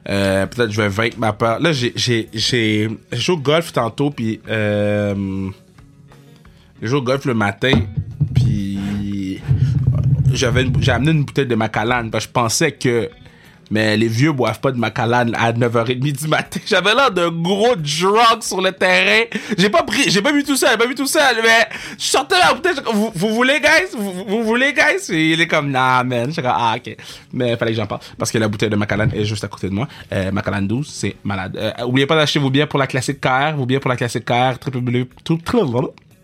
Euh, 0.08 0.46
Peut-être 0.46 0.72
je 0.72 0.82
vais 0.82 0.88
vaincre 0.88 1.20
ma 1.20 1.32
peur. 1.32 1.60
Là, 1.60 1.70
j'ai 1.70 1.94
joué 2.34 2.98
au 3.28 3.36
golf 3.36 3.72
tantôt, 3.72 4.10
puis 4.10 4.40
j'ai 4.48 5.14
joué 6.80 6.98
au 6.98 7.02
golf 7.02 7.24
le 7.24 7.34
matin, 7.34 7.74
puis 8.34 9.40
j'ai 10.32 10.46
amené 10.90 11.12
une 11.12 11.22
bouteille 11.22 11.46
de 11.46 11.54
Macallan 11.54 12.08
parce 12.10 12.24
que 12.26 12.30
je 12.30 12.32
pensais 12.32 12.72
que 12.72 13.08
mais 13.72 13.96
les 13.96 14.06
vieux 14.06 14.32
boivent 14.32 14.60
pas 14.60 14.70
de 14.70 14.76
Macallan 14.76 15.32
à 15.34 15.50
9h30 15.50 15.98
du 15.98 16.28
matin. 16.28 16.60
J'avais 16.66 16.94
l'air 16.94 17.10
d'un 17.10 17.30
gros 17.30 17.74
drunk 17.74 18.42
sur 18.42 18.60
le 18.60 18.70
terrain. 18.70 19.24
J'ai 19.56 19.70
pas 19.70 19.82
pris, 19.82 20.10
j'ai 20.10 20.20
pas 20.20 20.30
vu 20.30 20.44
tout 20.44 20.56
ça, 20.56 20.72
j'ai 20.72 20.76
pas 20.76 20.86
vu 20.86 20.94
tout 20.94 21.06
ça, 21.06 21.30
mais 21.42 21.66
je 21.98 22.04
sortais 22.04 22.36
j'étais 22.54 22.82
comme, 22.82 22.94
vous, 22.94 23.10
vous 23.14 23.34
voulez, 23.34 23.60
guys? 23.60 23.96
Vous, 23.96 24.12
vous- 24.28 24.42
voulez, 24.44 24.74
guys? 24.74 25.10
Et 25.10 25.32
il 25.32 25.40
est 25.40 25.46
comme, 25.46 25.70
nah, 25.70 26.04
man. 26.04 26.28
J'étais 26.28 26.42
comme, 26.42 26.52
ah, 26.54 26.74
ok. 26.76 26.96
Mais 27.32 27.56
fallait 27.56 27.70
que 27.72 27.78
j'en 27.78 27.86
parle. 27.86 28.02
Parce 28.18 28.30
que 28.30 28.36
la 28.36 28.48
bouteille 28.48 28.68
de 28.68 28.76
Macallan 28.76 29.08
est 29.14 29.24
juste 29.24 29.44
à 29.44 29.48
côté 29.48 29.70
de 29.70 29.74
moi. 29.74 29.88
Euh, 30.12 30.30
Macallan 30.32 30.60
12, 30.62 30.86
c'est 30.86 31.16
malade. 31.24 31.56
Euh, 31.56 31.72
oubliez 31.86 32.06
pas 32.06 32.16
d'acheter 32.16 32.40
vos 32.40 32.50
billets 32.50 32.66
pour 32.66 32.78
la 32.78 32.86
classique 32.86 33.20
KR, 33.22 33.56
vos 33.56 33.64
billets 33.64 33.80
pour 33.80 33.88
la 33.90 33.96
classique 33.96 34.26
KR, 34.26 34.58
www, 34.66 35.06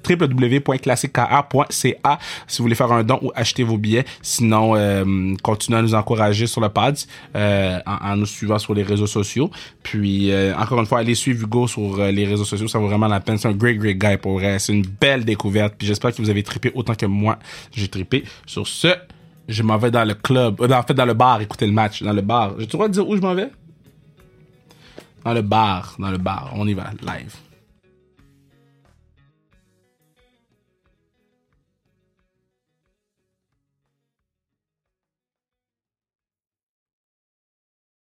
www.classiquekr.ca 0.09 2.19
si 2.47 2.59
vous 2.59 2.65
voulez 2.65 2.75
faire 2.75 2.93
un 2.93 3.05
don 3.05 3.19
ou 3.23 3.33
acheter 3.35 3.63
vos 3.63 3.79
billets. 3.79 4.05
Sinon, 4.23 4.77
euh, 4.77 5.35
continuez 5.43 5.79
à 5.79 5.83
nous 5.83 5.95
encourager 5.95 6.47
sur 6.47 6.61
le 6.61 6.69
pad 6.69 6.99
euh, 7.37 7.79
en, 7.87 8.17
nous 8.17 8.27
suivant 8.27 8.59
sur 8.59 8.75
les 8.75 8.83
réseaux 8.83 9.07
sociaux. 9.07 9.51
Puis, 9.83 10.31
euh, 10.31 10.55
encore 10.57 10.81
une 10.81 10.87
fois, 10.87 11.01
allez 11.01 11.15
suivre 11.15 11.45
Hugo 11.45 11.67
sur 11.67 11.99
les 11.99 12.27
réseaux 12.27 12.45
sociaux. 12.45 12.69
Ça 12.69 12.79
vaut 12.79 12.89
vraiment 12.89 13.09
la 13.09 13.21
peine. 13.21 13.39
C'est 13.39 13.49
un 13.49 13.53
great, 13.53 13.79
great 13.79 13.99
guy 13.99 14.17
pour 14.17 14.35
vrai. 14.35 14.59
C'est 14.59 14.73
une 14.73 14.87
belle 14.87 15.25
découverte. 15.25 15.75
Puis 15.79 15.87
j'espère 15.87 16.15
que 16.15 16.23
vous 16.23 16.31
avez 16.31 16.43
trippé 16.43 16.71
autant 16.75 16.95
que 16.95 17.07
moi, 17.07 17.39
j'ai 17.73 17.89
trippé. 17.89 18.25
Sur 18.47 18.67
ce, 18.67 18.95
je 19.49 19.63
m'en 19.63 19.79
vais 19.79 19.91
dans 19.91 20.05
le 20.05 20.15
club. 20.15 20.61
En 20.61 20.83
fait, 20.83 20.95
dans 20.95 21.07
le 21.07 21.15
bar, 21.15 21.41
écouter 21.41 21.67
le 21.67 21.73
match. 21.73 22.03
Dans 22.03 22.13
le 22.13 22.23
bar. 22.23 22.53
J'ai 22.59 22.67
le 22.67 22.67
droit 22.67 22.89
de 22.89 22.93
dire 22.93 23.09
où 23.09 23.17
je 23.17 23.21
m'en 23.21 23.35
vais? 23.35 23.51
Dans 25.25 25.35
le 25.35 25.43
bar, 25.43 25.97
dans 25.99 26.11
le 26.11 26.19
bar. 26.19 26.53
On 26.55 26.67
y 26.67 26.75
va, 26.75 26.91
live. 27.03 27.48